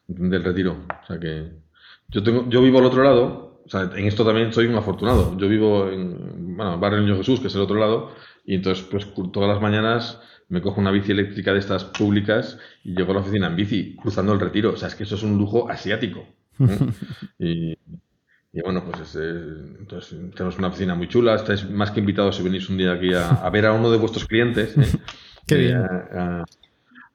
[0.07, 0.85] del retiro.
[1.03, 1.53] O sea que
[2.09, 5.39] yo tengo, yo vivo al otro lado, o sea, en esto también soy un afortunado.
[5.39, 8.11] Yo vivo en, bueno, Barrio Niño Jesús, que es el otro lado,
[8.45, 10.21] y entonces, pues todas las mañanas
[10.55, 13.97] me cojo una bici eléctrica de estas públicas y llego a la oficina en bici,
[13.97, 14.73] cruzando el retiro.
[14.73, 16.25] O sea, es que eso es un lujo asiático.
[17.41, 17.77] y,
[18.63, 21.35] bueno, pues entonces tenemos una oficina muy chula.
[21.35, 24.27] Estáis más que invitados si venís un día aquí a, ver a uno de vuestros
[24.27, 24.79] clientes.
[24.79, 24.87] ¿eh?
[25.49, 25.83] Qué bien.
[25.83, 26.43] Eh,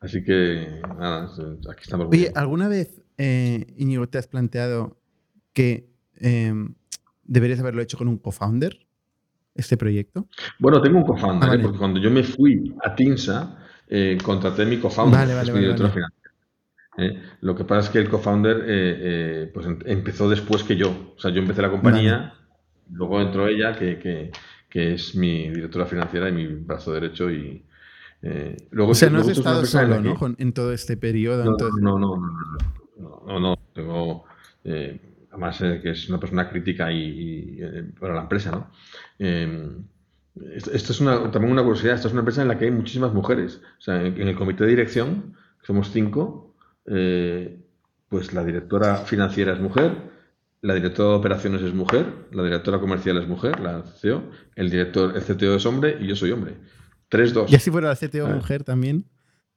[0.02, 1.32] así que, nada,
[1.72, 2.10] aquí estamos.
[2.12, 5.00] Oye, ¿alguna vez, eh, Íñigo, te has planteado
[5.54, 5.88] que
[7.24, 8.86] deberías haberlo hecho con un co-founder?
[9.60, 10.28] Este proyecto?
[10.58, 11.60] Bueno, tengo un co-founder, ah, ¿eh?
[11.60, 13.58] porque cuando yo me fui a Tinsa,
[13.88, 16.06] eh, contraté a mi co-founder, vale, vale, vale,
[16.98, 17.22] ¿eh?
[17.42, 21.14] Lo que pasa es que el co-founder pues em, empezó después que yo.
[21.16, 22.34] O sea, yo empecé la compañía,
[22.92, 24.32] luego entró ella, que,
[24.72, 27.32] es mi directora financiera y mi brazo derecho.
[27.32, 27.64] y
[28.72, 30.36] luego, O sea, no has estado solo, ¿no?
[30.38, 31.46] en todo este periodo.
[31.46, 32.16] No, no, no, no,
[32.98, 34.26] no, no, no, tengo
[35.40, 38.72] además eh, que es una persona crítica y, eh, para la empresa, ¿no?
[39.18, 39.86] Em,
[40.56, 43.14] esto, es una, también una curiosidad, esta es una empresa en la que hay muchísimas
[43.14, 43.62] mujeres.
[43.80, 46.56] O sea, en, el comité de dirección, somos cinco,
[46.86, 47.60] eh,
[48.08, 49.94] pues la directora financiera es mujer,
[50.62, 54.24] la directora de operaciones es mujer, la directora comercial es mujer, la CEO,
[54.56, 56.56] el director, el CTO es hombre y yo soy hombre.
[57.10, 57.52] Tres, dos.
[57.52, 59.06] ¿Y así fuera la CTO mujer también?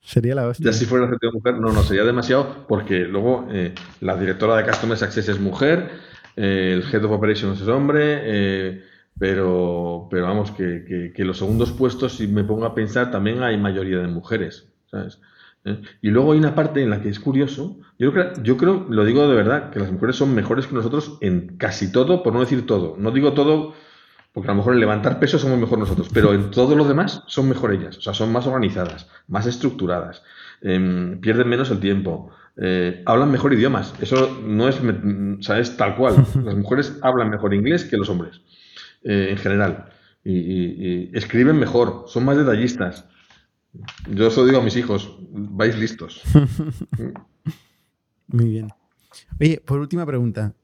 [0.03, 0.67] Sería la hostia.
[0.67, 4.65] Ya si fuera la mujer, no, no, sería demasiado porque luego eh, la directora de
[4.65, 5.91] Customer Success es mujer,
[6.37, 8.85] eh, el Head of Operations es hombre, eh,
[9.19, 13.57] pero, pero vamos, que, que, los segundos puestos, si me pongo a pensar, también hay
[13.57, 15.21] mayoría de mujeres, ¿sabes?
[16.01, 19.05] Y luego hay una parte en la que es curioso, yo creo, yo creo, lo
[19.05, 22.41] digo de verdad, que las mujeres son mejores que nosotros en casi todo, por no
[22.41, 22.97] decir todo.
[22.99, 23.75] No digo todo
[24.33, 27.23] porque a lo mejor en levantar peso somos mejor nosotros, pero en todo lo demás
[27.27, 27.99] son mejor ellas.
[27.99, 30.23] O sea, son más organizadas, más estructuradas,
[30.63, 33.95] em, pierden menos el tiempo, eh, hablan mejor idiomas.
[34.01, 36.17] Eso no es, o sea, es tal cual.
[36.45, 38.41] Las mujeres hablan mejor inglés que los hombres,
[39.05, 39.87] eh, en general.
[40.25, 43.07] Y, escriben mejor, son más detallistas.
[44.09, 46.23] Yo eso digo a mis hijos, vais listos.
[48.29, 48.69] Muy bien.
[49.41, 50.55] Oye, por última pregunta.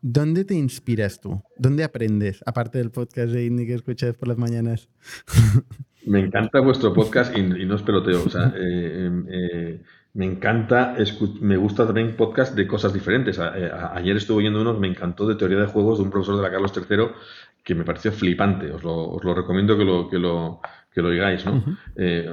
[0.00, 1.42] ¿Dónde te inspiras tú?
[1.56, 2.42] ¿Dónde aprendes?
[2.46, 4.88] Aparte del podcast de Indie que escuchas por las mañanas.
[6.06, 8.24] Me encanta vuestro podcast y, no es peloteo.
[8.24, 9.82] O sea, eh, em, eh,
[10.14, 10.96] me encanta,
[11.40, 13.38] me gusta también podcast de cosas diferentes.
[13.38, 16.36] Eh, ayer estuve oyendo uno que me encantó de teoría de juegos de un profesor
[16.36, 17.08] de la Carlos III
[17.62, 18.72] que me pareció flipante.
[18.72, 20.60] Os lo, recomiendo que lo, que lo,
[20.90, 21.44] que lo oigáis.
[21.44, 21.62] ¿no?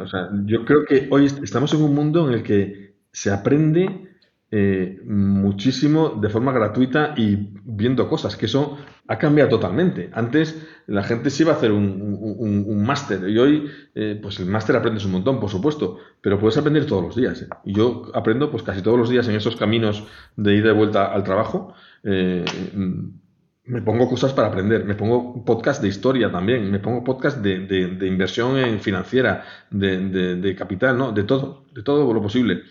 [0.02, 4.15] o sea, yo creo que hoy estamos en un mundo en el que se aprende
[4.58, 10.10] eh, muchísimo de forma gratuita y viendo cosas, que eso ha cambiado totalmente.
[10.14, 14.78] Antes la gente se iba a hacer un, máster y hoy eh, pues el máster
[14.78, 17.42] aprendes un montón, por supuesto, pero puedes aprender todos los días.
[17.42, 17.50] ¿eh?
[17.66, 20.08] Y yo aprendo pues casi todos los días en esos caminos
[20.38, 21.74] de ida y vuelta al trabajo.
[22.04, 28.08] me pongo cosas para aprender, me pongo podcast de historia también, me pongo podcast de,
[28.08, 31.12] inversión financiera, de, de, capital, ¿no?
[31.12, 32.62] De todo, de todo lo posible.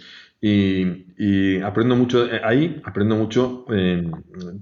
[0.46, 4.10] Y, aprendo mucho eh, ahí, aprendo mucho eh,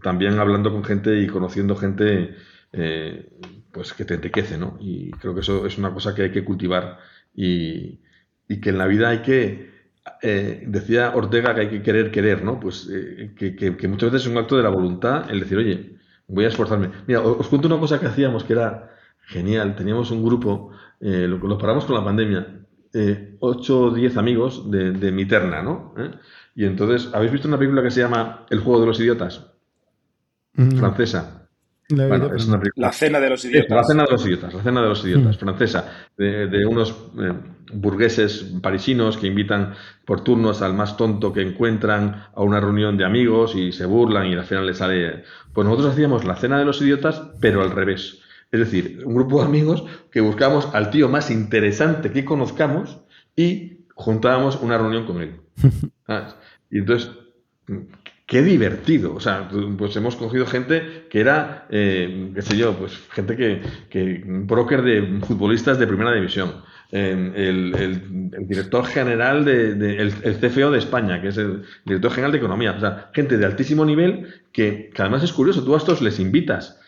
[0.01, 2.37] también hablando con gente y conociendo gente
[2.73, 3.29] eh,
[3.73, 4.77] pues que te enriquece, ¿no?
[4.81, 6.99] Y creo que eso es una cosa que hay que cultivar
[7.35, 7.99] y,
[8.61, 9.73] que en la vida hay que,
[10.67, 12.61] decía Ortega que hay que querer querer, ¿no?
[12.61, 12.89] Pues
[13.37, 15.97] que, muchas veces es un acto de la voluntad el decir, oye,
[16.29, 16.91] voy a esforzarme.
[17.09, 18.91] Mira, os, cuento una cosa que hacíamos que era
[19.23, 19.75] genial.
[19.75, 22.62] Teníamos un grupo, lo, lo paramos con la pandemia,
[22.95, 25.95] eh, 8 o 10 amigos de, de mi terna, ¿no?
[25.97, 26.11] ¿Eh?
[26.55, 29.47] Y entonces, ¿habéis visto una película que se llama El juego de los idiotas?
[30.55, 30.79] Mm.
[30.79, 31.39] Francesa.
[31.89, 33.71] La cena de los idiotas.
[33.71, 35.39] La cena de los idiotas, la cena de los idiotas, mm.
[35.39, 37.33] francesa, de, unos eh,
[37.75, 39.75] burgueses parisinos que invitan
[40.07, 44.27] por turnos al más tonto que encuentran a una reunión de amigos y se burlan
[44.27, 45.25] y al final les sale...
[45.53, 48.22] Pues nosotros hacíamos la cena de los idiotas, pero al revés.
[48.53, 53.01] Es decir, un grupo de amigos que buscamos al tío más interesante que conozcamos
[53.35, 55.41] y juntábamos una reunión con él.
[56.71, 57.11] Y entonces,
[58.27, 59.15] qué divertido.
[59.15, 63.61] O sea, pues hemos cogido gente que era, eh, qué sé yo, pues gente que,
[63.91, 66.63] que broker de futbolistas de primera división.
[66.91, 72.73] el, director general de, el, CFO de España, que es el director general de economía.
[72.73, 76.81] O sea, gente de altísimo nivel que, además es curioso, tú a estos les invitas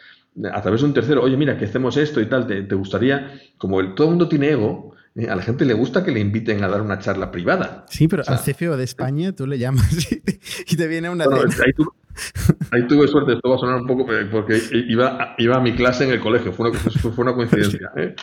[0.53, 3.81] a través de un tercero, oye, mira, que hacemos esto y tal, te, gustaría, como
[3.81, 6.65] el, todo el mundo tiene ego, eh, a la gente le gusta que le inviten
[6.65, 7.87] a dar una charla privada.
[7.89, 10.13] Sí, pero al CFO de España tú le llamas
[10.67, 11.25] y te, viene una...
[12.71, 15.75] ahí, tuve suerte, esto va a sonar un poco eh, porque iba, iba a mi
[15.75, 17.91] clase en el colegio, fue una, fue una coincidencia.
[17.97, 18.15] ¿eh?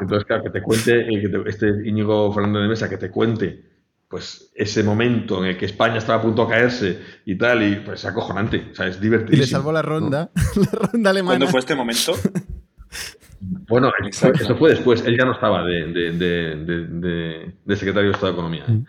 [0.00, 1.06] Entonces, claro, que te cuente,
[1.46, 3.73] este Íñigo Fernando de Mesa, que te cuente
[4.08, 7.76] pues ese momento en el que España estaba a punto de caerse y tal, y
[7.76, 9.36] pues es acojonante, o sea, es divertido.
[9.36, 11.38] Y le salvó la ronda, la ronda alemana.
[11.38, 12.14] ¿Cuándo fue este momento?
[13.68, 15.04] Bueno, eso fue después.
[15.04, 18.64] Él ya no estaba de, secretario de Estado de Economía.
[18.66, 18.72] ¿eh?
[18.72, 18.84] Mm.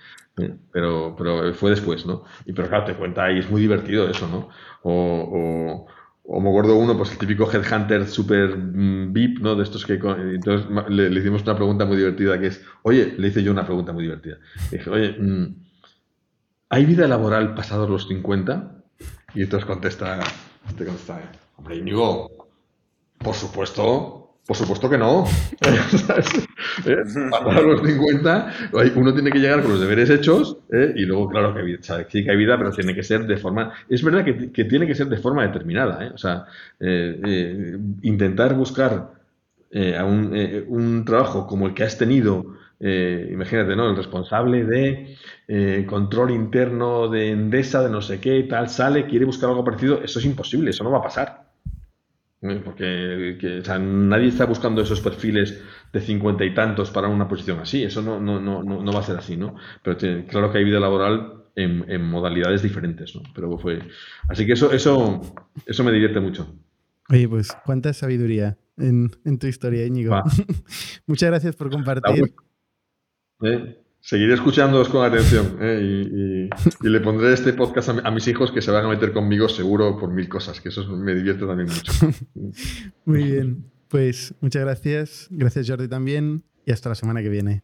[0.71, 2.23] Pero, pero fue después, ¿no?
[2.45, 4.49] Y pero claro, te cuenta ahí, es muy divertido eso, ¿no?
[4.83, 5.87] O,
[6.27, 9.55] o, me acuerdo uno, pues el típico headhunter super mm, VIP, ¿no?
[9.55, 9.93] De estos que...
[9.93, 13.93] Entonces le, hicimos una pregunta muy divertida que es, oye, le hice yo una pregunta
[13.93, 14.37] muy divertida.
[14.71, 15.55] dije, oye, mm,
[16.69, 18.83] ¿hay vida laboral pasados los 50?
[19.33, 20.19] Y entonces contesta,
[20.77, 21.19] te contesta,
[21.57, 22.49] hombre, Íñigo,
[23.17, 24.14] por supuesto,
[24.45, 25.25] por supuesto que no.
[26.85, 27.03] ¿Eh?
[27.33, 28.53] A los 50,
[28.95, 30.93] uno tiene que llegar con los deberes hechos ¿eh?
[30.95, 33.73] y luego, claro, que sí que hay vida, pero tiene que ser de forma.
[33.89, 36.05] Es verdad que, tiene que ser de forma determinada.
[36.05, 36.11] ¿eh?
[36.13, 36.45] O sea,
[38.01, 39.13] intentar buscar
[39.71, 43.89] un, un, trabajo como el que has tenido, imagínate, ¿no?
[43.89, 49.49] El responsable de control interno de Endesa, de no sé qué, tal, sale, quiere buscar
[49.49, 51.44] algo parecido, eso es imposible, eso no va a pasar.
[52.41, 57.83] Porque nadie está buscando esos perfiles de cincuenta y tantos para una posición así.
[57.83, 59.55] Eso no, no, no, no va a ser así, ¿no?
[59.83, 59.97] Pero
[60.27, 63.23] claro que hay vida laboral en, modalidades diferentes, ¿no?
[63.33, 63.79] Pero fue.
[64.29, 65.21] Así que eso, eso,
[65.65, 66.55] eso me divierte mucho.
[67.09, 69.09] Oye, pues cuánta sabiduría en,
[69.39, 70.21] tu historia, Íñigo.
[71.07, 72.33] Muchas gracias por compartir.
[73.41, 73.84] ¿Eh?
[74.05, 75.79] Seguiré escuchándoos con atención ¿eh?
[75.81, 79.97] y, le pondré este podcast a, mis hijos que se van a meter conmigo seguro
[79.97, 81.91] por mil cosas, que eso me divierte también mucho.
[83.05, 85.27] Muy bien, pues muchas gracias.
[85.31, 87.63] Gracias Jordi también y hasta la semana que viene.